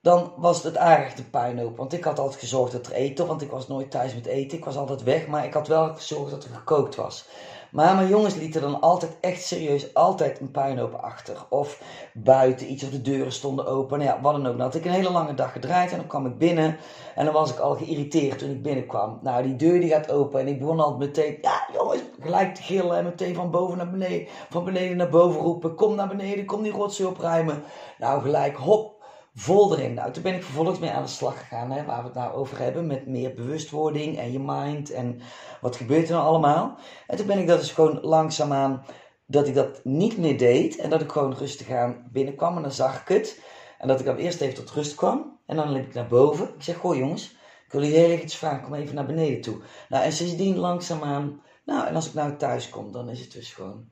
dan 0.07 0.33
was 0.35 0.63
het 0.63 0.77
aardig 0.77 1.13
de 1.13 1.23
puinhoop. 1.23 1.77
Want 1.77 1.93
ik 1.93 2.03
had 2.03 2.19
altijd 2.19 2.39
gezorgd 2.39 2.71
dat 2.71 2.85
er 2.85 2.91
eten, 2.91 3.27
want 3.27 3.41
ik 3.41 3.51
was 3.51 3.67
nooit 3.67 3.91
thuis 3.91 4.15
met 4.15 4.25
eten. 4.25 4.57
Ik 4.57 4.65
was 4.65 4.77
altijd 4.77 5.03
weg, 5.03 5.27
maar 5.27 5.45
ik 5.45 5.53
had 5.53 5.67
wel 5.67 5.95
gezorgd 5.95 6.31
dat 6.31 6.43
er 6.43 6.49
gekookt 6.49 6.95
was. 6.95 7.27
Maar 7.71 7.95
mijn 7.95 8.07
jongens 8.07 8.35
lieten 8.35 8.61
dan 8.61 8.81
altijd 8.81 9.17
echt 9.21 9.43
serieus 9.43 9.93
altijd 9.93 10.39
een 10.39 10.51
puinhoop 10.51 10.93
achter. 10.93 11.45
Of 11.49 11.81
buiten 12.13 12.71
iets 12.71 12.83
of 12.83 12.89
de 12.89 13.01
deuren 13.01 13.31
stonden 13.31 13.65
open. 13.65 13.99
Nou 13.99 14.09
ja, 14.09 14.21
wat 14.21 14.33
dan 14.33 14.47
ook. 14.47 14.57
Dan 14.57 14.65
had 14.65 14.75
ik 14.75 14.85
een 14.85 14.91
hele 14.91 15.11
lange 15.11 15.33
dag 15.33 15.51
gedraaid 15.51 15.91
en 15.91 15.97
dan 15.97 16.07
kwam 16.07 16.25
ik 16.25 16.37
binnen. 16.37 16.77
En 17.15 17.25
dan 17.25 17.33
was 17.33 17.51
ik 17.51 17.59
al 17.59 17.75
geïrriteerd 17.75 18.39
toen 18.39 18.49
ik 18.49 18.63
binnenkwam. 18.63 19.19
Nou, 19.21 19.43
die 19.43 19.55
deur 19.55 19.79
die 19.79 19.89
gaat 19.89 20.11
open 20.11 20.39
en 20.39 20.47
ik 20.47 20.59
begon 20.59 20.79
altijd 20.79 20.99
meteen, 20.99 21.37
ja 21.41 21.67
jongens, 21.73 22.01
gelijk 22.19 22.55
te 22.55 22.61
gillen. 22.61 22.97
En 22.97 23.03
meteen 23.03 23.35
van 23.35 23.51
boven 23.51 23.77
naar 23.77 23.89
beneden, 23.89 24.27
van 24.49 24.63
beneden 24.63 24.97
naar 24.97 25.09
boven 25.09 25.41
roepen. 25.41 25.75
Kom 25.75 25.95
naar 25.95 26.07
beneden, 26.07 26.45
kom 26.45 26.63
die 26.63 26.71
rotzooi 26.71 27.09
opruimen. 27.09 27.63
Nou, 27.97 28.21
gelijk 28.21 28.55
hop, 28.55 28.96
vol 29.39 29.77
erin. 29.77 29.93
Nou, 29.93 30.11
toen 30.11 30.23
ben 30.23 30.35
ik 30.35 30.43
vervolgens 30.43 30.79
mee 30.79 30.89
aan 30.89 31.03
de 31.03 31.09
slag 31.09 31.39
gegaan, 31.39 31.71
hè, 31.71 31.85
waar 31.85 31.99
we 31.99 32.05
het 32.05 32.13
nou 32.13 32.33
over 32.33 32.59
hebben, 32.59 32.87
met 32.87 33.07
meer 33.07 33.33
bewustwording 33.33 34.17
en 34.17 34.31
je 34.31 34.39
mind 34.39 34.91
en 34.91 35.21
wat 35.61 35.75
gebeurt 35.75 36.07
er 36.07 36.13
nou 36.13 36.25
allemaal. 36.25 36.77
En 37.07 37.17
toen 37.17 37.27
ben 37.27 37.39
ik 37.39 37.47
dat 37.47 37.59
dus 37.59 37.71
gewoon 37.71 37.99
langzaamaan, 38.01 38.85
dat 39.25 39.47
ik 39.47 39.53
dat 39.53 39.83
niet 39.83 40.17
meer 40.17 40.37
deed 40.37 40.75
en 40.75 40.89
dat 40.89 41.01
ik 41.01 41.11
gewoon 41.11 41.33
rustig 41.33 41.69
aan 41.69 42.07
binnenkwam 42.11 42.55
en 42.55 42.61
dan 42.61 42.71
zag 42.71 43.01
ik 43.01 43.07
het. 43.07 43.41
En 43.77 43.87
dat 43.87 43.99
ik 43.99 44.05
dan 44.05 44.15
eerst 44.15 44.41
even 44.41 44.55
tot 44.55 44.71
rust 44.71 44.95
kwam 44.95 45.39
en 45.45 45.55
dan 45.55 45.71
liep 45.71 45.85
ik 45.85 45.93
naar 45.93 46.07
boven. 46.07 46.45
Ik 46.45 46.63
zeg, 46.63 46.75
goh 46.75 46.95
jongens, 46.95 47.31
ik 47.65 47.71
wil 47.71 47.81
jullie 47.81 47.97
heel 47.97 48.11
erg 48.11 48.21
iets 48.21 48.35
vragen, 48.35 48.63
kom 48.63 48.73
even 48.73 48.95
naar 48.95 49.05
beneden 49.05 49.41
toe. 49.41 49.57
Nou, 49.89 50.03
en 50.03 50.11
sindsdien 50.11 50.57
langzaamaan, 50.57 51.41
nou, 51.65 51.87
en 51.87 51.95
als 51.95 52.07
ik 52.07 52.13
nou 52.13 52.35
thuis 52.35 52.69
kom, 52.69 52.91
dan 52.91 53.09
is 53.09 53.19
het 53.19 53.31
dus 53.31 53.53
gewoon 53.53 53.89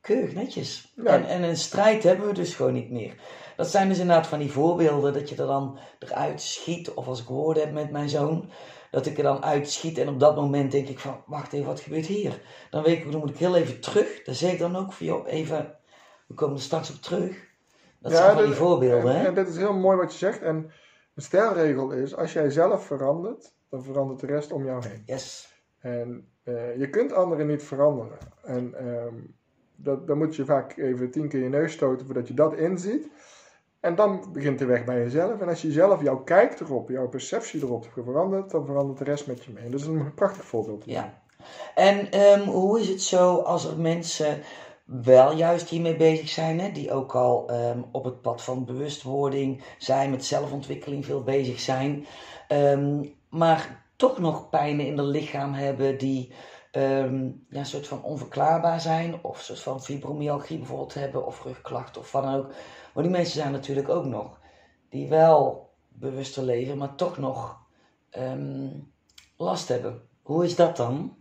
keurig 0.00 0.34
netjes. 0.34 0.92
En, 1.04 1.26
en 1.26 1.42
een 1.42 1.56
strijd 1.56 2.02
hebben 2.02 2.26
we 2.26 2.34
dus 2.34 2.54
gewoon 2.54 2.72
niet 2.72 2.90
meer. 2.90 3.14
Dat 3.56 3.68
zijn 3.68 3.88
dus 3.88 3.98
inderdaad 3.98 4.26
van 4.26 4.38
die 4.38 4.52
voorbeelden 4.52 5.12
dat 5.12 5.28
je 5.28 5.36
er 5.36 5.46
dan 5.46 5.78
eruit 5.98 6.40
schiet. 6.40 6.94
Of 6.94 7.06
als 7.06 7.20
ik 7.20 7.28
woorden 7.28 7.62
heb 7.62 7.72
met 7.72 7.90
mijn 7.90 8.08
zoon, 8.08 8.50
dat 8.90 9.06
ik 9.06 9.16
er 9.16 9.22
dan 9.22 9.44
uitschiet. 9.44 9.98
En 9.98 10.08
op 10.08 10.20
dat 10.20 10.36
moment 10.36 10.72
denk 10.72 10.88
ik 10.88 10.98
van, 10.98 11.22
wacht 11.26 11.52
even, 11.52 11.66
wat 11.66 11.80
gebeurt 11.80 12.06
hier? 12.06 12.42
Dan 12.70 12.82
weet 12.82 12.98
ik, 12.98 13.12
dan 13.12 13.20
moet 13.20 13.30
ik 13.30 13.36
heel 13.36 13.56
even 13.56 13.80
terug. 13.80 14.22
Dan 14.22 14.34
zeg 14.34 14.52
ik 14.52 14.58
dan 14.58 14.76
ook 14.76 14.92
van, 14.92 15.06
joh, 15.06 15.28
even, 15.28 15.74
we 16.26 16.34
komen 16.34 16.56
er 16.56 16.62
straks 16.62 16.90
op 16.90 16.96
terug. 16.96 17.44
Dat 18.00 18.12
zijn 18.12 18.36
van 18.36 18.44
die 18.44 18.54
voorbeelden, 18.54 19.14
en, 19.14 19.20
hè? 19.20 19.26
En 19.26 19.34
dit 19.34 19.48
is 19.48 19.56
heel 19.56 19.74
mooi 19.74 19.96
wat 19.96 20.12
je 20.12 20.18
zegt. 20.18 20.42
En 20.42 20.70
de 21.14 21.20
stelregel 21.20 21.90
is, 21.90 22.16
als 22.16 22.32
jij 22.32 22.50
zelf 22.50 22.86
verandert, 22.86 23.52
dan 23.70 23.84
verandert 23.84 24.20
de 24.20 24.26
rest 24.26 24.52
om 24.52 24.64
jou 24.64 24.86
heen. 24.86 25.02
Yes. 25.06 25.54
En 25.78 26.28
uh, 26.44 26.78
je 26.78 26.90
kunt 26.90 27.12
anderen 27.12 27.46
niet 27.46 27.62
veranderen. 27.62 28.18
En 28.42 28.86
um, 28.86 29.36
dat, 29.76 30.06
dan 30.06 30.18
moet 30.18 30.36
je 30.36 30.44
vaak 30.44 30.76
even 30.76 31.10
tien 31.10 31.28
keer 31.28 31.42
je 31.42 31.48
neus 31.48 31.72
stoten 31.72 32.06
voordat 32.06 32.28
je 32.28 32.34
dat 32.34 32.54
inziet. 32.54 33.08
En 33.80 33.94
dan 33.94 34.24
begint 34.32 34.58
de 34.58 34.64
weg 34.64 34.84
bij 34.84 34.98
jezelf. 34.98 35.40
En 35.40 35.48
als 35.48 35.62
je 35.62 35.72
zelf 35.72 36.02
jouw 36.02 36.22
kijk 36.22 36.60
erop, 36.60 36.88
jouw 36.88 37.08
perceptie 37.08 37.62
erop 37.62 37.88
verandert, 37.92 38.50
dan 38.50 38.66
verandert 38.66 38.98
de 38.98 39.04
rest 39.04 39.26
met 39.26 39.44
je 39.44 39.52
mee. 39.52 39.70
Dat 39.70 39.80
is 39.80 39.86
een 39.86 40.14
prachtig 40.14 40.44
voorbeeld. 40.44 40.84
Ja. 40.86 41.22
En 41.74 42.20
um, 42.20 42.40
hoe 42.40 42.80
is 42.80 42.88
het 42.88 43.02
zo 43.02 43.36
als 43.36 43.64
er 43.64 43.78
mensen 43.78 44.42
wel 44.84 45.32
juist 45.32 45.68
hiermee 45.68 45.96
bezig 45.96 46.28
zijn, 46.28 46.60
hè, 46.60 46.72
die 46.72 46.92
ook 46.92 47.14
al 47.14 47.50
um, 47.50 47.84
op 47.92 48.04
het 48.04 48.20
pad 48.20 48.42
van 48.42 48.64
bewustwording 48.64 49.62
zijn, 49.78 50.10
met 50.10 50.24
zelfontwikkeling 50.24 51.04
veel 51.04 51.22
bezig 51.22 51.60
zijn, 51.60 52.06
um, 52.48 53.14
maar 53.28 53.84
toch 53.96 54.18
nog 54.18 54.48
pijnen 54.48 54.86
in 54.86 54.98
het 54.98 55.06
lichaam 55.06 55.52
hebben 55.52 55.98
die 55.98 56.32
um, 56.76 57.46
ja, 57.48 57.58
een 57.58 57.66
soort 57.66 57.86
van 57.86 58.02
onverklaarbaar 58.02 58.80
zijn, 58.80 59.18
of 59.22 59.38
een 59.38 59.44
soort 59.44 59.60
van 59.60 59.82
fibromyalgie 59.82 60.58
bijvoorbeeld 60.58 60.94
hebben, 60.94 61.26
of 61.26 61.44
rugklachten 61.44 62.00
of 62.00 62.10
dan 62.10 62.34
ook. 62.34 62.52
Maar 62.94 63.02
die 63.02 63.12
mensen 63.12 63.40
zijn 63.40 63.52
natuurlijk 63.52 63.88
ook 63.88 64.04
nog, 64.04 64.40
die 64.88 65.08
wel 65.08 65.70
bewuster 65.88 66.42
leven, 66.42 66.78
maar 66.78 66.94
toch 66.94 67.18
nog 67.18 67.58
um, 68.18 68.92
last 69.36 69.68
hebben. 69.68 70.02
Hoe 70.22 70.44
is 70.44 70.56
dat 70.56 70.76
dan? 70.76 71.16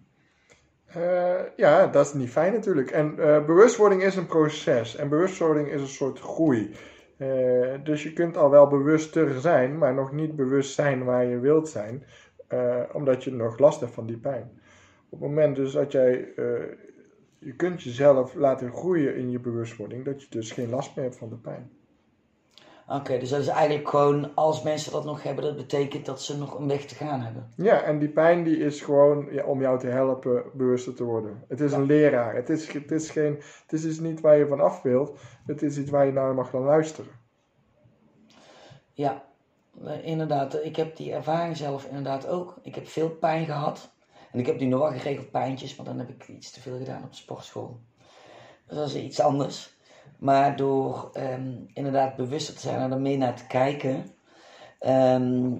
Uh, 0.97 1.41
ja, 1.55 1.87
dat 1.87 2.05
is 2.05 2.13
niet 2.13 2.29
fijn 2.29 2.53
natuurlijk. 2.53 2.91
En 2.91 3.15
uh, 3.17 3.45
bewustwording 3.45 4.03
is 4.03 4.15
een 4.15 4.25
proces. 4.25 4.95
En 4.95 5.09
bewustwording 5.09 5.67
is 5.67 5.81
een 5.81 5.87
soort 5.87 6.19
groei. 6.19 6.75
Uh, 7.17 7.73
dus 7.83 8.03
je 8.03 8.13
kunt 8.13 8.37
al 8.37 8.49
wel 8.49 8.67
bewuster 8.67 9.41
zijn, 9.41 9.77
maar 9.77 9.93
nog 9.93 10.11
niet 10.11 10.35
bewust 10.35 10.73
zijn 10.73 11.03
waar 11.03 11.25
je 11.25 11.39
wilt 11.39 11.69
zijn. 11.69 12.03
omdat 12.93 13.23
je 13.23 13.31
nog 13.31 13.59
last 13.59 13.79
hebt 13.79 13.93
van 13.93 14.05
die 14.05 14.17
pijn. 14.17 14.59
Op 15.15 15.21
het 15.21 15.29
moment 15.29 15.55
dus 15.55 15.71
dat 15.71 15.91
jij 15.91 16.33
je 17.45 17.55
kunt 17.55 17.83
jezelf 17.83 18.33
laten 18.33 18.73
groeien 18.73 19.15
in 19.15 19.31
je 19.31 19.39
bewustwording, 19.39 20.05
dat 20.05 20.21
je 20.21 20.27
dus 20.29 20.51
geen 20.51 20.69
last 20.69 20.95
meer 20.95 21.05
hebt 21.05 21.17
van 21.17 21.29
de 21.29 21.35
pijn. 21.35 21.71
Oké, 22.87 23.17
dus 23.17 23.29
dat 23.29 23.39
is 23.39 23.47
eigenlijk 23.47 23.89
gewoon, 23.89 24.35
als 24.35 24.63
mensen 24.63 24.91
dat 24.91 25.05
nog 25.05 25.23
hebben, 25.23 25.43
dat 25.43 25.55
betekent 25.55 26.05
dat 26.05 26.21
ze 26.21 26.37
nog 26.37 26.59
een 26.59 26.67
weg 26.67 26.85
te 26.85 26.95
gaan 26.95 27.21
hebben. 27.21 27.49
Ja, 27.55 27.81
en 27.81 27.99
die 27.99 28.09
pijn 28.09 28.43
die 28.43 28.57
is 28.57 28.81
gewoon 28.81 29.27
ja, 29.31 29.45
om 29.45 29.61
jou 29.61 29.79
te 29.79 29.87
helpen 29.87 30.43
bewuster 30.53 30.93
te 30.93 31.03
worden. 31.03 31.43
Het 31.47 31.61
is 31.61 31.71
een 31.71 31.85
leraar. 31.85 32.35
Het 32.35 32.49
is, 32.49 32.73
het, 32.73 32.91
is 32.91 33.09
geen, 33.09 33.35
het 33.61 33.73
is 33.73 33.85
iets 33.85 33.99
niet 33.99 34.21
waar 34.21 34.37
je 34.37 34.47
van 34.47 34.59
af 34.59 34.81
wilt. 34.81 35.19
Het 35.45 35.61
is 35.61 35.77
iets 35.77 35.89
waar 35.89 36.05
je 36.05 36.11
naar 36.11 36.33
mag 36.33 36.49
gaan 36.49 36.63
luisteren. 36.63 37.11
Ja, 38.93 39.23
eh, 39.83 40.05
inderdaad. 40.05 40.63
Ik 40.63 40.75
heb 40.75 40.95
die 40.95 41.13
ervaring 41.13 41.57
zelf 41.57 41.85
inderdaad 41.85 42.27
ook. 42.27 42.59
Ik 42.61 42.75
heb 42.75 42.87
veel 42.87 43.09
pijn 43.09 43.45
gehad. 43.45 43.94
En 44.35 44.41
ik 44.41 44.47
heb 44.47 44.59
nu 44.59 44.65
nog 44.65 44.79
wel 44.79 44.91
geregeld 44.91 45.31
pijntjes, 45.31 45.75
maar 45.75 45.85
dan 45.85 45.99
heb 45.99 46.09
ik 46.09 46.27
iets 46.27 46.51
te 46.51 46.61
veel 46.61 46.77
gedaan 46.77 47.03
op 47.03 47.11
de 47.11 47.17
sportschool. 47.17 47.79
Dus 48.67 48.77
dat 48.77 48.87
is 48.87 48.95
iets 48.95 49.19
anders. 49.19 49.75
Maar 50.19 50.55
door 50.55 51.09
ehm, 51.13 51.51
inderdaad 51.73 52.15
bewuster 52.15 52.53
te 52.53 52.59
zijn 52.59 52.79
en 52.79 52.91
er 52.91 52.99
mee 52.99 53.17
naar 53.17 53.35
te 53.35 53.47
kijken, 53.47 54.11
ehm, 54.79 55.53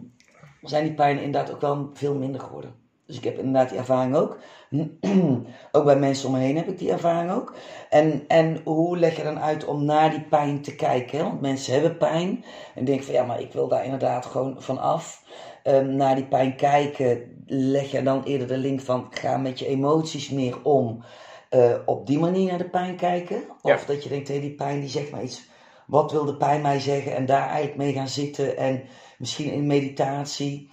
zijn 0.62 0.84
die 0.84 0.94
pijnen 0.94 1.24
inderdaad 1.24 1.54
ook 1.54 1.62
wel 1.62 1.90
veel 1.94 2.16
minder 2.16 2.42
geworden. 2.42 2.76
Dus 3.06 3.18
ik 3.18 3.24
heb 3.24 3.38
inderdaad 3.38 3.70
die 3.70 3.78
ervaring 3.78 4.16
ook. 4.16 4.38
ook 5.72 5.84
bij 5.84 6.00
mensen 6.00 6.28
om 6.28 6.34
me 6.34 6.40
heen 6.40 6.58
heb 6.58 6.68
ik 6.68 6.78
die 6.78 6.92
ervaring 6.92 7.32
ook. 7.32 7.56
En, 7.90 8.24
en 8.28 8.62
hoe 8.64 8.98
leg 8.98 9.16
je 9.16 9.24
dan 9.24 9.40
uit 9.40 9.66
om 9.66 9.86
naar 9.86 10.10
die 10.10 10.24
pijn 10.24 10.62
te 10.62 10.76
kijken? 10.76 11.24
Want 11.24 11.42
mensen 11.42 11.74
hebben 11.74 11.98
pijn 11.98 12.44
en 12.76 12.86
denken 12.86 13.06
van 13.06 13.14
ja, 13.14 13.24
maar 13.24 13.40
ik 13.40 13.54
wil 13.54 13.68
daar 13.68 13.84
inderdaad 13.84 14.26
gewoon 14.26 14.62
van 14.62 14.78
af. 14.78 15.24
Um, 15.68 15.96
naar 15.96 16.16
die 16.16 16.28
pijn 16.28 16.56
kijken, 16.56 17.44
leg 17.46 17.92
je 17.92 18.04
dan 18.04 18.24
eerder 18.24 18.48
de 18.48 18.58
link 18.58 18.82
van 18.82 19.08
ga 19.10 19.38
met 19.38 19.60
je 19.60 19.68
emoties 19.68 20.30
meer 20.30 20.64
om. 20.64 21.04
Uh, 21.52 21.76
op 21.86 22.08
die 22.08 22.20
manier 22.20 22.50
naar 22.50 22.58
de 22.58 22.70
pijn 22.70 22.96
kijken. 22.96 23.44
Of 23.62 23.86
dat 23.86 24.04
je 24.04 24.10
denkt, 24.10 24.28
hé, 24.28 24.40
die 24.40 24.56
pijn 24.56 24.80
die 24.80 24.90
zegt 24.90 25.12
maar 25.12 25.24
iets. 25.24 25.50
Wat 25.88 26.12
wil 26.12 26.26
de 26.26 26.38
pijn 26.38 26.62
mij 26.62 26.80
zeggen? 26.80 27.16
En 27.16 27.26
daar 27.26 27.48
eigenlijk 27.48 27.78
mee 27.78 27.94
gaan 27.94 28.08
zitten. 28.08 28.58
En 28.58 28.84
misschien 29.18 29.52
in 29.52 29.68
meditatie 29.68 30.72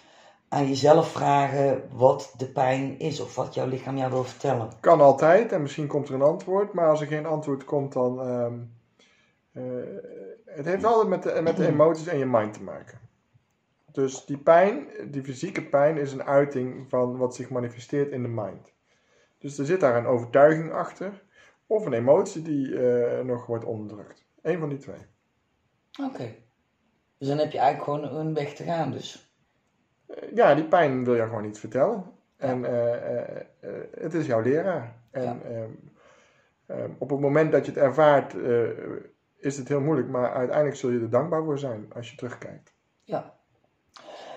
aan 0.49 0.69
jezelf 0.69 1.09
vragen 1.09 1.83
wat 1.93 2.35
de 2.37 2.49
pijn 2.49 2.99
is. 2.99 3.21
Of 3.21 3.35
wat 3.35 3.55
jouw 3.55 3.67
lichaam 3.67 3.97
jou 3.97 4.11
wil 4.11 4.25
vertellen. 4.25 4.73
Kan 4.81 5.01
altijd. 5.01 5.53
En 5.53 5.63
misschien 5.63 5.87
komt 5.87 6.09
er 6.09 6.15
een 6.15 6.23
antwoord. 6.23 6.73
Maar 6.73 6.89
als 6.89 7.01
er 7.01 7.07
geen 7.07 7.27
antwoord 7.27 7.65
komt, 7.65 7.93
dan... 7.93 8.29
Um, 8.29 8.75
uh, 9.53 9.63
het 10.45 10.67
heeft 10.67 10.85
altijd 10.85 11.09
met 11.09 11.23
de, 11.23 11.41
met 11.43 11.57
de 11.57 11.67
emoties 11.67 12.07
en 12.07 12.19
je 12.19 12.27
mind 12.27 12.53
te 12.55 12.63
maken. 12.63 12.99
Dus 13.93 14.25
die 14.25 14.39
pijn, 14.39 14.87
die 15.11 15.23
fysieke 15.23 15.69
pijn, 15.69 15.97
is 15.99 16.13
een 16.13 16.23
uiting 16.23 16.89
van 16.89 17.17
wat 17.17 17.35
zich 17.35 17.51
manifesteert 17.51 18.11
in 18.11 18.23
de 18.23 18.29
mind. 18.29 18.73
Dus 19.39 19.59
er 19.59 19.67
zit 19.67 19.81
daar 19.81 19.97
een 19.97 20.07
overtuiging 20.07 20.73
achter, 20.73 21.23
of 21.67 21.87
een 21.87 21.93
emotie 21.93 22.43
die 22.43 22.69
uh, 22.69 23.21
nog 23.21 23.47
wordt 23.47 23.65
onderdrukt. 23.65 24.27
Eén 24.43 24.59
van 24.59 24.69
die 24.69 24.79
twee. 24.79 25.07
Oké. 26.07 26.35
Dus 27.19 27.29
dan 27.29 27.39
heb 27.39 27.53
je 27.53 27.59
eigenlijk 27.59 27.85
gewoon 27.85 28.27
een 28.27 28.35
weg 28.35 28.55
te 28.55 28.65
gaan, 28.65 28.91
dus. 28.91 29.35
Uh, 30.09 30.35
ja, 30.35 30.55
die 30.55 30.69
pijn 30.69 31.05
wil 31.05 31.15
je 31.15 31.23
gewoon 31.23 31.43
niet 31.43 31.59
vertellen. 31.59 32.05
En 32.37 32.61
uh, 32.61 33.71
het 33.91 34.15
is 34.15 34.27
jouw 34.27 34.41
leraar. 34.41 35.03
En 35.11 35.23
ja. 35.23 35.67
um, 36.77 36.97
op 36.99 37.11
het 37.11 37.21
moment 37.21 37.53
dat 37.53 37.67
je 37.67 37.73
het 37.73 37.81
ervaart, 37.81 38.35
is 39.37 39.57
het 39.57 39.69
heel 39.69 39.81
moeilijk, 39.81 40.09
maar 40.09 40.33
uiteindelijk 40.33 40.77
zul 40.77 40.91
je 40.91 41.01
er 41.01 41.11
dankbaar 41.11 41.45
voor 41.45 41.59
zijn 41.59 41.93
als 41.93 42.11
je 42.11 42.17
terugkijkt. 42.17 42.75
Ja. 43.03 43.41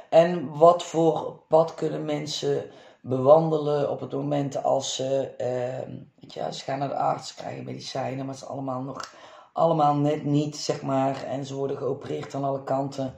En 0.10 0.58
wat 0.58 0.84
voor 0.84 1.40
pad 1.48 1.74
kunnen 1.74 2.06
mensen 2.06 2.70
bewandelen 3.02 3.92
op 3.92 4.00
het 4.00 4.12
moment 4.12 4.64
als 4.64 4.96
ze, 4.96 5.34
uh, 5.38 5.96
weet 6.20 6.34
je, 6.34 6.54
ze 6.54 6.64
gaan 6.64 6.80
naar 6.80 6.88
de 6.88 6.96
arts, 6.96 7.34
krijgen 7.34 7.64
medicijnen, 7.64 8.26
maar 8.26 8.36
ze 8.36 8.46
allemaal 8.46 8.82
nog 8.82 9.14
allemaal 9.54 9.96
net 9.96 10.24
niet, 10.24 10.58
zeg 10.58 10.82
maar, 10.82 11.24
en 11.24 11.46
ze 11.46 11.56
worden 11.56 11.78
geopereerd 11.78 12.34
aan 12.34 12.44
alle 12.44 12.64
kanten. 12.64 13.16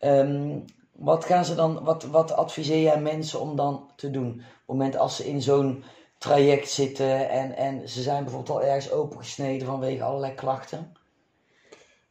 Um, 0.00 0.64
wat 0.92 1.24
gaan 1.24 1.44
ze 1.44 1.54
dan, 1.54 1.84
wat, 1.84 2.02
wat 2.02 2.32
adviseer 2.32 2.82
jij 2.82 3.00
mensen 3.00 3.40
om 3.40 3.56
dan 3.56 3.90
te 3.96 4.10
doen? 4.10 4.30
Op 4.30 4.38
het 4.38 4.66
moment 4.66 4.96
als 4.96 5.16
ze 5.16 5.28
in 5.28 5.42
zo'n 5.42 5.84
traject 6.18 6.70
zitten 6.70 7.28
en, 7.28 7.56
en 7.56 7.88
ze 7.88 8.02
zijn 8.02 8.22
bijvoorbeeld 8.24 8.58
al 8.58 8.62
ergens 8.62 8.92
opengesneden 8.92 9.66
vanwege 9.66 10.02
allerlei 10.02 10.34
klachten? 10.34 10.92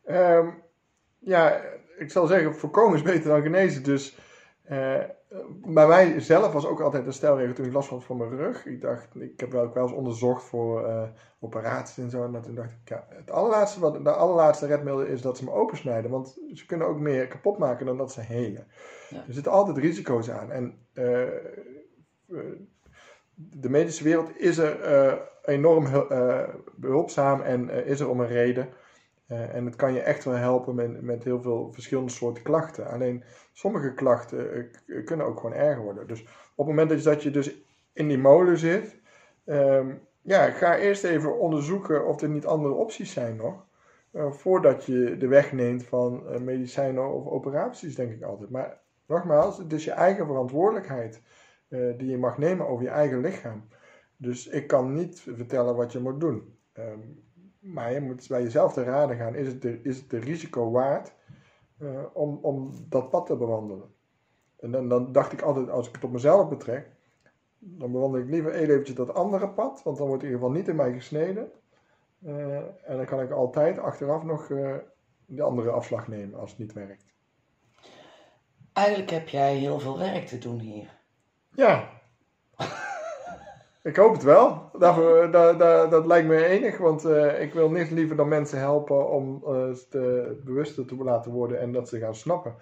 Um, 0.05 0.63
ja, 1.19 1.61
ik 1.97 2.11
zal 2.11 2.27
zeggen, 2.27 2.55
voorkomen 2.55 2.95
is 2.95 3.01
beter 3.01 3.29
dan 3.29 3.41
genezen. 3.41 3.83
Dus 3.83 4.17
uh, 4.71 5.03
bij 5.65 5.87
mij 5.87 6.19
zelf 6.19 6.53
was 6.53 6.65
ook 6.65 6.81
altijd 6.81 7.05
een 7.05 7.13
stelregel 7.13 7.53
toen 7.53 7.65
ik 7.65 7.73
last 7.73 7.89
had 7.89 8.03
van 8.03 8.17
mijn 8.17 8.37
rug. 8.37 8.65
Ik 8.65 8.81
dacht, 8.81 9.07
ik 9.15 9.39
heb 9.39 9.51
wel, 9.51 9.73
wel 9.73 9.83
eens 9.83 9.95
onderzocht 9.95 10.43
voor 10.43 10.87
uh, 10.87 11.03
operaties 11.39 11.97
en 11.97 12.09
zo. 12.09 12.23
En 12.23 12.41
toen 12.41 12.55
dacht 12.55 12.71
ik, 12.71 12.89
ja, 12.89 13.07
het 13.09 13.31
allerlaatste, 13.31 13.79
wat, 13.79 14.03
de 14.03 14.11
allerlaatste 14.11 14.65
redmiddel 14.65 15.03
is 15.03 15.21
dat 15.21 15.37
ze 15.37 15.43
me 15.43 15.51
opensnijden. 15.51 16.11
Want 16.11 16.39
ze 16.53 16.65
kunnen 16.65 16.87
ook 16.87 16.99
meer 16.99 17.27
kapot 17.27 17.57
maken 17.57 17.85
dan 17.85 17.97
dat 17.97 18.11
ze 18.11 18.21
helen. 18.21 18.67
Ja. 19.09 19.23
Er 19.27 19.33
zitten 19.33 19.51
altijd 19.51 19.77
risico's 19.77 20.29
aan. 20.29 20.51
En 20.51 20.77
uh, 20.93 21.23
de 23.35 23.69
medische 23.69 24.03
wereld 24.03 24.37
is 24.37 24.57
er 24.57 25.19
enorm 25.43 25.87
behulpzaam 26.75 27.41
en 27.41 27.69
is 27.69 27.99
er 27.99 28.09
om 28.09 28.19
een 28.19 28.27
reden. 28.27 28.69
Uh, 29.31 29.55
en 29.55 29.65
het 29.65 29.75
kan 29.75 29.93
je 29.93 30.01
echt 30.01 30.23
wel 30.23 30.33
helpen 30.33 30.75
met, 30.75 31.01
met 31.01 31.23
heel 31.23 31.41
veel 31.41 31.73
verschillende 31.73 32.11
soorten 32.11 32.43
klachten. 32.43 32.87
Alleen 32.87 33.23
sommige 33.53 33.93
klachten 33.93 34.71
uh, 34.85 35.05
kunnen 35.05 35.25
ook 35.25 35.39
gewoon 35.39 35.55
erger 35.55 35.83
worden. 35.83 36.07
Dus 36.07 36.21
op 36.55 36.67
het 36.67 36.75
moment 36.75 37.03
dat 37.03 37.23
je, 37.23 37.31
dus 37.31 37.61
in 37.93 38.07
die 38.07 38.17
molen 38.17 38.57
zit, 38.57 38.99
um, 39.45 39.99
ja, 40.21 40.49
ga 40.49 40.77
eerst 40.77 41.03
even 41.03 41.39
onderzoeken 41.39 42.07
of 42.07 42.21
er 42.21 42.29
niet 42.29 42.45
andere 42.45 42.73
opties 42.73 43.13
zijn 43.13 43.35
nog. 43.35 43.65
Uh, 44.11 44.31
voordat 44.31 44.85
je 44.85 45.17
de 45.17 45.27
weg 45.27 45.51
neemt 45.51 45.83
van 45.83 46.43
medicijnen 46.43 47.13
of 47.13 47.25
operaties, 47.25 47.95
denk 47.95 48.11
ik 48.11 48.23
altijd. 48.23 48.49
Maar 48.49 48.79
nogmaals, 49.07 49.57
het 49.57 49.73
is 49.73 49.83
je 49.83 49.91
eigen 49.91 50.25
verantwoordelijkheid 50.25 51.21
die 51.69 52.09
je 52.09 52.17
mag 52.17 52.37
nemen 52.37 52.67
over 52.67 52.83
je 52.83 52.89
eigen 52.89 53.21
lichaam. 53.21 53.67
Dus 54.17 54.47
ik 54.47 54.67
kan 54.67 54.93
niet 54.93 55.19
vertellen 55.19 55.75
wat 55.75 55.91
je 55.91 55.99
moet 55.99 56.19
doen. 56.19 56.57
Um, 56.73 57.26
maar 57.73 57.93
je 57.93 58.01
moet 58.01 58.27
bij 58.27 58.43
jezelf 58.43 58.73
te 58.73 58.83
raden 58.83 59.17
gaan, 59.17 59.35
is 59.35 59.47
het 59.47 59.61
de, 59.61 59.79
is 59.83 59.97
het 59.97 60.09
de 60.09 60.19
risico 60.19 60.71
waard 60.71 61.13
uh, 61.79 62.03
om, 62.13 62.39
om 62.41 62.71
dat 62.89 63.09
pad 63.09 63.25
te 63.25 63.35
bewandelen? 63.35 63.93
En 64.59 64.71
dan, 64.71 64.89
dan 64.89 65.11
dacht 65.11 65.31
ik 65.31 65.41
altijd, 65.41 65.69
als 65.69 65.87
ik 65.87 65.95
het 65.95 66.03
op 66.03 66.11
mezelf 66.11 66.49
betrek, 66.49 66.89
dan 67.59 67.91
bewandel 67.91 68.21
ik 68.21 68.29
liever 68.29 68.53
eventjes 68.53 68.95
dat 68.95 69.13
andere 69.13 69.49
pad, 69.49 69.83
want 69.83 69.97
dan 69.97 70.07
wordt 70.07 70.23
in 70.23 70.29
ieder 70.29 70.43
geval 70.43 70.57
niet 70.57 70.67
in 70.67 70.75
mij 70.75 70.93
gesneden. 70.93 71.51
Uh, 72.19 72.55
en 72.57 72.97
dan 72.97 73.05
kan 73.05 73.21
ik 73.21 73.31
altijd 73.31 73.79
achteraf 73.79 74.23
nog 74.23 74.49
uh, 74.49 74.75
de 75.25 75.41
andere 75.41 75.69
afslag 75.69 76.07
nemen 76.07 76.39
als 76.39 76.49
het 76.49 76.59
niet 76.59 76.73
werkt. 76.73 77.05
Eigenlijk 78.73 79.09
heb 79.09 79.27
jij 79.27 79.55
heel 79.55 79.79
veel 79.79 79.97
werk 79.97 80.25
te 80.25 80.37
doen 80.37 80.59
hier. 80.59 80.99
Ja, 81.51 81.89
ik 83.87 83.95
hoop 83.95 84.13
het 84.13 84.23
wel. 84.23 84.69
Dat, 84.79 84.95
dat, 85.31 85.59
dat, 85.59 85.91
dat 85.91 86.05
lijkt 86.05 86.27
me 86.27 86.45
enig, 86.45 86.77
want 86.77 87.05
uh, 87.05 87.41
ik 87.41 87.53
wil 87.53 87.69
niks 87.69 87.89
liever 87.89 88.15
dan 88.15 88.27
mensen 88.27 88.59
helpen 88.59 89.09
om 89.09 89.43
uh, 89.47 89.73
te, 89.89 90.35
bewuster 90.43 90.85
te 90.85 90.95
laten 90.95 91.31
worden 91.31 91.59
en 91.59 91.71
dat 91.71 91.89
ze 91.89 91.99
gaan 91.99 92.15
snappen 92.15 92.55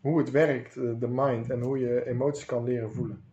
hoe 0.00 0.18
het 0.18 0.30
werkt, 0.30 0.76
uh, 0.76 0.92
de 0.98 1.08
mind, 1.08 1.50
en 1.50 1.60
hoe 1.60 1.78
je 1.78 2.06
emoties 2.06 2.44
kan 2.44 2.64
leren 2.64 2.92
voelen. 2.92 3.24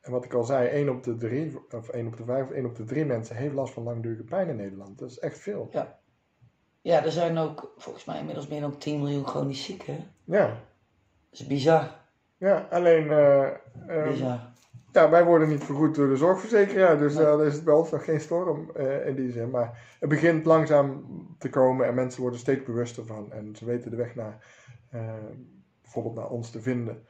en 0.00 0.10
wat 0.10 0.24
ik 0.24 0.34
al 0.34 0.44
zei, 0.44 0.68
1 0.68 0.88
op 0.88 1.02
de 1.02 1.16
3, 1.16 1.58
of 1.70 1.88
1 1.88 2.06
op 2.06 2.16
de 2.16 2.24
5, 2.24 2.44
of 2.44 2.50
1 2.50 2.64
op 2.64 2.76
de 2.76 2.84
3 2.84 3.04
mensen 3.04 3.36
heeft 3.36 3.54
last 3.54 3.72
van 3.72 3.82
langdurige 3.82 4.24
pijn 4.24 4.48
in 4.48 4.56
Nederland. 4.56 4.98
Dat 4.98 5.10
is 5.10 5.18
echt 5.18 5.38
veel. 5.38 5.68
Ja, 5.72 5.98
ja 6.80 7.04
er 7.04 7.12
zijn 7.12 7.38
ook 7.38 7.72
volgens 7.76 8.04
mij 8.04 8.18
inmiddels 8.18 8.48
meer 8.48 8.60
dan 8.60 8.78
10 8.78 8.98
miljoen 8.98 9.26
chronisch 9.26 9.64
zieken. 9.64 9.96
Ja. 10.24 10.46
Dat 10.46 11.40
is 11.40 11.46
bizar. 11.46 11.96
Ja, 12.36 12.66
alleen. 12.70 13.08
bizar. 14.04 14.56
Ja, 14.98 15.10
wij 15.10 15.24
worden 15.24 15.48
niet 15.48 15.64
vergoed 15.64 15.94
door 15.94 16.08
de 16.08 16.16
zorgverzekeraar, 16.16 16.98
dus 16.98 17.16
uh, 17.16 17.46
is 17.46 17.54
het 17.54 17.64
bij 17.64 17.74
ons 17.74 17.90
nog 17.90 18.04
geen 18.04 18.20
storm 18.20 18.70
uh, 18.76 19.06
in 19.06 19.14
die 19.14 19.32
zin. 19.32 19.50
Maar 19.50 19.96
het 20.00 20.08
begint 20.08 20.44
langzaam 20.44 21.04
te 21.38 21.48
komen 21.48 21.86
en 21.86 21.94
mensen 21.94 22.20
worden 22.20 22.38
steeds 22.38 22.64
bewuster 22.64 23.06
van. 23.06 23.32
En 23.32 23.56
ze 23.56 23.64
weten 23.64 23.90
de 23.90 23.96
weg 23.96 24.14
naar, 24.14 24.44
uh, 24.94 25.00
bijvoorbeeld 25.82 26.14
naar 26.14 26.28
ons 26.28 26.50
te 26.50 26.60
vinden. 26.60 27.02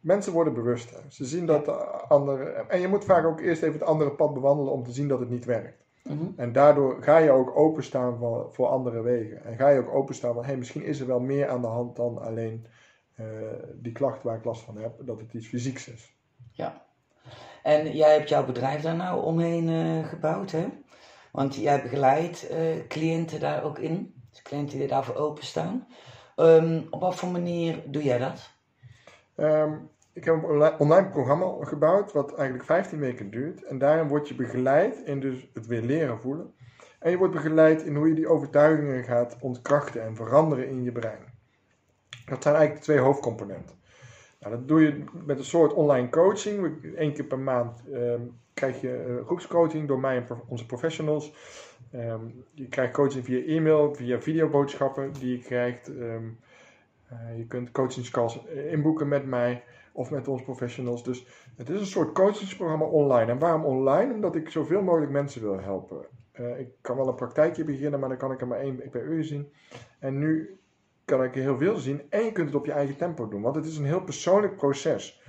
mensen 0.00 0.32
worden 0.32 0.54
bewuster. 0.54 1.04
Ze 1.08 1.24
zien 1.24 1.46
dat 1.46 1.64
de 1.64 1.72
andere. 2.08 2.44
En 2.44 2.80
je 2.80 2.88
moet 2.88 3.04
vaak 3.04 3.24
ook 3.24 3.40
eerst 3.40 3.62
even 3.62 3.78
het 3.78 3.88
andere 3.88 4.10
pad 4.10 4.34
bewandelen 4.34 4.72
om 4.72 4.84
te 4.84 4.92
zien 4.92 5.08
dat 5.08 5.20
het 5.20 5.30
niet 5.30 5.44
werkt. 5.44 5.84
Mm 6.02 6.18
-hmm. 6.18 6.32
En 6.36 6.52
daardoor 6.52 7.02
ga 7.02 7.18
je 7.18 7.30
ook 7.30 7.56
openstaan 7.56 8.18
voor, 8.18 8.52
voor 8.52 8.66
andere 8.66 9.02
wegen. 9.02 9.44
En 9.44 9.56
ga 9.56 9.68
je 9.68 9.80
ook 9.80 9.94
openstaan 9.94 10.34
van, 10.34 10.42
hé, 10.42 10.48
hey, 10.48 10.58
misschien 10.58 10.84
is 10.84 11.00
er 11.00 11.06
wel 11.06 11.20
meer 11.20 11.48
aan 11.48 11.60
de 11.60 11.66
hand 11.66 11.96
dan 11.96 12.18
alleen 12.18 12.66
die 13.74 13.92
klacht 13.92 14.22
waar 14.22 14.36
ik 14.36 14.44
last 14.44 14.62
van 14.62 14.76
heb, 14.76 14.92
dat 15.00 15.20
het 15.20 15.32
iets 15.32 15.48
fysieks 15.48 15.88
is. 15.88 16.20
Ja. 16.62 16.82
En 17.62 17.92
jij 17.96 18.14
hebt 18.14 18.28
jouw 18.28 18.44
bedrijf 18.44 18.82
daar 18.82 18.96
nou 18.96 19.24
omheen 19.24 19.68
uh, 19.68 20.06
gebouwd, 20.06 20.50
hè? 20.50 20.66
Want 21.32 21.54
jij 21.54 21.82
begeleidt 21.82 22.50
uh, 22.50 22.86
cliënten 22.88 23.40
daar 23.40 23.62
ook 23.62 23.78
in. 23.78 24.14
Dus 24.30 24.42
cliënten 24.42 24.78
die 24.78 24.88
daarvoor 24.88 25.14
openstaan. 25.14 25.86
Um, 26.36 26.86
op 26.90 27.00
wat 27.00 27.14
voor 27.14 27.28
manier 27.28 27.82
doe 27.86 28.02
jij 28.02 28.18
dat? 28.18 28.50
Um, 29.36 29.90
ik 30.12 30.24
heb 30.24 30.34
een 30.34 30.44
onli- 30.44 30.74
online 30.78 31.08
programma 31.08 31.64
gebouwd 31.64 32.12
wat 32.12 32.34
eigenlijk 32.34 32.64
15 32.64 32.98
weken 32.98 33.30
duurt. 33.30 33.64
En 33.64 33.78
daarin 33.78 34.08
word 34.08 34.28
je 34.28 34.34
begeleid 34.34 34.96
in 35.04 35.20
dus 35.20 35.48
het 35.54 35.66
weer 35.66 35.82
leren 35.82 36.20
voelen. 36.20 36.54
En 36.98 37.10
je 37.10 37.16
wordt 37.16 37.34
begeleid 37.34 37.82
in 37.82 37.96
hoe 37.96 38.08
je 38.08 38.14
die 38.14 38.28
overtuigingen 38.28 39.04
gaat 39.04 39.36
ontkrachten 39.40 40.02
en 40.02 40.16
veranderen 40.16 40.68
in 40.68 40.82
je 40.82 40.92
brein. 40.92 41.24
Dat 42.24 42.42
zijn 42.42 42.54
eigenlijk 42.54 42.74
de 42.74 42.92
twee 42.92 42.98
hoofdcomponenten. 43.04 43.81
Nou, 44.42 44.54
dat 44.54 44.68
doe 44.68 44.80
je 44.80 45.04
met 45.26 45.38
een 45.38 45.44
soort 45.44 45.72
online 45.72 46.08
coaching. 46.08 46.76
Eén 46.94 47.12
keer 47.12 47.24
per 47.24 47.38
maand 47.38 47.82
ehm, 47.92 48.20
krijg 48.54 48.80
je 48.80 48.96
eh, 48.96 49.26
groepscoaching 49.26 49.88
door 49.88 50.00
mij 50.00 50.16
en 50.16 50.26
onze 50.48 50.66
professionals. 50.66 51.34
Ehm, 51.90 52.20
je 52.54 52.68
krijgt 52.68 52.92
coaching 52.92 53.24
via 53.24 53.44
e-mail, 53.44 53.94
via 53.94 54.20
videoboodschappen 54.20 55.12
die 55.12 55.36
je 55.36 55.42
krijgt. 55.42 55.96
Ehm, 55.96 56.24
eh, 57.08 57.36
je 57.36 57.46
kunt 57.46 57.70
coachingscalls 57.70 58.46
eh, 58.46 58.72
inboeken 58.72 59.08
met 59.08 59.26
mij 59.26 59.64
of 59.92 60.10
met 60.10 60.28
onze 60.28 60.44
professionals. 60.44 61.04
Dus 61.04 61.26
het 61.56 61.68
is 61.70 61.80
een 61.80 61.86
soort 61.86 62.12
coachingsprogramma 62.12 62.84
online. 62.84 63.30
En 63.30 63.38
waarom 63.38 63.64
online? 63.64 64.14
Omdat 64.14 64.36
ik 64.36 64.48
zoveel 64.50 64.82
mogelijk 64.82 65.12
mensen 65.12 65.42
wil 65.42 65.60
helpen. 65.60 66.06
Ik 66.58 66.68
kan 66.80 66.96
wel 66.96 67.08
een 67.08 67.14
praktijkje 67.14 67.64
beginnen, 67.64 68.00
maar 68.00 68.08
dan 68.08 68.18
kan 68.18 68.32
ik 68.32 68.40
er 68.40 68.46
maar 68.46 68.60
één 68.60 68.90
per 68.90 69.04
uur 69.04 69.24
zien. 69.24 69.52
En 69.98 70.18
nu 70.18 70.58
kan 71.04 71.24
ik 71.24 71.34
heel 71.34 71.58
veel 71.58 71.76
zien 71.76 72.02
en 72.08 72.24
je 72.24 72.32
kunt 72.32 72.46
het 72.46 72.56
op 72.56 72.66
je 72.66 72.72
eigen 72.72 72.96
tempo 72.96 73.28
doen. 73.28 73.42
Want 73.42 73.54
het 73.54 73.66
is 73.66 73.76
een 73.76 73.84
heel 73.84 74.02
persoonlijk 74.02 74.56
proces. 74.56 75.22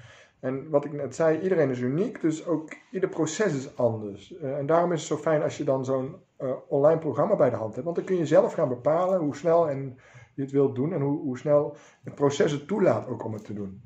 En 0.44 0.70
wat 0.70 0.86
ik 0.86 0.94
net 0.94 1.16
zei, 1.16 1.40
iedereen 1.40 1.70
is 1.70 1.80
uniek, 1.80 2.22
dus 2.22 2.46
ook 2.46 2.74
ieder 2.92 3.10
proces 3.10 3.54
is 3.54 3.78
anders. 3.78 4.38
Eh, 4.38 4.58
en 4.58 4.66
daarom 4.66 4.92
is 4.92 5.00
het 5.00 5.08
zo 5.08 5.18
fijn 5.18 5.44
als 5.44 5.58
je 5.58 5.64
dan 5.64 5.86
zo'n 5.86 6.16
eh, 6.38 6.52
online 6.68 7.00
programma 7.00 7.36
bij 7.36 7.50
de 7.50 7.56
hand 7.56 7.74
hebt. 7.74 7.86
Want 7.86 7.96
dan 7.96 8.06
kun 8.06 8.18
je 8.18 8.26
zelf 8.26 8.54
gaan 8.54 8.70
bepalen 8.70 9.20
hoe 9.20 9.36
snel 9.36 9.70
en 9.70 9.98
je 10.36 10.42
het 10.42 10.52
wilt 10.52 10.76
doen 10.76 10.94
en 10.94 11.02
hoe, 11.02 11.20
hoe 11.20 11.38
snel 11.38 11.76
het 12.04 12.16
proces 12.16 12.52
het 12.52 12.68
toelaat 12.68 13.08
ook 13.08 13.26
om 13.26 13.34
het 13.34 13.46
te 13.46 13.54
doen. 13.54 13.82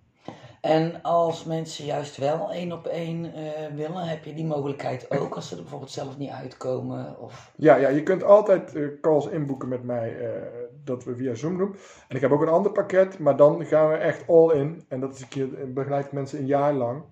En 0.62 1.02
als 1.02 1.44
mensen 1.44 1.86
juist 1.86 2.18
wel 2.18 2.52
één 2.52 2.72
op 2.72 2.86
één 2.86 3.34
eh, 3.34 3.76
willen, 3.76 4.08
heb 4.08 4.24
je 4.24 4.34
die 4.34 4.46
mogelijkheid 4.46 5.20
ook 5.20 5.36
als 5.36 5.48
ze 5.48 5.56
er 5.56 5.62
bijvoorbeeld 5.62 5.92
zelf 5.92 6.18
niet 6.18 6.32
uitkomen? 6.32 7.20
Of... 7.20 7.52
Ja, 7.56 7.76
ja 7.76 7.90
je 7.90 8.04
kunt 8.04 8.24
altijd 8.24 8.78
calls 9.02 9.28
inboeken 9.28 9.68
met 9.68 9.84
mij, 9.84 10.18
dat 10.88 11.04
we 11.04 11.16
via 11.16 11.34
Zoom 11.34 11.58
doen. 11.58 11.76
En 12.08 12.16
ik 12.16 12.22
heb 12.22 12.32
ook 12.32 12.42
een 12.42 12.48
ander 12.48 12.72
pakket, 12.72 13.20
maar 13.20 13.36
dan 13.36 13.66
gaan 13.66 13.90
we 13.90 13.96
echt 13.96 14.28
all 14.28 14.52
in. 14.52 14.84
En 14.88 15.00
dat 15.00 15.16
is 15.16 15.22
een 15.22 15.28
keer, 15.28 15.74
begeleid 15.74 16.06
ik 16.06 16.12
mensen 16.12 16.40
een 16.40 16.46
jaar 16.46 16.74
lang. 16.74 17.04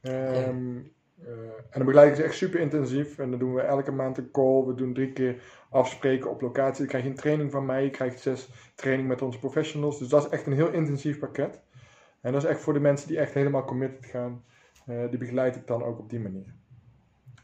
Ehm, 0.00 0.76
eh, 1.24 1.32
en 1.70 1.80
dan 1.80 1.84
begeleid 1.84 2.08
ik 2.10 2.16
ze 2.16 2.22
echt 2.22 2.34
super 2.34 2.60
intensief. 2.60 3.18
En 3.18 3.30
dan 3.30 3.38
doen 3.38 3.54
we 3.54 3.60
elke 3.60 3.92
maand 3.92 4.18
een 4.18 4.30
call. 4.30 4.64
We 4.64 4.74
doen 4.74 4.94
drie 4.94 5.12
keer 5.12 5.42
afspreken 5.70 6.30
op 6.30 6.40
locatie. 6.40 6.78
Dan 6.78 6.86
krijg 6.86 7.04
je 7.04 7.10
een 7.10 7.16
training 7.16 7.50
van 7.50 7.66
mij. 7.66 7.84
Je 7.84 7.90
krijgt 7.90 8.20
zes 8.20 8.48
training 8.74 9.08
met 9.08 9.22
onze 9.22 9.38
professionals. 9.38 9.98
Dus 9.98 10.08
dat 10.08 10.24
is 10.24 10.30
echt 10.30 10.46
een 10.46 10.52
heel 10.52 10.72
intensief 10.72 11.18
pakket. 11.18 11.60
En 12.20 12.32
dat 12.32 12.42
is 12.42 12.48
echt 12.48 12.60
voor 12.60 12.72
de 12.72 12.80
mensen 12.80 13.08
die 13.08 13.18
echt 13.18 13.34
helemaal 13.34 13.64
committed 13.64 14.06
gaan. 14.06 14.44
Eh, 14.86 15.08
die 15.10 15.18
begeleid 15.18 15.56
ik 15.56 15.66
dan 15.66 15.82
ook 15.82 15.98
op 15.98 16.10
die 16.10 16.20
manier. 16.20 16.54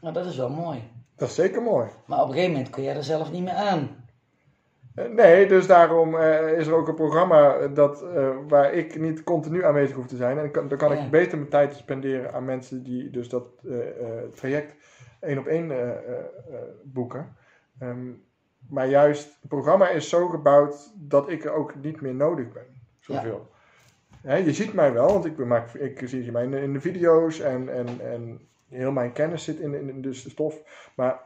Nou, 0.01 0.13
dat 0.13 0.25
is 0.25 0.37
wel 0.37 0.49
mooi. 0.49 0.83
Dat 1.15 1.29
is 1.29 1.35
zeker 1.35 1.61
mooi. 1.61 1.87
Maar 2.05 2.19
op 2.19 2.27
een 2.27 2.33
gegeven 2.33 2.53
moment 2.53 2.69
kun 2.69 2.83
jij 2.83 2.95
er 2.95 3.03
zelf 3.03 3.31
niet 3.31 3.43
meer 3.43 3.53
aan. 3.53 4.00
Eh, 4.95 5.05
Nee, 5.05 5.47
dus 5.47 5.67
daarom 5.67 6.15
eh, 6.15 6.57
is 6.57 6.67
er 6.67 6.73
ook 6.75 6.87
een 6.87 6.95
programma 6.95 7.67
dat, 7.67 8.03
eh, 8.03 8.29
waar 8.47 8.73
ik 8.73 8.99
niet 8.99 9.23
continu 9.23 9.63
aanwezig 9.63 9.95
hoef 9.95 10.07
te 10.07 10.15
zijn. 10.15 10.37
En 10.37 10.51
kan, 10.51 10.67
dan 10.67 10.77
kan 10.77 10.95
Ja. 10.95 11.03
ik 11.03 11.11
beter 11.11 11.37
mijn 11.37 11.49
tijd 11.49 11.75
spenderen 11.75 12.33
aan 12.33 12.45
mensen 12.45 12.83
die 12.83 13.09
dus 13.09 13.29
dat 13.29 13.45
traject 14.33 14.75
één 15.19 15.37
op 15.37 15.45
één 15.45 15.71
boeken. 16.83 17.35
Ehm, 17.79 18.11
maar 18.69 18.87
juist, 18.87 19.37
het 19.39 19.49
programma 19.49 19.89
is 19.89 20.09
zo 20.09 20.27
gebouwd 20.27 20.91
dat 20.95 21.29
ik 21.29 21.43
er 21.45 21.53
ook 21.53 21.75
niet 21.75 22.01
meer 22.01 22.15
nodig 22.15 22.51
ben. 22.51 22.65
Zoveel. 22.99 23.49
Hè, 24.21 24.35
je 24.35 24.53
ziet 24.53 24.73
mij 24.73 24.93
wel, 24.93 25.07
want 25.07 25.25
ik, 25.25 25.37
maak, 25.37 25.73
ik 25.73 26.01
zie 26.05 26.25
je 26.25 26.31
mij 26.31 26.43
in 26.43 26.51
de, 26.51 26.61
in 26.61 26.73
de 26.73 26.81
video's 26.81 27.39
en, 27.39 27.69
en, 27.69 27.87
en 27.99 28.47
heel 28.69 28.91
mijn 28.91 29.11
kennis 29.11 29.43
zit 29.43 29.59
in, 29.59 29.73
in, 29.73 29.89
in 29.89 30.01
dus 30.01 30.23
de 30.23 30.29
stof. 30.29 30.61
Maar 30.95 31.19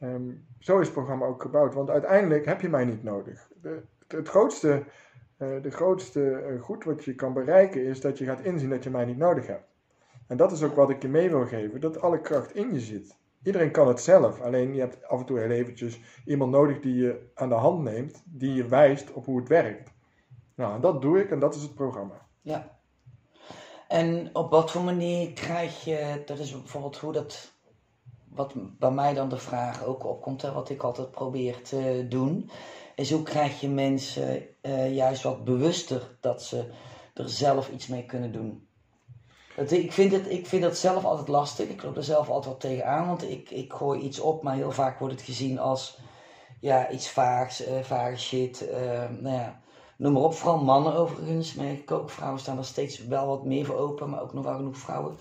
Ehm, 0.00 0.30
zo 0.58 0.78
is 0.78 0.86
het 0.86 0.94
programma 0.94 1.26
ook 1.26 1.42
gebouwd, 1.42 1.74
want 1.74 1.90
uiteindelijk 1.90 2.44
heb 2.44 2.60
je 2.60 2.68
mij 2.68 2.84
niet 2.84 3.02
nodig. 3.02 3.48
De, 3.62 3.82
het, 4.06 4.28
grootste, 4.28 4.84
eh, 5.36 5.62
de 5.62 5.70
grootste 5.70 6.32
eh, 6.32 6.60
goed 6.60 6.84
wat 6.84 7.04
je 7.04 7.14
kan 7.14 7.32
bereiken 7.32 7.84
is 7.84 8.00
dat 8.00 8.18
je 8.18 8.24
gaat 8.24 8.40
inzien 8.40 8.70
dat 8.70 8.84
je 8.84 8.90
mij 8.90 9.04
niet 9.04 9.16
nodig 9.16 9.46
hebt. 9.46 9.68
En 10.26 10.36
dat 10.36 10.52
is 10.52 10.62
ook 10.62 10.74
wat 10.74 10.90
ik 10.90 11.02
je 11.02 11.08
mee 11.08 11.30
wil 11.30 11.46
geven, 11.46 11.80
dat 11.80 12.00
alle 12.00 12.20
kracht 12.20 12.54
in 12.54 12.72
je 12.72 12.80
zit. 12.80 13.18
Iedereen 13.42 13.70
kan 13.70 13.88
het 13.88 14.00
zelf, 14.00 14.40
alleen 14.40 14.74
je 14.74 14.80
hebt 14.80 15.08
af 15.08 15.20
en 15.20 15.26
toe 15.26 15.38
heel 15.38 15.50
eventjes 15.50 16.00
iemand 16.24 16.50
nodig 16.50 16.80
die 16.80 16.94
je 16.94 17.30
aan 17.34 17.48
de 17.48 17.54
hand 17.54 17.82
neemt, 17.82 18.22
die 18.24 18.54
je 18.54 18.66
wijst 18.66 19.12
op 19.12 19.24
hoe 19.24 19.38
het 19.38 19.48
werkt. 19.48 19.92
Nou, 20.54 20.80
dat 20.80 21.02
doe 21.02 21.20
ik 21.20 21.30
en 21.30 21.38
dat 21.38 21.54
is 21.54 21.62
het 21.62 21.74
programma. 21.74 22.26
Ja. 22.40 22.78
En 23.88 24.30
op 24.32 24.50
wat 24.50 24.70
voor 24.70 24.82
manier 24.82 25.32
krijg 25.32 25.84
je, 25.84 26.22
dat 26.26 26.38
is 26.38 26.52
bijvoorbeeld 26.52 26.96
hoe 26.96 27.12
dat, 27.12 27.52
wat 28.34 28.52
bij 28.78 28.90
mij 28.90 29.14
dan 29.14 29.28
de 29.28 29.38
vraag 29.38 29.84
ook 29.84 30.04
opkomt, 30.04 30.42
hè, 30.42 30.52
wat 30.52 30.70
ik 30.70 30.82
altijd 30.82 31.10
probeer 31.10 31.62
te 31.62 32.06
doen, 32.08 32.50
is 32.94 33.10
hoe 33.10 33.22
krijg 33.22 33.60
je 33.60 33.68
mensen 33.68 34.46
eh, 34.60 34.94
juist 34.94 35.22
wat 35.22 35.44
bewuster 35.44 36.16
dat 36.20 36.42
ze 36.42 36.70
er 37.14 37.28
zelf 37.28 37.70
iets 37.70 37.86
mee 37.86 38.04
kunnen 38.04 38.32
doen. 38.32 38.68
Ik, 39.68 39.92
vind 39.92 40.12
het, 40.12 40.30
ik 40.30 40.46
vind 40.46 40.62
dat 40.62 40.76
zelf 40.76 41.04
altijd 41.04 41.28
lastig, 41.28 41.68
ik 41.68 41.82
loop 41.82 41.96
er 41.96 42.04
zelf 42.04 42.28
altijd 42.28 42.52
wat 42.52 42.60
tegenaan, 42.60 43.06
want 43.06 43.30
ik, 43.30 43.50
ik 43.50 43.72
gooi 43.72 44.00
iets 44.00 44.20
op, 44.20 44.42
maar 44.42 44.54
heel 44.54 44.72
vaak 44.72 44.98
wordt 44.98 45.14
het 45.14 45.24
gezien 45.24 45.58
als 45.58 45.98
ja, 46.60 46.90
iets 46.90 47.10
vaags, 47.10 47.64
eh 47.64 47.80
vage 47.82 48.16
shit, 48.16 48.68
eh, 48.68 49.10
nou 49.20 49.34
ja, 49.34 49.60
Noem 50.00 50.12
maar 50.12 50.22
op, 50.22 50.34
vooral 50.34 50.64
mannen 50.64 50.94
overigens. 50.94 51.54
Maar 51.54 51.66
ik 51.66 51.90
ook 51.90 52.10
vrouwen 52.10 52.40
staan 52.40 52.58
er 52.58 52.64
steeds 52.64 53.06
wel 53.06 53.26
wat 53.26 53.44
meer 53.44 53.64
voor 53.64 53.76
open, 53.76 54.10
maar 54.10 54.22
ook 54.22 54.32
nog 54.32 54.44
wel 54.44 54.56
genoeg 54.56 54.76
vrouwen. 54.76 55.16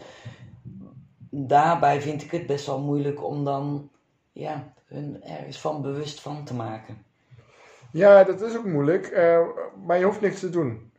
Daarbij 1.30 2.01
vind 2.01 2.23
ik 2.23 2.32
het 2.32 2.47
best 2.47 2.65
wel 2.65 2.82
moeilijk 2.82 3.23
om 3.23 3.45
dan 3.45 3.89
ja, 4.32 4.73
hun 4.86 5.23
ergens 5.23 5.61
van 5.61 5.82
bewust 5.82 6.21
van 6.21 6.45
te 6.45 6.53
maken. 6.53 6.97
Ja, 7.91 8.23
dat 8.23 8.41
is 8.41 8.57
ook 8.57 8.65
moeilijk, 8.65 9.05
eh, 9.05 9.47
maar 9.86 9.97
je 9.97 10.05
hoeft 10.05 10.21
niks 10.21 10.39
te 10.39 10.49
doen. 10.49 10.91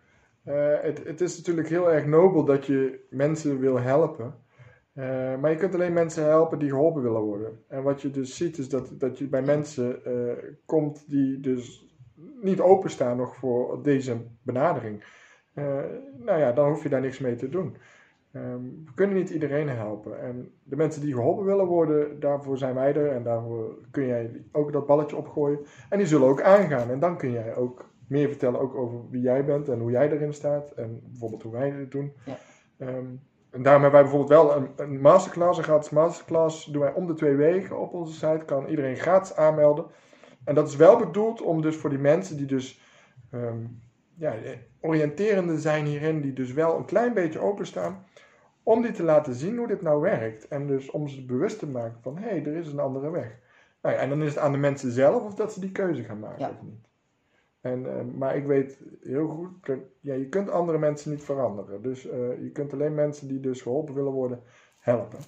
Eh, 0.45 0.81
het, 0.81 1.05
het 1.05 1.21
is 1.21 1.37
natuurlijk 1.37 1.69
heel 1.69 1.91
erg 1.91 2.07
nobel 2.07 2.45
dat 2.45 2.67
je 2.67 3.07
mensen 3.11 3.59
wil 3.59 3.81
helpen. 3.81 4.35
Eh, 4.93 5.37
maar 5.41 5.51
je 5.51 5.57
kunt 5.57 5.75
alleen 5.75 5.93
mensen 5.93 6.25
helpen 6.25 6.59
die 6.59 6.69
geholpen 6.69 7.03
willen 7.03 7.21
worden. 7.21 7.65
En 7.69 7.83
wat 7.83 8.03
je 8.03 8.11
dus 8.11 8.37
ziet 8.37 8.59
is 8.59 8.69
dat, 8.69 9.01
dat 9.01 9.19
je 9.19 9.29
bij 9.29 9.43
mensen 9.43 10.03
komt 10.67 11.11
die 11.11 11.41
dus 11.41 11.89
niet 12.43 12.61
openstaan 12.61 13.17
nog 13.17 13.37
voor 13.37 13.83
deze 13.83 14.17
benadering. 14.43 15.05
Nou 16.19 16.39
ja, 16.39 16.53
dan 16.53 16.69
hoef 16.69 16.83
je 16.83 16.89
daar 16.89 17.01
niks 17.01 17.19
mee 17.19 17.37
te 17.37 17.49
doen. 17.49 17.77
Ehm, 18.33 18.63
we 18.85 18.93
kunnen 18.95 19.17
niet 19.17 19.31
iedereen 19.31 19.69
helpen. 19.69 20.21
En 20.21 20.53
de 20.63 20.77
mensen 20.77 21.01
die 21.01 21.15
geholpen 21.15 21.45
willen 21.45 21.67
worden, 21.67 22.21
daarvoor 22.21 22.59
zijn 22.59 22.75
wij 22.75 22.95
er. 22.95 23.09
En 23.13 23.23
daarvoor 23.23 23.79
kun 23.91 24.07
jij 24.07 24.45
ook 24.53 24.73
dat 24.73 24.87
balletje 24.87 25.17
opgooien. 25.17 25.61
En 25.89 25.99
die 25.99 26.07
zullen 26.07 26.29
ook 26.29 26.43
aangaan. 26.43 26.91
En 26.91 26.99
dan 26.99 27.17
kun 27.17 27.31
jij 27.31 27.57
ook 27.57 27.91
meer 28.09 28.29
vertellen 28.29 28.61
ook 28.61 28.75
over 28.75 29.11
wie 29.11 29.23
jij 29.23 29.45
bent 29.45 29.69
en 29.69 29.81
hoe 29.81 29.91
jij 29.91 30.11
erin 30.11 30.33
staat. 30.33 30.71
En 30.71 31.01
bijvoorbeeld 31.05 31.43
hoe 31.43 31.53
wij 31.53 31.71
dit 31.71 31.91
doen. 31.91 32.13
Ja. 32.25 32.37
Ehm, 32.79 33.07
en 33.51 33.63
daarom 33.63 33.83
hebben 33.83 34.01
wij 34.01 34.11
bijvoorbeeld 34.11 34.43
wel 34.43 34.57
een, 34.57 34.69
een 34.77 35.01
masterclass, 35.01 35.59
een 35.59 35.65
gratis 35.65 35.91
masterclass. 35.91 36.65
Doen 36.65 36.83
wij 36.83 36.93
om 36.93 37.07
de 37.07 37.15
twee 37.15 37.35
weken 37.35 37.81
op 37.81 37.93
onze 37.93 38.13
site. 38.13 38.45
Kan 38.45 38.67
iedereen 38.67 38.97
gratis 38.97 39.37
aanmelden. 39.37 39.87
En 40.45 40.55
dat 40.55 40.69
is 40.69 40.77
wel 40.77 40.99
bedoeld 40.99 41.43
om 41.43 41.63
dus 41.63 41.77
voor 41.77 41.91
die 41.91 41.99
mensen 41.99 42.37
die 42.37 42.47
dus 42.47 42.81
ehm, 43.31 43.65
ja, 44.21 44.35
oriënterende 44.81 45.59
zijn 45.59 45.85
hierin, 45.85 46.21
die 46.21 46.33
dus 46.33 46.53
wel 46.53 46.77
een 46.77 46.85
klein 46.85 47.15
beetje 47.15 47.39
openstaan, 47.39 48.05
om 48.63 48.83
die 48.83 48.93
te 48.93 49.03
laten 49.03 49.35
zien 49.35 49.57
hoe 49.57 49.67
dit 49.67 49.83
nou 49.83 50.01
werkt. 50.01 50.49
En 50.49 50.67
dus 50.67 50.91
om 50.91 51.09
ze 51.09 51.25
bewust 51.25 51.59
te 51.59 51.67
maken 51.67 51.99
van, 52.03 52.19
hé, 52.19 52.29
hey, 52.29 52.45
er 52.45 52.55
is 52.57 52.73
een 52.73 52.79
andere 52.79 53.11
weg. 53.11 53.39
Nou 53.83 53.95
ja, 53.95 54.01
en 54.01 54.09
dan 54.09 54.23
is 54.23 54.29
het 54.29 54.39
aan 54.39 54.53
de 54.53 54.59
mensen 54.59 54.91
zelf 54.93 55.23
of 55.23 55.35
dat 55.35 55.53
ze 55.53 55.61
die 55.61 55.73
keuze 55.73 56.03
gaan 56.03 56.19
maken 56.19 56.39
Ja. 56.41 56.49
of 56.51 56.63
niet. 56.63 56.89
En, 57.61 57.99
eh, 57.99 58.05
maar 58.15 58.37
ik 58.37 58.47
weet 58.47 58.81
heel 59.03 59.29
goed, 59.29 59.67
dat, 59.67 59.79
ja, 60.01 60.15
je 60.15 60.29
kunt 60.29 60.51
andere 60.51 60.79
mensen 60.79 61.11
niet 61.11 61.23
veranderen. 61.25 61.83
Dus 61.83 62.09
eh, 62.09 62.43
je 62.43 62.51
kunt 62.53 62.73
alleen 62.73 62.95
mensen 62.95 63.29
die 63.29 63.41
dus 63.41 63.63
geholpen 63.63 63.95
willen 63.95 64.13
worden, 64.13 64.43
helpen. 64.79 65.19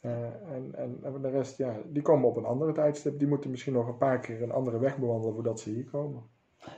Eh, 0.00 0.24
en, 0.52 0.74
en, 0.74 0.98
en 1.02 1.22
de 1.22 1.30
rest, 1.30 1.56
ja, 1.56 1.76
die 1.86 2.02
komen 2.02 2.28
op 2.28 2.36
een 2.36 2.44
andere 2.44 2.72
tijdstip. 2.72 3.18
Die 3.18 3.28
moeten 3.28 3.50
misschien 3.50 3.72
nog 3.72 3.88
een 3.88 3.96
paar 3.98 4.20
keer 4.20 4.42
een 4.42 4.52
andere 4.52 4.78
weg 4.78 4.98
bewandelen 4.98 5.34
voordat 5.34 5.60
ze 5.60 5.70
hier 5.70 5.84
komen. 5.84 6.22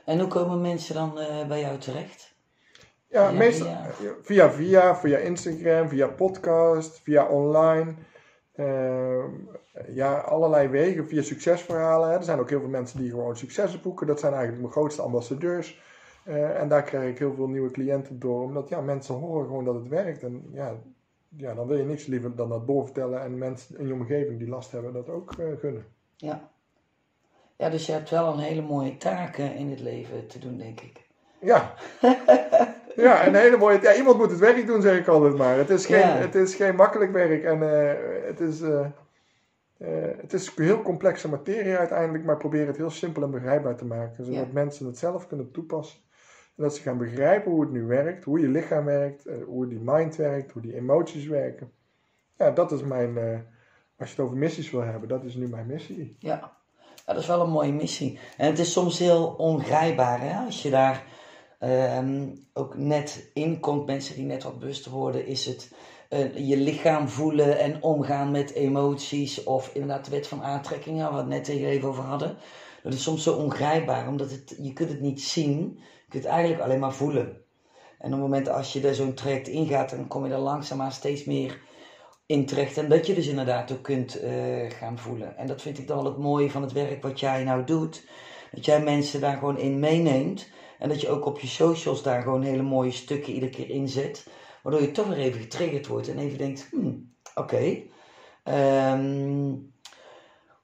En 0.05 0.19
hoe 0.19 0.27
komen 0.27 0.61
mensen 0.61 0.95
dan 0.95 1.19
eh, 1.19 1.47
bij 1.47 1.59
jou 1.59 1.77
terecht? 1.77 2.37
Ja, 3.07 3.29
Via 3.29 3.37
meestal 3.37 3.67
via? 3.91 4.13
via. 4.21 4.51
via, 4.51 4.95
via 4.95 5.17
Instagram, 5.17 5.89
via 5.89 6.07
podcast, 6.07 6.99
via 6.99 7.27
online. 7.27 7.93
Ehm, 8.55 9.29
ja, 9.87 10.17
allerlei 10.17 10.67
wegen, 10.67 11.07
via 11.07 11.21
succesverhalen. 11.21 12.09
Hè. 12.09 12.15
Er 12.15 12.23
zijn 12.23 12.39
ook 12.39 12.49
heel 12.49 12.59
veel 12.59 12.69
mensen 12.69 12.99
die 12.99 13.09
gewoon 13.09 13.37
successen 13.37 13.81
boeken. 13.81 14.07
Dat 14.07 14.19
zijn 14.19 14.31
eigenlijk 14.33 14.61
mijn 14.61 14.73
grootste 14.73 15.01
ambassadeurs. 15.01 15.81
Eh, 16.23 16.61
en 16.61 16.67
daar 16.67 16.83
krijg 16.83 17.09
ik 17.09 17.19
heel 17.19 17.33
veel 17.33 17.47
nieuwe 17.47 17.71
cliënten 17.71 18.19
door. 18.19 18.43
Omdat 18.43 18.69
ja, 18.69 18.81
mensen 18.81 19.15
horen 19.15 19.45
gewoon 19.45 19.65
dat 19.65 19.75
het 19.75 19.87
werkt. 19.87 20.23
En 20.23 20.49
ja, 20.53 20.75
ja, 21.37 21.53
dan 21.53 21.67
wil 21.67 21.77
je 21.77 21.83
niks 21.83 22.05
liever 22.05 22.35
dan 22.35 22.49
dat 22.49 22.67
doorvertellen. 22.67 23.21
En 23.21 23.37
mensen 23.37 23.79
in 23.79 23.87
je 23.87 23.93
omgeving 23.93 24.39
die 24.39 24.49
last 24.49 24.71
hebben 24.71 24.93
dat 24.93 25.09
ook 25.09 25.33
eh, 25.33 25.45
gunnen. 25.59 25.85
Ja. 26.15 26.49
Ja, 27.59 27.69
dus 27.69 27.85
je 27.85 27.91
hebt 27.91 28.09
wel 28.09 28.33
een 28.33 28.39
hele 28.39 28.61
mooie 28.61 28.97
taken 28.97 29.55
in 29.55 29.69
het 29.69 29.79
leven 29.79 30.27
te 30.27 30.39
doen, 30.39 30.57
denk 30.57 30.79
ik. 30.81 31.07
Ja, 31.39 31.73
Ja, 32.95 33.27
een 33.27 33.35
hele 33.35 33.57
mooie. 33.57 33.81
Ja, 33.81 33.95
iemand 33.95 34.17
moet 34.17 34.29
het 34.29 34.39
werk 34.39 34.67
doen, 34.67 34.81
zeg 34.81 34.99
ik 34.99 35.07
altijd 35.07 35.37
maar. 35.37 35.57
Het 35.57 35.69
is 35.69 35.85
geen, 35.85 35.99
Ja. 35.99 36.15
het 36.17 36.35
is 36.35 36.55
geen 36.55 36.75
makkelijk 36.75 37.11
werk 37.11 37.43
en 37.43 37.61
eh, 37.61 38.25
het, 38.27 38.39
is, 38.39 38.61
eh, 38.61 38.85
het 40.21 40.33
is 40.33 40.55
heel 40.55 40.81
complexe 40.81 41.29
materie 41.29 41.75
uiteindelijk, 41.77 42.23
maar 42.23 42.37
probeer 42.37 42.67
het 42.67 42.77
heel 42.77 42.89
simpel 42.89 43.23
en 43.23 43.31
begrijpbaar 43.31 43.75
te 43.75 43.85
maken, 43.85 44.25
zodat 44.25 44.39
Ja. 44.45 44.47
mensen 44.53 44.85
het 44.85 44.97
zelf 44.97 45.27
kunnen 45.27 45.51
toepassen. 45.51 45.99
En 46.57 46.63
dat 46.63 46.75
ze 46.75 46.81
gaan 46.81 46.97
begrijpen 46.97 47.51
hoe 47.51 47.61
het 47.61 47.71
nu 47.71 47.83
werkt, 47.83 48.23
hoe 48.23 48.39
je 48.39 48.47
lichaam 48.47 48.85
werkt, 48.85 49.25
hoe 49.45 49.67
die 49.67 49.79
mind 49.83 50.15
werkt, 50.15 50.51
hoe 50.51 50.61
die 50.61 50.75
emoties 50.75 51.27
werken. 51.27 51.71
Ja, 52.37 52.51
dat 52.51 52.71
is 52.71 52.81
mijn. 52.83 53.17
als 53.97 54.09
je 54.09 54.15
het 54.15 54.19
over 54.25 54.37
missies 54.37 54.71
wil 54.71 54.81
hebben, 54.81 55.09
dat 55.09 55.23
is 55.23 55.35
nu 55.35 55.47
mijn 55.47 55.65
missie. 55.67 56.15
Ja. 56.19 56.57
Ja, 57.09 57.15
dat 57.15 57.23
is 57.23 57.29
wel 57.29 57.41
een 57.41 57.49
mooie 57.49 57.71
missie. 57.71 58.19
En 58.37 58.45
het 58.45 58.59
is 58.59 58.71
soms 58.71 58.99
heel 58.99 59.35
ongrijpbaar 59.37 60.21
hè? 60.21 60.45
als 60.45 60.61
je 60.61 60.69
daar 60.69 61.03
ehm, 61.59 62.27
ook 62.53 62.77
net 62.77 63.29
in 63.33 63.59
komt. 63.59 63.85
Mensen 63.85 64.15
die 64.15 64.25
net 64.25 64.43
wat 64.43 64.59
bewuster 64.59 64.91
worden, 64.91 65.25
is 65.25 65.45
het 65.45 65.71
eh, 66.09 66.47
je 66.47 66.57
lichaam 66.57 67.07
voelen 67.07 67.59
en 67.59 67.83
omgaan 67.83 68.31
met 68.31 68.53
emoties. 68.53 69.43
Of 69.43 69.69
inderdaad 69.73 70.05
de 70.05 70.11
wet 70.11 70.27
van 70.27 70.43
aantrekking, 70.43 70.99
waar 70.99 71.11
we 71.11 71.17
het 71.17 71.27
net 71.27 71.47
even 71.47 71.89
over 71.89 72.03
hadden. 72.03 72.37
Dat 72.83 72.93
is 72.93 73.03
soms 73.03 73.23
zo 73.23 73.33
ongrijpbaar, 73.33 74.07
omdat 74.07 74.31
het, 74.31 74.55
je 74.61 74.73
kunt 74.73 74.89
het 74.89 75.01
niet 75.01 75.21
zien. 75.21 75.59
Je 75.77 76.09
kunt 76.09 76.23
het 76.23 76.31
eigenlijk 76.31 76.61
alleen 76.61 76.79
maar 76.79 76.93
voelen. 76.93 77.37
En 77.99 78.05
op 78.05 78.11
het 78.11 78.21
moment 78.21 78.49
als 78.49 78.73
je 78.73 78.87
er 78.87 78.95
zo'n 78.95 79.13
traject 79.13 79.47
ingaat, 79.47 79.89
dan 79.89 80.07
kom 80.07 80.25
je 80.25 80.33
er 80.33 80.39
langzaamaan 80.39 80.91
steeds 80.91 81.23
meer 81.23 81.59
in 82.29 82.45
terecht. 82.45 82.77
En 82.77 82.89
dat 82.89 83.07
je 83.07 83.13
dus 83.13 83.27
inderdaad 83.27 83.71
ook 83.71 83.81
kunt 83.81 84.19
eh, 84.19 84.69
gaan 84.69 84.97
voelen. 84.97 85.37
En 85.37 85.47
dat 85.47 85.61
vind 85.61 85.77
ik 85.77 85.87
dan 85.87 85.97
wel 85.97 86.05
het 86.05 86.17
mooie 86.17 86.51
van 86.51 86.61
het 86.61 86.71
werk 86.71 87.03
wat 87.03 87.19
jij 87.19 87.43
nou 87.43 87.63
doet. 87.63 88.07
Dat 88.51 88.65
jij 88.65 88.81
mensen 88.81 89.21
daar 89.21 89.37
gewoon 89.37 89.57
in 89.57 89.79
meeneemt. 89.79 90.49
En 90.79 90.89
dat 90.89 91.01
je 91.01 91.09
ook 91.09 91.25
op 91.25 91.39
je 91.39 91.47
socials 91.47 92.03
daar 92.03 92.21
gewoon 92.21 92.41
hele 92.41 92.61
mooie 92.61 92.91
stukken 92.91 93.33
iedere 93.33 93.51
keer 93.51 93.69
inzet. 93.69 94.27
Waardoor 94.63 94.81
je 94.81 94.91
toch 94.91 95.07
weer 95.07 95.17
even 95.17 95.41
getriggerd 95.41 95.87
wordt 95.87 96.09
en 96.09 96.17
even 96.17 96.37
denkt, 96.37 96.67
hmm, 96.71 97.13
oké. 97.35 97.77
Ehm, 98.43 99.53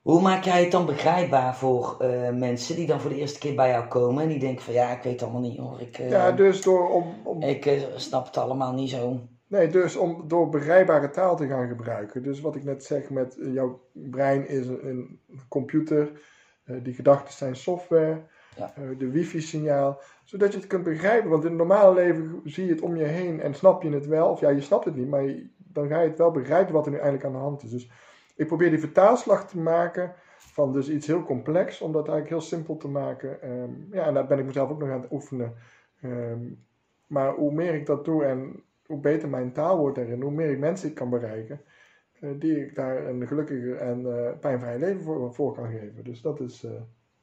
hoe 0.01 0.21
maak 0.21 0.43
jij 0.43 0.61
het 0.61 0.71
dan 0.71 0.85
begrijpbaar 0.85 1.55
voor 1.55 1.95
eh, 1.99 2.29
mensen 2.29 2.75
die 2.75 2.87
dan 2.87 3.01
voor 3.01 3.09
de 3.09 3.19
eerste 3.19 3.39
keer 3.39 3.55
bij 3.55 3.69
jou 3.69 3.87
komen 3.87 4.23
en 4.23 4.29
die 4.29 4.39
denken 4.39 4.63
van 4.63 4.73
ja, 4.73 4.89
ik 4.89 5.03
weet 5.03 5.13
het 5.13 5.21
allemaal 5.21 5.49
niet 5.49 5.57
hoor. 5.57 5.81
Ik, 5.81 5.97
Ja, 5.97 6.31
dus 6.31 6.61
door 6.61 6.89
om, 6.89 7.15
om 7.23 7.41
ik 7.41 7.65
eh, 7.65 7.81
snap 7.95 8.25
het 8.25 8.37
allemaal 8.37 8.73
niet 8.73 8.89
zo. 8.89 9.19
Nee, 9.47 9.67
dus 9.69 9.95
om 9.95 10.23
door 10.27 10.49
begrijpbare 10.49 11.09
taal 11.09 11.35
te 11.35 11.47
gaan 11.47 11.67
gebruiken. 11.67 12.23
Dus 12.23 12.41
wat 12.41 12.55
ik 12.55 12.63
net 12.63 12.83
zeg 12.83 13.09
met 13.09 13.37
eh, 13.39 13.53
jouw 13.53 13.81
brein 13.91 14.47
is 14.47 14.67
een, 14.67 15.19
computer, 15.49 16.11
eh, 16.63 16.75
die 16.83 16.93
gedachten 16.93 17.33
zijn 17.33 17.55
software, 17.55 18.21
Ja. 18.57 18.73
eh, 18.75 18.83
de 18.97 19.09
wifi-signaal, 19.09 20.01
zodat 20.23 20.51
je 20.53 20.57
het 20.59 20.67
kunt 20.67 20.83
begrijpen. 20.83 21.29
Want 21.29 21.43
in 21.43 21.49
het 21.49 21.57
normale 21.57 21.93
leven 21.93 22.41
zie 22.43 22.65
je 22.65 22.71
het 22.71 22.81
om 22.81 22.95
je 22.95 23.03
heen 23.03 23.41
en 23.41 23.53
snap 23.53 23.83
je 23.83 23.89
het 23.89 24.05
wel, 24.07 24.29
of 24.29 24.39
ja, 24.39 24.49
je 24.49 24.61
snapt 24.61 24.85
het 24.85 24.95
niet, 24.95 25.09
maar 25.09 25.23
je- 25.23 25.47
dan 25.57 25.87
ga 25.87 26.01
je 26.01 26.09
het 26.09 26.17
wel 26.17 26.31
begrijpen 26.31 26.73
wat 26.73 26.85
er 26.85 26.91
nu 26.91 26.97
eigenlijk 26.97 27.25
aan 27.27 27.31
de 27.33 27.37
hand 27.37 27.63
is. 27.63 27.69
Dus 27.69 27.91
ik 28.35 28.47
probeer 28.47 28.69
die 28.69 28.79
vertaalslag 28.79 29.47
te 29.47 29.59
maken 29.59 30.13
van 30.37 30.73
dus 30.73 30.89
iets 30.89 31.07
heel 31.07 31.23
complex, 31.23 31.81
om 31.81 31.91
dat 31.91 32.07
eigenlijk 32.07 32.29
heel 32.29 32.47
simpel 32.49 32.77
te 32.77 32.87
maken. 32.87 33.41
Ehm, 33.41 33.69
ja, 33.91 34.05
en 34.05 34.13
daar 34.13 34.27
ben 34.27 34.39
ik 34.39 34.45
mezelf 34.45 34.69
ook 34.69 34.79
nog 34.79 34.89
aan 34.89 35.01
het 35.01 35.11
oefenen. 35.11 35.53
Ehm, 36.01 36.39
maar 37.07 37.33
hoe 37.33 37.53
meer 37.53 37.73
ik 37.73 37.85
dat 37.85 38.05
doe 38.05 38.23
en 38.23 38.63
hoe 38.85 38.99
beter 38.99 39.29
mijn 39.29 39.53
taal 39.53 39.77
wordt 39.77 39.95
daarin, 39.95 40.21
hoe 40.21 40.31
meer 40.31 40.51
ik 40.51 40.59
mensen 40.59 40.89
ik 40.89 40.95
kan 40.95 41.09
bereiken, 41.09 41.61
eh, 42.19 42.29
die 42.39 42.65
ik 42.65 42.75
daar 42.75 43.07
een 43.07 43.27
gelukkiger 43.27 43.77
en 43.77 44.05
eh 44.05 44.39
pijnvrij 44.39 44.79
leven 44.79 45.03
voor, 45.03 45.33
voor 45.33 45.53
kan 45.53 45.69
geven. 45.69 46.03
Dus 46.03 46.21
dat 46.21 46.39
is, 46.39 46.63
eh, 46.63 46.71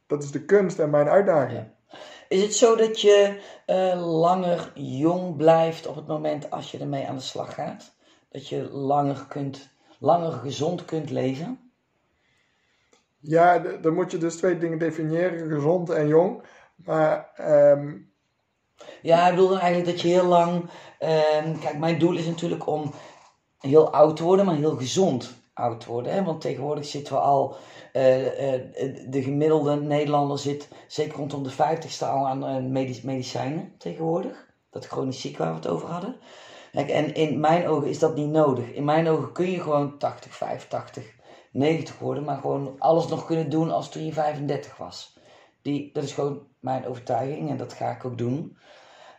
dat 0.07 0.23
is 0.23 0.31
de 0.31 0.45
kunst 0.45 0.79
en 0.79 0.91
mijn 0.91 1.09
uitdaging. 1.09 1.59
Ja. 1.59 1.99
Is 2.29 2.43
het 2.43 2.55
zo 2.55 2.77
dat 2.77 3.01
je 3.01 3.41
langer 3.97 4.73
jong 4.75 5.37
blijft 5.37 5.87
op 5.87 5.95
het 5.95 6.07
moment 6.07 6.51
als 6.51 6.71
je 6.71 6.79
ermee 6.79 7.09
aan 7.09 7.17
de 7.17 7.23
slag 7.23 7.55
gaat? 7.55 7.95
Dat 8.29 8.49
je 8.49 8.71
langer, 8.71 9.27
kunt, 9.29 9.75
langer 9.99 10.33
gezond 10.33 10.85
kunt 10.85 11.11
leven? 11.11 11.73
Ja, 13.19 13.59
dan 13.59 13.95
moet 13.95 14.11
je 14.11 14.19
dus 14.19 14.37
twee 14.37 14.59
dingen 14.59 14.79
definiëren, 14.79 15.51
gezond 15.51 15.91
en 15.91 16.09
jong. 16.09 16.43
Maar 16.85 17.31
ehm, 17.35 17.92
Ja, 19.03 19.25
ik 19.29 19.35
bedoel 19.35 19.49
dan 19.49 19.59
eigenlijk 19.59 19.91
dat 19.93 20.01
je 20.01 20.09
heel 20.09 20.27
lang. 20.27 20.71
ehm, 20.99 21.59
kijk, 21.59 21.79
mijn 21.79 21.99
doel 21.99 22.17
is 22.17 22.27
natuurlijk 22.27 22.67
om 22.67 22.93
heel 23.61 23.93
oud 23.93 24.17
te 24.17 24.23
worden, 24.23 24.45
maar 24.47 24.55
heel 24.55 24.77
gezond 24.77 25.35
oud 25.55 25.81
te 25.81 25.91
worden. 25.91 26.13
Hè? 26.13 26.25
Want 26.25 26.41
tegenwoordig 26.41 26.85
zitten 26.85 27.15
we 27.15 27.21
al. 27.21 27.57
eh, 27.93 28.55
eh, 28.55 28.61
de 29.09 29.23
gemiddelde 29.23 29.77
Nederlander 29.81 30.39
zit 30.39 30.69
zeker 30.89 31.17
rondom 31.19 31.43
de 31.43 31.51
50ste 31.53 32.07
al 32.07 32.27
aan 32.29 32.47
eh, 32.47 32.57
medic- 32.63 33.03
medicijnen 33.03 33.73
tegenwoordig. 33.79 34.47
Dat 34.71 34.87
chronisch 34.87 35.21
ziek 35.21 35.37
waar 35.39 35.49
we 35.49 35.55
het 35.55 35.69
over 35.69 35.89
hadden. 35.89 36.17
Kijk, 36.73 36.89
en 36.89 37.15
in 37.15 37.41
mijn 37.41 37.67
ogen 37.69 37.89
is 37.89 37.99
dat 37.99 38.15
niet 38.17 38.31
nodig. 38.31 38.71
In 38.73 38.85
mijn 38.85 39.09
ogen 39.09 39.33
kun 39.33 39.51
je 39.51 39.61
gewoon 39.61 39.99
80, 39.99 40.35
85, 40.37 41.15
90 41.53 41.99
worden, 41.99 42.25
maar 42.25 42.39
gewoon 42.41 42.75
alles 42.79 43.07
nog 43.07 43.25
kunnen 43.27 43.51
doen 43.51 43.71
als 43.71 43.89
toen 43.91 44.05
je 44.05 44.13
35 44.13 44.77
was. 44.77 45.19
Die, 45.63 45.91
dat 45.93 46.03
is 46.05 46.13
gewoon 46.13 46.41
mijn 46.61 46.87
overtuiging 46.87 47.51
en 47.51 47.57
dat 47.57 47.73
ga 47.73 47.91
ik 47.91 48.05
ook 48.05 48.19
doen. 48.19 48.57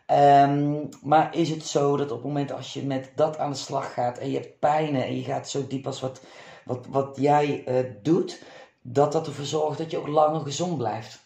Ehm, 0.06 0.86
maar 1.02 1.36
is 1.36 1.50
het 1.50 1.62
zo 1.62 1.96
dat 1.96 2.10
op 2.10 2.16
het 2.16 2.26
moment 2.26 2.52
als 2.52 2.72
je 2.72 2.82
met 2.82 3.12
dat 3.14 3.38
aan 3.38 3.50
de 3.50 3.56
slag 3.56 3.92
gaat 3.92 4.18
en 4.18 4.30
je 4.30 4.38
hebt 4.38 4.58
pijnen 4.58 5.04
en 5.04 5.16
je 5.16 5.22
gaat 5.22 5.48
zo 5.48 5.66
diep 5.66 5.86
als 5.86 6.00
wat, 6.00 6.20
wat, 6.64 6.86
wat 6.90 7.16
jij 7.20 7.64
eh, 7.66 7.90
doet, 8.02 8.42
dat 8.82 9.12
dat 9.12 9.26
ervoor 9.26 9.44
zorgt 9.44 9.78
dat 9.78 9.90
je 9.90 9.98
ook 9.98 10.08
langer 10.08 10.40
gezond 10.40 10.78
blijft? 10.78 11.22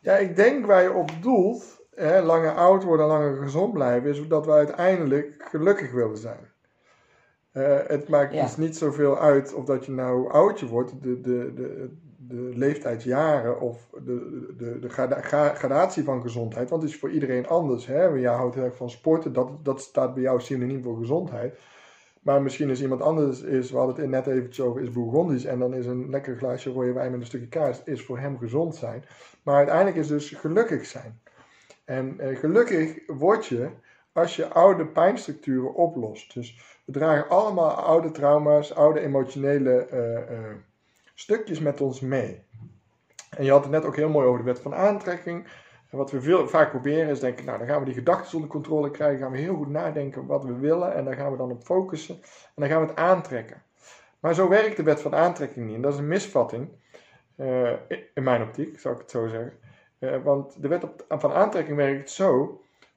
ja, 0.00 0.16
ik 0.16 0.36
denk 0.36 0.66
waar 0.66 0.82
je 0.82 0.92
op 0.92 1.10
doelt, 1.20 1.80
hè, 1.94 2.22
langer 2.22 2.54
oud 2.54 2.84
worden 2.84 3.06
en 3.06 3.12
langer 3.12 3.36
gezond 3.36 3.72
blijven, 3.72 4.10
is 4.10 4.28
dat 4.28 4.46
we 4.46 4.52
uiteindelijk 4.52 5.34
gelukkig 5.50 5.92
willen 5.92 6.16
zijn. 6.18 6.52
Eh, 7.52 7.78
het 7.86 8.08
maakt 8.08 8.34
Ja. 8.34 8.42
dus 8.42 8.56
niet 8.56 8.76
zoveel 8.76 9.18
uit 9.18 9.54
of 9.54 9.64
dat 9.64 9.84
je 9.86 9.92
nou 9.92 10.30
oudje 10.30 10.66
wordt, 10.66 11.02
de, 11.02 11.20
de, 11.20 11.52
de, 11.54 11.96
de 12.28 12.52
leeftijdsjaren 12.54 13.60
of 13.60 13.88
de, 14.04 14.54
de, 14.56 14.78
de 14.78 14.88
grada- 14.88 15.20
gra- 15.20 15.54
gradatie 15.54 16.04
van 16.04 16.20
gezondheid, 16.20 16.70
want 16.70 16.82
het 16.82 16.90
is 16.90 16.98
voor 16.98 17.10
iedereen 17.10 17.46
anders. 17.46 17.86
Hè? 17.86 18.04
Jij 18.04 18.32
houdt 18.32 18.54
heel 18.54 18.64
erg 18.64 18.76
van 18.76 18.90
sporten, 18.90 19.32
dat, 19.32 19.64
dat 19.64 19.80
staat 19.80 20.14
bij 20.14 20.22
jou 20.22 20.40
synoniem 20.40 20.82
voor 20.82 20.96
gezondheid. 20.96 21.58
Maar 22.22 22.42
misschien 22.42 22.70
is 22.70 22.82
iemand 22.82 23.02
anders, 23.02 23.40
is, 23.40 23.70
we 23.70 23.76
hadden 23.76 23.96
het 23.96 24.10
net 24.10 24.26
eventjes 24.26 24.66
over, 24.66 24.82
is 24.82 24.90
Bourgondisch 24.90 25.44
en 25.44 25.58
dan 25.58 25.74
is 25.74 25.86
een 25.86 26.10
lekker 26.10 26.36
glaasje 26.36 26.70
rode 26.70 26.92
wijn 26.92 27.10
met 27.10 27.20
een 27.20 27.26
stukje 27.26 27.48
kaas, 27.48 27.82
is 27.84 28.04
voor 28.04 28.18
hem 28.18 28.38
gezond 28.38 28.76
zijn. 28.76 29.04
Maar 29.42 29.56
uiteindelijk 29.56 29.96
is 29.96 30.08
dus 30.08 30.30
gelukkig 30.30 30.86
zijn. 30.86 31.20
En 31.84 32.20
eh, 32.20 32.38
gelukkig 32.38 32.98
word 33.06 33.46
je 33.46 33.68
als 34.12 34.36
je 34.36 34.48
oude 34.48 34.86
pijnstructuren 34.86 35.74
oplost. 35.74 36.34
Dus 36.34 36.80
we 36.84 36.92
dragen 36.92 37.28
allemaal 37.28 37.70
oude 37.70 38.10
trauma's, 38.10 38.74
oude 38.74 39.00
emotionele 39.00 39.86
eh, 39.86 40.16
eh, 40.16 40.54
stukjes 41.20 41.60
met 41.60 41.80
ons 41.80 42.00
mee. 42.00 42.42
En 43.30 43.44
je 43.44 43.50
had 43.50 43.62
het 43.62 43.72
net 43.72 43.84
ook 43.84 43.96
heel 43.96 44.08
mooi 44.08 44.26
over 44.26 44.38
de 44.38 44.44
wet 44.44 44.60
van 44.60 44.74
aantrekking. 44.74 45.46
En 45.90 45.98
wat 45.98 46.10
we 46.10 46.20
veel, 46.20 46.48
vaak 46.48 46.70
proberen 46.70 47.08
is 47.08 47.20
denken, 47.20 47.44
nou 47.44 47.58
dan 47.58 47.66
gaan 47.66 47.78
we 47.78 47.84
die 47.84 47.94
gedachten 47.94 48.34
onder 48.34 48.50
controle 48.50 48.90
krijgen, 48.90 49.18
gaan 49.18 49.30
we 49.30 49.38
heel 49.38 49.54
goed 49.56 49.68
nadenken 49.68 50.26
wat 50.26 50.44
we 50.44 50.56
willen 50.58 50.94
en 50.94 51.04
daar 51.04 51.14
gaan 51.14 51.30
we 51.30 51.36
dan 51.36 51.50
op 51.50 51.64
focussen 51.64 52.14
en 52.14 52.52
dan 52.54 52.68
gaan 52.68 52.80
we 52.80 52.86
het 52.86 52.96
aantrekken. 52.96 53.62
Maar 54.20 54.34
zo 54.34 54.48
werkt 54.48 54.76
de 54.76 54.82
wet 54.82 55.00
van 55.00 55.14
aantrekking 55.14 55.66
niet 55.66 55.74
en 55.74 55.82
dat 55.82 55.92
is 55.92 55.98
een 55.98 56.08
misvatting, 56.08 56.68
eh, 57.36 57.72
in 58.14 58.22
mijn 58.22 58.42
optiek, 58.42 58.80
zou 58.80 58.94
ik 58.94 59.00
het 59.00 59.10
zo 59.10 59.26
zeggen. 59.26 59.52
Eh, 59.98 60.22
want 60.22 60.62
de 60.62 60.68
wet 60.68 60.86
van 61.08 61.32
aantrekking 61.32 61.76
werkt 61.76 62.10
zo, 62.10 62.42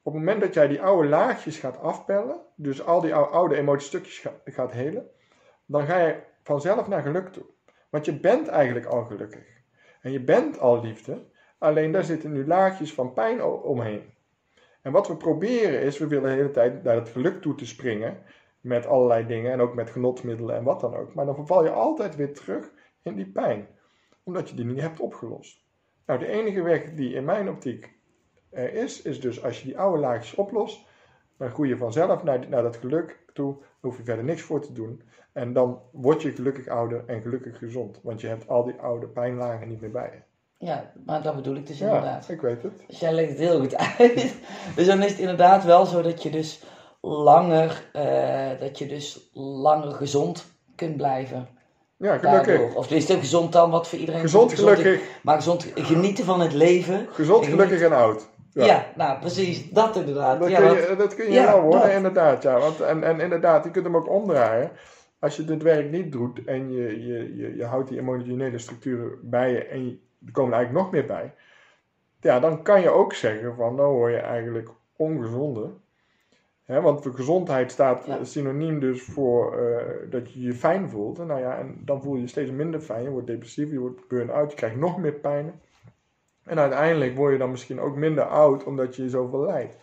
op 0.02 0.12
het 0.12 0.22
moment 0.22 0.40
dat 0.40 0.54
jij 0.54 0.68
die 0.68 0.82
oude 0.82 1.08
laagjes 1.08 1.58
gaat 1.58 1.80
afpellen, 1.80 2.40
dus 2.54 2.84
al 2.84 3.00
die 3.00 3.14
oude, 3.14 3.30
oude 3.30 3.56
emotiestukjes 3.56 4.18
ga- 4.18 4.40
gaat 4.44 4.72
helen, 4.72 5.06
dan 5.66 5.86
ga 5.86 5.98
je 5.98 6.16
vanzelf 6.42 6.88
naar 6.88 7.02
geluk 7.02 7.28
toe. 7.28 7.44
Want 7.90 8.04
je 8.04 8.20
bent 8.20 8.48
eigenlijk 8.48 8.86
al 8.86 9.04
gelukkig. 9.04 9.46
En 10.00 10.12
je 10.12 10.20
bent 10.20 10.58
al 10.58 10.80
liefde, 10.80 11.26
alleen 11.58 11.92
daar 11.92 12.04
zitten 12.04 12.32
nu 12.32 12.46
laagjes 12.46 12.94
van 12.94 13.12
pijn 13.12 13.42
omheen. 13.42 14.02
En 14.82 14.92
wat 14.92 15.08
we 15.08 15.16
proberen 15.16 15.80
is, 15.80 15.98
we 15.98 16.06
willen 16.06 16.30
de 16.30 16.36
hele 16.36 16.50
tijd 16.50 16.82
naar 16.82 16.94
het 16.94 17.08
geluk 17.08 17.42
toe 17.42 17.54
te 17.54 17.66
springen, 17.66 18.22
met 18.60 18.86
allerlei 18.86 19.26
dingen 19.26 19.52
en 19.52 19.60
ook 19.60 19.74
met 19.74 19.90
genotsmiddelen 19.90 20.56
en 20.56 20.64
wat 20.64 20.80
dan 20.80 20.96
ook. 20.96 21.14
Maar 21.14 21.24
dan 21.24 21.34
verval 21.34 21.64
je 21.64 21.70
altijd 21.70 22.16
weer 22.16 22.34
terug 22.34 22.70
in 23.02 23.14
die 23.14 23.30
pijn, 23.30 23.68
omdat 24.22 24.48
je 24.48 24.56
die 24.56 24.64
niet 24.64 24.80
hebt 24.80 25.00
opgelost. 25.00 25.64
Nou, 26.06 26.18
de 26.18 26.26
enige 26.26 26.62
weg 26.62 26.94
die 26.94 27.14
in 27.14 27.24
mijn 27.24 27.48
optiek 27.48 27.98
er 28.50 28.74
is, 28.74 29.02
is 29.02 29.20
dus 29.20 29.44
als 29.44 29.58
je 29.58 29.64
die 29.64 29.78
oude 29.78 30.00
laagjes 30.00 30.34
oplost, 30.34 30.86
dan 31.36 31.50
groei 31.50 31.68
je 31.68 31.76
vanzelf 31.76 32.22
naar, 32.22 32.48
naar 32.48 32.62
dat 32.62 32.76
geluk 32.76 33.18
toe, 33.40 33.54
daar 33.54 33.90
hoef 33.90 33.96
je 33.96 34.04
verder 34.04 34.24
niks 34.24 34.42
voor 34.42 34.60
te 34.60 34.72
doen. 34.72 35.02
En 35.32 35.52
dan 35.52 35.78
word 35.92 36.22
je 36.22 36.32
gelukkig 36.32 36.68
ouder 36.68 37.02
en 37.06 37.22
gelukkig 37.22 37.58
gezond, 37.58 38.00
want 38.02 38.20
je 38.20 38.26
hebt 38.26 38.48
al 38.48 38.64
die 38.64 38.74
oude 38.80 39.06
pijnlagen 39.06 39.68
niet 39.68 39.80
meer 39.80 39.90
bij 39.90 40.10
je. 40.12 40.28
Ja, 40.66 40.92
maar 41.06 41.22
dat 41.22 41.34
bedoel 41.36 41.56
ik 41.56 41.66
dus 41.66 41.78
Ja, 41.78 41.86
inderdaad. 41.86 42.28
ik 42.28 42.40
weet 42.40 42.62
het. 42.62 42.72
Dus 42.86 43.00
jij 43.00 43.12
legt 43.12 43.28
het 43.28 43.38
heel 43.38 43.60
goed 43.60 43.76
uit. 43.76 44.34
dus 44.76 44.86
dan 44.86 45.02
is 45.02 45.10
het 45.10 45.20
inderdaad 45.20 45.64
wel 45.64 45.86
zo 45.86 46.02
dat 46.02 46.22
je 46.22 46.30
dus 46.30 46.62
langer, 47.00 47.88
eh, 47.92 48.60
dat 48.60 48.78
je 48.78 48.86
dus 48.86 49.30
langer 49.32 49.92
gezond 49.92 50.44
kunt 50.74 50.96
blijven. 50.96 51.48
Ja, 51.96 52.18
gelukkig. 52.18 52.56
Daardoor. 52.58 52.74
Of 52.74 52.90
is 52.90 53.08
het 53.08 53.18
gezond 53.18 53.52
dan, 53.52 53.70
wat 53.70 53.88
voor 53.88 53.98
iedereen 53.98 54.20
Gezond, 54.20 54.52
gelukkig. 54.52 55.02
Maar 55.22 55.36
gezond 55.36 55.66
genieten 55.74 56.24
van 56.24 56.40
het 56.40 56.52
leven. 56.52 57.06
Gezond, 57.10 57.44
En 57.44 57.50
gelukkig 57.50 57.80
en 57.80 57.92
oud. 57.92 58.28
Ja. 58.52 58.86
nou 58.96 59.18
precies, 59.18 59.70
dat 59.70 59.96
inderdaad. 59.96 60.40
Dat 60.40 60.50
ja, 60.50 60.58
kun 60.58 60.66
want- 60.66 60.88
je, 60.88 60.96
dat 60.96 61.14
kun 61.14 61.24
je 61.26 61.32
ja, 61.32 61.44
wel 61.52 61.62
worden, 61.62 61.80
dat. 61.80 61.90
inderdaad. 61.90 62.42
Ja. 62.42 62.58
Want, 62.58 62.80
en, 62.80 63.02
en 63.02 63.20
inderdaad, 63.20 63.64
je 63.64 63.70
kunt 63.70 63.84
hem 63.84 63.96
ook 63.96 64.08
omdraaien. 64.08 64.70
Als 65.18 65.36
je 65.36 65.44
dit 65.44 65.62
werk 65.62 65.90
niet 65.90 66.12
doet 66.12 66.44
en 66.44 66.72
je, 66.72 67.06
je, 67.06 67.36
je, 67.36 67.56
je 67.56 67.64
houdt 67.64 67.88
die 67.88 67.98
emotionele 67.98 68.58
structuren 68.58 69.18
bij 69.22 69.52
je 69.52 69.64
en 69.64 70.00
er 70.26 70.32
komen 70.32 70.52
er 70.52 70.56
eigenlijk 70.58 70.84
nog 70.84 70.92
meer 70.92 71.06
bij. 71.06 71.34
Ja, 72.20 72.40
dan 72.40 72.62
kan 72.62 72.80
je 72.80 72.90
ook 72.90 73.12
zeggen 73.14 73.54
van, 73.56 73.74
nou 73.74 73.94
word 73.96 74.12
je 74.12 74.18
eigenlijk 74.18 74.68
ongezonde. 74.96 75.70
Hè, 76.64 76.80
want 76.80 77.02
voor 77.02 77.14
gezondheid 77.14 77.70
staat 77.72 78.04
Ja. 78.06 78.24
synoniem 78.24 78.80
dus 78.80 79.02
voor 79.02 79.58
eh, 79.58 80.10
dat 80.10 80.32
je 80.32 80.40
je 80.40 80.52
fijn 80.52 80.88
voelt. 80.88 81.18
En, 81.18 81.26
nou 81.26 81.40
ja, 81.40 81.58
en 81.58 81.82
dan 81.84 82.02
voel 82.02 82.14
je 82.14 82.20
je 82.20 82.26
steeds 82.26 82.50
minder 82.50 82.80
fijn. 82.80 83.02
Je 83.02 83.10
wordt 83.10 83.26
depressief, 83.26 83.70
je 83.70 83.78
wordt 83.78 84.08
burn-out, 84.08 84.50
je 84.50 84.56
krijgt 84.56 84.76
nog 84.76 84.98
meer 84.98 85.12
pijn. 85.12 85.60
En 86.50 86.58
uiteindelijk 86.58 87.16
word 87.16 87.32
je 87.32 87.38
dan 87.38 87.50
misschien 87.50 87.80
ook 87.80 87.96
minder 87.96 88.24
oud 88.24 88.64
omdat 88.64 88.96
je 88.96 89.08
zoveel 89.08 89.40
lijdt. 89.40 89.76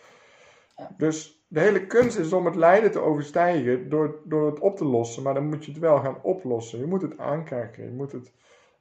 Ja. 0.76 0.90
Dus 0.96 1.42
de 1.46 1.60
hele 1.60 1.86
kunst 1.86 2.18
is 2.18 2.32
om 2.32 2.46
het 2.46 2.54
lijden 2.54 2.90
te 2.90 2.98
overstijgen 3.00 3.88
door, 3.88 4.20
door 4.24 4.46
het 4.46 4.58
op 4.58 4.76
te 4.76 4.84
lossen. 4.84 5.22
Maar 5.22 5.34
dan 5.34 5.48
moet 5.48 5.64
je 5.64 5.70
het 5.70 5.80
wel 5.80 5.98
gaan 6.00 6.22
oplossen. 6.22 6.78
Je 6.78 6.86
moet 6.86 7.02
het 7.02 7.18
aankijken. 7.18 7.84
Je, 7.84 7.90
moet 7.90 8.12
het, 8.12 8.32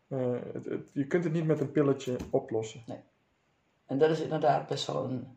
eh, 0.08 0.32
het, 0.54 0.66
het- 0.66 0.90
je 0.94 1.08
kunt 1.08 1.24
het 1.24 1.34
niet 1.34 1.46
met 1.48 1.60
een 1.60 1.72
pilletje 1.72 2.16
oplossen. 2.30 2.84
En 3.86 3.98
dat 3.98 4.10
is 4.10 4.22
inderdaad 4.22 4.68
best 4.68 4.88
wel 4.88 5.04
een 5.04 5.28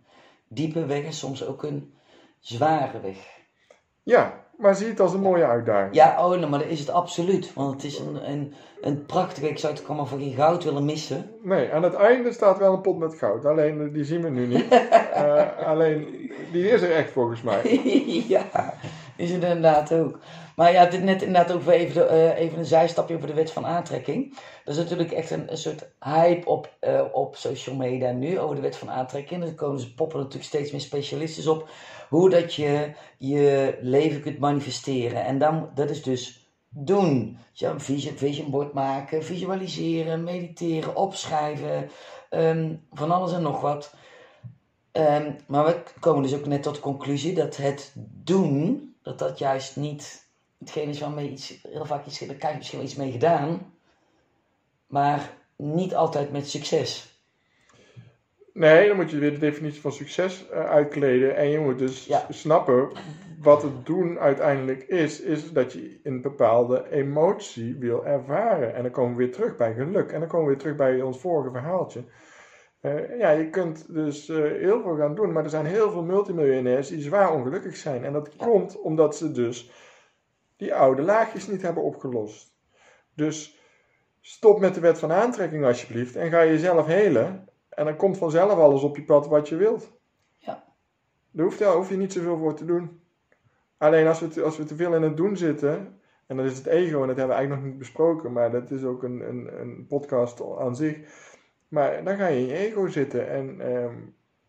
diepe 0.49 0.87
weg 0.87 1.05
en 1.05 1.13
soms 1.13 1.47
ook 1.47 1.63
een 1.63 1.95
zware 2.39 3.01
weg. 3.01 3.39
Ja, 4.03 4.47
maar 4.61 4.75
zie 4.75 4.87
het 4.87 5.01
als 5.01 5.13
een 5.13 5.21
mooie 5.21 5.47
uitdaging. 5.47 5.95
Ja, 5.95 6.27
oh, 6.27 6.49
maar 6.49 6.59
dat 6.59 6.69
is 6.69 6.81
het 6.81 6.91
absoluut. 6.91 7.53
Want 7.55 7.73
het 7.73 7.85
is 7.85 7.99
een, 7.99 8.31
een, 8.31 8.55
een 8.81 9.07
prachtige, 9.07 9.49
ik 9.49 9.59
zou 9.59 9.73
het 9.73 9.83
ook 9.83 9.89
allemaal 9.89 10.07
voor 10.07 10.19
geen 10.19 10.35
goud 10.35 10.65
willen 10.65 10.85
missen. 10.85 11.31
Nee, 11.43 11.73
aan 11.73 11.83
het 11.83 11.95
einde 11.95 12.33
staat 12.33 12.59
wel 12.59 12.73
een 12.73 12.81
pot 12.81 12.99
met 12.99 13.15
goud. 13.15 13.45
Alleen 13.45 13.93
die 13.93 14.05
zien 14.05 14.23
we 14.23 14.29
nu 14.29 14.47
niet. 14.47 14.65
Eh, 15.11 15.67
alleen 15.67 16.31
die 16.53 16.71
is 16.71 16.83
er 16.83 16.93
echt 16.93 17.11
volgens 17.11 17.43
mij. 17.43 17.81
ja, 18.29 18.75
is 19.21 19.31
het 19.31 19.43
inderdaad 19.43 19.93
ook. 19.93 20.19
Maar 20.57 20.73
ja, 20.73 20.87
dit 20.87 21.03
net 21.03 21.23
inderdaad 21.23 21.53
ook 21.53 21.63
weer 21.63 21.75
even, 21.75 22.09
eh, 22.09 22.39
even 22.39 22.59
een 22.59 22.65
zijstapje 22.65 23.15
over 23.15 23.27
de 23.27 23.35
wet 23.35 23.51
van 23.51 23.67
aantrekking. 23.67 24.35
Dat 24.65 24.75
is 24.75 24.81
natuurlijk 24.83 25.13
echt 25.13 25.31
een, 25.31 25.49
soort 25.53 25.91
hype 26.01 26.49
op, 26.49 26.77
eh, 26.81 27.05
op 27.13 27.37
social 27.37 27.77
media 27.77 28.11
nu 28.11 28.39
over 28.39 28.57
de 28.57 28.63
wet 28.63 28.77
van 28.77 28.91
aantrekking. 28.91 29.45
Er 29.45 29.55
komen 29.55 29.81
ze 29.81 29.95
poppen 29.95 30.19
natuurlijk 30.19 30.45
steeds 30.45 30.71
meer 30.71 30.81
specialisten 30.81 31.53
op. 31.53 31.69
Hoe 32.09 32.31
dat 32.31 32.55
je 32.55 32.93
je 33.19 33.79
leven 33.81 34.21
kunt 34.21 34.39
manifesteren. 34.39 35.25
En 35.25 35.39
dan, 35.39 35.71
dat 35.75 35.91
is 35.91 36.03
dus 36.03 36.49
doen. 36.69 37.39
Ja, 37.53 37.81
vision, 37.81 38.17
vision 38.17 38.51
board 38.51 38.73
maken, 38.73 39.25
visualiseren, 39.25 40.25
mediteren, 40.25 40.97
opschrijven. 40.97 41.91
ehm, 42.31 42.75
van 42.91 43.11
alles 43.11 43.33
en 43.33 43.43
nog 43.43 43.61
wat. 43.61 43.95
Ehm, 44.93 45.33
maar 45.47 45.65
we 45.65 45.83
komen 46.01 46.23
dus 46.23 46.35
ook 46.35 46.47
net 46.47 46.63
tot 46.63 46.75
de 46.75 46.81
conclusie 46.81 47.35
dat 47.35 47.57
het 47.57 47.93
doen, 48.25 48.90
dat 49.11 49.29
dat 49.29 49.39
juist 49.39 49.77
niet 49.77 50.29
hetgeen 50.59 50.89
is 50.89 51.01
waarmee 51.01 51.31
iets, 51.31 51.59
heel 51.63 51.85
vaak 51.87 52.07
iets, 52.07 52.19
daar 52.19 52.35
krijg 52.35 52.53
je 52.53 52.59
misschien 52.59 52.79
wel 52.79 52.89
iets 52.89 52.97
mee 52.97 53.13
gedaan, 53.13 53.75
maar 54.87 55.33
niet 55.57 55.95
altijd 55.95 56.33
met 56.33 56.49
succes. 56.49 57.09
Nee, 58.53 58.89
dan 58.89 58.97
moet 58.97 59.11
je 59.11 59.19
weer 59.19 59.31
de 59.33 59.39
definitie 59.39 59.81
van 59.81 59.93
succes 59.93 60.49
eh, 60.49 60.65
uitkleden. 60.65 61.37
En 61.37 61.49
je 61.49 61.59
moet 61.59 61.79
dus 61.79 62.07
Ja. 62.07 62.27
snappen 62.29 62.89
wat 63.41 63.63
het 63.63 63.87
doen 63.87 64.19
uiteindelijk 64.19 64.83
is. 64.83 65.21
Is 65.21 65.53
dat 65.53 65.73
je 65.73 66.01
een 66.03 66.23
bepaalde 66.23 66.91
emotie 66.91 67.77
wil 67.79 68.05
ervaren. 68.07 68.75
En 68.75 68.83
dan 68.83 68.91
komen 68.93 69.17
we 69.17 69.25
weer 69.25 69.33
terug 69.33 69.57
bij 69.57 69.75
geluk. 69.75 70.11
En 70.13 70.21
dan 70.21 70.29
komen 70.29 70.47
we 70.47 70.53
weer 70.53 70.61
terug 70.61 70.77
bij 70.77 71.03
ons 71.03 71.19
vorige 71.21 71.51
verhaaltje. 71.51 72.05
Eh, 72.81 73.19
ja, 73.19 73.31
je 73.31 73.51
kunt 73.51 73.95
dus 73.95 74.29
eh, 74.29 74.37
heel 74.37 74.83
veel 74.83 74.97
gaan 74.97 75.15
doen. 75.15 75.33
Maar 75.33 75.45
er 75.45 75.51
zijn 75.51 75.67
heel 75.67 75.91
veel 75.91 76.03
multimiljonairs 76.03 76.89
die 76.89 77.01
zwaar 77.01 77.33
ongelukkig 77.33 77.77
zijn. 77.77 78.05
En 78.05 78.13
dat 78.13 78.37
komt 78.37 78.81
omdat 78.81 79.17
ze 79.17 79.33
dus 79.33 79.71
die 80.57 80.75
oude 80.75 81.03
laagjes 81.03 81.47
niet 81.47 81.63
hebben 81.63 81.83
opgelost. 81.83 82.55
Dus 83.15 83.59
stop 84.21 84.61
met 84.61 84.75
de 84.75 84.81
wet 84.81 84.99
van 84.99 85.13
aantrekking 85.13 85.65
alsjeblieft. 85.65 86.17
En 86.17 86.31
ga 86.31 86.45
jezelf 86.45 86.87
helen. 86.87 87.49
En 87.69 87.85
dan 87.85 87.97
komt 87.97 88.19
vanzelf 88.19 88.59
alles 88.59 88.83
op 88.83 88.97
je 88.97 89.05
pad 89.05 89.27
wat 89.27 89.49
je 89.49 89.57
wilt. 89.57 89.93
Ja. 90.37 90.65
Daar 91.31 91.45
hoeft, 91.45 91.59
daar 91.59 91.75
hoef 91.75 91.91
je 91.91 91.97
niet 91.97 92.13
zoveel 92.13 92.39
voor 92.39 92.55
te 92.55 92.65
doen. 92.65 93.01
Alleen 93.79 94.07
als 94.07 94.21
we, 94.21 94.29
te, 94.29 94.43
als 94.43 94.57
we 94.57 94.65
te 94.65 94.77
veel 94.77 94.95
in 94.95 95.03
het 95.03 95.17
doen 95.17 95.37
zitten, 95.37 96.01
en 96.27 96.37
dat 96.37 96.47
is 96.47 96.57
het 96.57 96.67
ego, 96.67 97.01
en 97.01 97.07
dat 97.07 97.17
hebben 97.17 97.27
we 97.27 97.33
eigenlijk 97.33 97.63
nog 97.63 97.71
niet 97.71 97.79
besproken, 97.79 98.33
maar 98.33 98.51
dat 98.51 98.71
is 98.71 98.85
ook 98.85 99.03
een, 99.03 99.29
een, 99.29 99.61
een 99.61 99.87
podcast 99.89 100.43
aan 100.59 100.77
zich. 100.77 100.99
Maar 101.71 102.05
dan 102.05 102.17
ga 102.17 102.27
je 102.27 102.41
in 102.41 102.47
je 102.47 102.55
ego 102.55 102.87
zitten 102.87 103.29
en 103.29 103.61
ehm, 103.61 103.95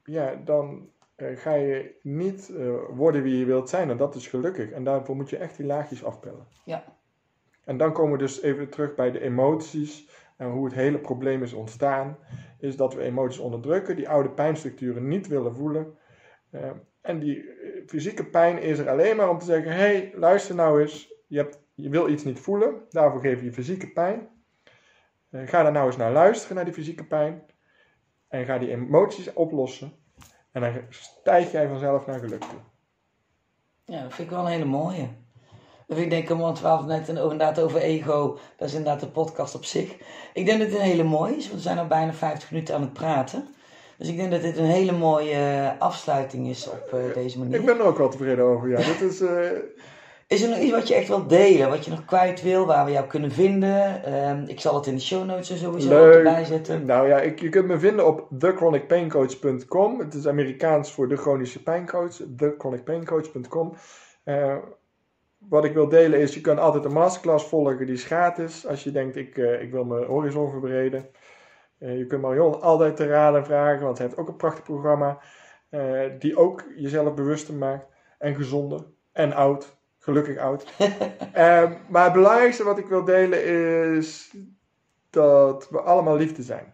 ja, 0.03 0.35
dan 0.45 0.89
eh, 1.15 1.37
ga 1.37 1.53
je 1.53 1.95
niet 2.01 2.51
eh, 2.55 2.73
worden 2.89 3.23
wie 3.23 3.37
je 3.37 3.45
wilt 3.45 3.69
zijn. 3.69 3.89
En 3.89 3.97
dat 3.97 4.15
is 4.15 4.27
gelukkig. 4.27 4.71
En 4.71 4.83
daarvoor 4.83 5.15
moet 5.15 5.29
je 5.29 5.37
echt 5.37 5.57
die 5.57 5.65
laagjes 5.65 6.03
afpellen. 6.03 6.47
Ja. 6.65 6.83
En 7.63 7.77
dan 7.77 7.93
komen 7.93 8.11
we 8.11 8.17
dus 8.17 8.41
even 8.41 8.69
terug 8.69 8.95
bij 8.95 9.11
de 9.11 9.21
emoties 9.21 10.09
en 10.37 10.49
hoe 10.49 10.65
het 10.65 10.73
hele 10.73 10.99
probleem 10.99 11.43
is 11.43 11.53
ontstaan. 11.53 12.17
Is 12.59 12.75
dat 12.75 12.93
we 12.93 13.01
emoties 13.01 13.39
onderdrukken, 13.39 13.95
die 13.95 14.09
oude 14.09 14.29
pijnstructuren 14.29 15.07
niet 15.07 15.27
willen 15.27 15.55
voelen. 15.55 15.97
Eh, 16.49 16.69
en 17.01 17.19
die 17.19 17.49
eh, 17.49 17.87
fysieke 17.87 18.25
pijn 18.25 18.61
is 18.61 18.79
er 18.79 18.89
alleen 18.89 19.15
maar 19.15 19.29
om 19.29 19.37
te 19.37 19.45
zeggen: 19.45 19.71
hé, 19.71 19.77
hey, 19.77 20.13
luister 20.15 20.55
nou 20.55 20.81
eens, 20.81 21.13
je, 21.27 21.37
hebt, 21.37 21.59
je 21.73 21.89
wil 21.89 22.09
iets 22.09 22.23
niet 22.23 22.39
voelen, 22.39 22.81
daarvoor 22.89 23.21
geef 23.21 23.41
je 23.41 23.53
fysieke 23.53 23.91
pijn. 23.91 24.29
Eh, 25.31 25.47
ga 25.47 25.63
daar 25.63 25.71
nou 25.71 25.85
eens 25.85 25.97
naar 25.97 26.11
luisteren, 26.11 26.55
naar 26.55 26.65
die 26.65 26.73
fysieke 26.73 27.05
pijn. 27.05 27.43
En 28.27 28.45
ga 28.45 28.57
die 28.57 28.71
emoties 28.71 29.33
oplossen. 29.33 29.93
En 30.51 30.61
dan 30.61 30.73
stijg 30.89 31.51
jij 31.51 31.67
vanzelf 31.67 32.05
naar 32.05 32.19
geluk 32.19 32.41
toe. 32.41 32.59
Ja, 33.85 34.01
dat 34.01 34.13
vind 34.13 34.29
ik 34.29 34.35
wel 34.35 34.45
een 34.45 34.51
hele 34.51 34.65
mooie. 34.65 35.09
Dat 35.87 35.99
vind 35.99 36.11
ik 36.11 36.19
denk 36.19 36.29
ik, 36.29 36.37
want 36.37 36.61
we 36.61 36.67
hadden 36.67 36.89
het 36.89 37.07
net 37.07 37.17
inderdaad 37.17 37.59
over 37.59 37.79
ego, 37.79 38.37
dat 38.57 38.67
is 38.67 38.73
inderdaad 38.73 38.99
de 38.99 39.07
podcast 39.07 39.55
op 39.55 39.65
zich. 39.65 39.95
Ik 40.33 40.45
denk 40.45 40.59
dat 40.59 40.67
het 40.67 40.77
een 40.77 40.85
hele 40.85 41.03
mooie 41.03 41.35
is, 41.35 41.43
want 41.43 41.55
we 41.55 41.67
zijn 41.67 41.77
al 41.77 41.87
bijna 41.87 42.13
50 42.13 42.51
minuten 42.51 42.75
aan 42.75 42.81
het 42.81 42.93
praten. 42.93 43.47
Dus 43.97 44.07
ik 44.07 44.17
denk 44.17 44.31
dat 44.31 44.41
dit 44.41 44.57
een 44.57 44.65
hele 44.65 44.91
mooie 44.91 45.33
eh, 45.33 45.81
afsluiting 45.81 46.47
is 46.47 46.69
op 46.69 46.93
eh, 46.93 47.13
deze 47.13 47.39
manier. 47.39 47.59
Ik 47.59 47.65
ben 47.65 47.79
er 47.79 47.85
ook 47.85 47.97
wel 47.97 48.09
tevreden 48.09 48.45
over, 48.45 48.69
ja. 48.69 48.77
Dit 48.91 49.01
is, 49.01 49.21
Is 50.31 50.41
er 50.41 50.49
nog 50.49 50.57
iets 50.57 50.71
wat 50.71 50.87
je 50.87 50.95
echt 50.95 51.07
wilt 51.07 51.29
delen, 51.29 51.69
wat 51.69 51.85
je 51.85 51.91
nog 51.91 52.05
kwijt 52.05 52.41
wil, 52.41 52.65
waar 52.65 52.85
we 52.85 52.91
jou 52.91 53.07
kunnen 53.07 53.31
vinden? 53.31 54.03
Ehm, 54.03 54.43
ik 54.47 54.59
zal 54.59 54.75
het 54.75 54.85
in 54.87 54.95
de 54.95 55.01
show 55.01 55.25
notes 55.25 55.49
er 55.49 55.57
sowieso 55.57 55.89
Leuk. 55.89 56.15
erbij 56.15 56.45
zetten. 56.45 56.85
Nou 56.85 57.07
ja, 57.07 57.19
ik, 57.19 57.39
je 57.39 57.49
kunt 57.49 57.67
me 57.67 57.79
vinden 57.79 58.07
op 58.07 58.27
thechronicpaincoach.com. 58.39 59.99
Het 59.99 60.13
is 60.13 60.27
Amerikaans 60.27 60.91
voor 60.91 61.07
de 61.07 61.15
chronische 61.15 61.63
pijncoach. 61.63 62.21
thechronicpaincoach.com. 62.37 63.73
Eh 64.23 64.55
wat 65.37 65.65
ik 65.65 65.73
wil 65.73 65.89
delen 65.89 66.19
is, 66.19 66.33
je 66.33 66.41
kan 66.41 66.59
altijd 66.59 66.85
een 66.85 66.93
masterclass 66.93 67.45
volgen, 67.45 67.85
die 67.85 67.95
is 67.95 68.05
gratis. 68.05 68.67
Als 68.67 68.83
je 68.83 68.91
denkt, 68.91 69.15
ik, 69.15 69.37
eh, 69.37 69.61
ik 69.61 69.71
wil 69.71 69.83
mijn 69.83 70.05
horizon 70.05 70.49
verbreden. 70.49 71.09
Eh, 71.77 71.97
je 71.97 72.05
kunt 72.05 72.21
Marion 72.21 72.61
altijd 72.61 72.95
te 72.95 73.07
raden 73.07 73.45
vragen, 73.45 73.83
want 73.83 73.97
zij 73.97 74.05
heeft 74.05 74.17
ook 74.17 74.27
een 74.27 74.35
prachtig 74.35 74.63
programma. 74.63 75.19
die 76.19 76.37
ook 76.37 76.63
jezelf 76.75 77.13
bewuster 77.13 77.53
maakt. 77.53 77.85
En 78.17 78.35
gezonder. 78.35 78.85
En 79.11 79.33
oud. 79.33 79.79
Gelukkig 80.01 80.37
oud. 80.37 80.73
Eh, 81.33 81.71
maar 81.89 82.03
het 82.03 82.13
belangrijkste 82.13 82.63
wat 82.63 82.77
ik 82.77 82.87
wil 82.87 83.03
delen 83.03 83.45
is 83.95 84.35
dat 85.09 85.69
we 85.69 85.81
allemaal 85.81 86.15
liefde 86.15 86.43
zijn. 86.43 86.73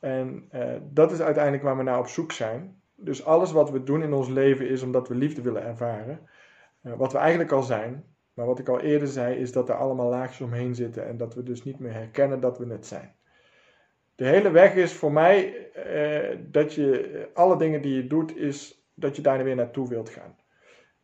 En 0.00 0.44
eh, 0.50 0.74
dat 0.90 1.12
is 1.12 1.20
uiteindelijk 1.20 1.62
waar 1.62 1.76
we 1.76 1.82
naar 1.82 1.98
op 1.98 2.06
zoek 2.06 2.32
zijn. 2.32 2.80
Dus 2.94 3.24
alles 3.24 3.52
wat 3.52 3.70
we 3.70 3.82
doen 3.82 4.02
in 4.02 4.12
ons 4.12 4.28
leven 4.28 4.68
is 4.68 4.82
omdat 4.82 5.08
we 5.08 5.14
liefde 5.14 5.42
willen 5.42 5.62
ervaren. 5.62 6.28
Eh, 6.82 6.92
wat 6.92 7.12
we 7.12 7.18
eigenlijk 7.18 7.52
al 7.52 7.62
zijn. 7.62 8.04
Maar 8.34 8.46
wat 8.46 8.58
ik 8.58 8.68
al 8.68 8.80
eerder 8.80 9.08
zei, 9.08 9.36
is 9.36 9.52
dat 9.52 9.68
er 9.68 9.74
allemaal 9.74 10.08
laagjes 10.08 10.40
omheen 10.40 10.74
zitten. 10.74 11.06
En 11.06 11.16
dat 11.16 11.34
we 11.34 11.42
dus 11.42 11.64
niet 11.64 11.78
meer 11.78 11.92
herkennen 11.92 12.40
dat 12.40 12.58
we 12.58 12.66
het 12.66 12.86
zijn. 12.86 13.14
De 14.14 14.24
hele 14.24 14.50
weg 14.50 14.74
is 14.74 14.92
voor 14.92 15.12
mij 15.12 15.70
eh, 15.72 16.38
dat 16.42 16.74
je 16.74 17.28
alle 17.34 17.56
dingen 17.56 17.82
die 17.82 17.94
je 17.94 18.06
doet, 18.06 18.36
is 18.36 18.86
dat 18.94 19.16
je 19.16 19.22
daar 19.22 19.44
weer 19.44 19.56
naartoe 19.56 19.88
wilt 19.88 20.08
gaan. 20.08 20.36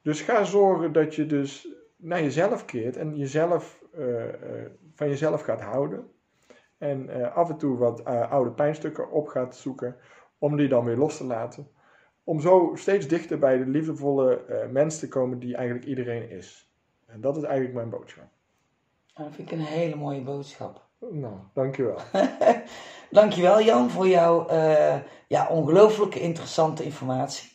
Dus 0.03 0.21
ga 0.21 0.45
zorgen 0.45 0.93
dat 0.93 1.15
je 1.15 1.27
dus 1.27 1.69
naar 1.97 2.23
jezelf 2.23 2.65
keert 2.65 2.97
en 2.97 3.17
jezelf, 3.17 3.83
eh, 3.93 4.29
eh, 4.29 4.71
van 4.95 5.09
jezelf 5.09 5.43
gaat 5.43 5.61
houden. 5.61 6.11
En 6.79 7.09
eh, 7.09 7.37
af 7.37 7.51
en 7.51 7.57
toe 7.57 7.77
wat 7.77 8.05
oude 8.05 8.51
pijnstukken 8.51 9.11
op 9.11 9.29
gaat 9.29 9.57
zoeken, 9.57 9.97
om 10.39 10.57
die 10.57 10.69
dan 10.69 10.85
weer 10.85 10.97
los 10.97 11.17
te 11.17 11.25
laten. 11.25 11.69
Om 12.25 12.41
zo 12.41 12.73
steeds 12.75 13.09
dichter 13.09 13.39
bij 13.39 13.59
de 13.59 13.67
liefdevolle 13.67 14.41
mens 14.71 14.99
te 14.99 15.09
komen 15.09 15.39
die 15.39 15.57
eigenlijk 15.57 15.87
iedereen 15.87 16.31
is. 16.31 16.71
En 17.07 17.21
dat 17.21 17.37
is 17.37 17.43
eigenlijk 17.43 17.75
mijn 17.75 17.91
boodschap. 17.91 18.29
Nou, 19.15 19.29
Dat 19.29 19.37
vind 19.37 19.53
ik 19.53 19.59
een 19.59 19.65
hele 19.65 19.97
mooie 19.97 20.23
boodschap. 20.23 20.87
Nou, 21.11 21.35
dankjewel. 21.53 21.99
Dankjewel 23.11 23.63
Jan 23.63 23.91
voor 23.91 24.09
jouw 24.09 24.47
ja, 25.29 25.49
ongelooflijke 25.49 26.21
interessante 26.21 26.85
informatie. 26.85 27.52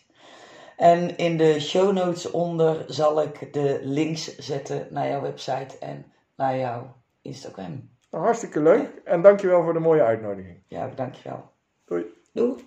En 0.78 1.18
in 1.18 1.38
de 1.38 1.60
show 1.60 1.94
notes 1.94 2.32
onder 2.32 2.86
zal 2.88 3.22
ik 3.22 3.54
de 3.54 3.80
links 3.84 4.38
zetten 4.38 4.88
naar 4.90 5.08
jouw 5.08 5.22
website 5.22 5.78
en 5.80 6.06
naar 6.36 6.58
jouw 6.58 6.96
Instagram. 7.22 7.90
Nou, 8.12 8.24
hartstikke 8.24 8.62
leuk 8.62 9.02
en 9.04 9.22
dankjewel 9.22 9.64
voor 9.64 9.74
de 9.74 9.80
mooie 9.80 10.04
uitnodiging. 10.04 10.64
Ja, 10.68 10.92
dankjewel. 10.96 11.52
Doei. 11.86 12.06
Doei. 12.34 12.66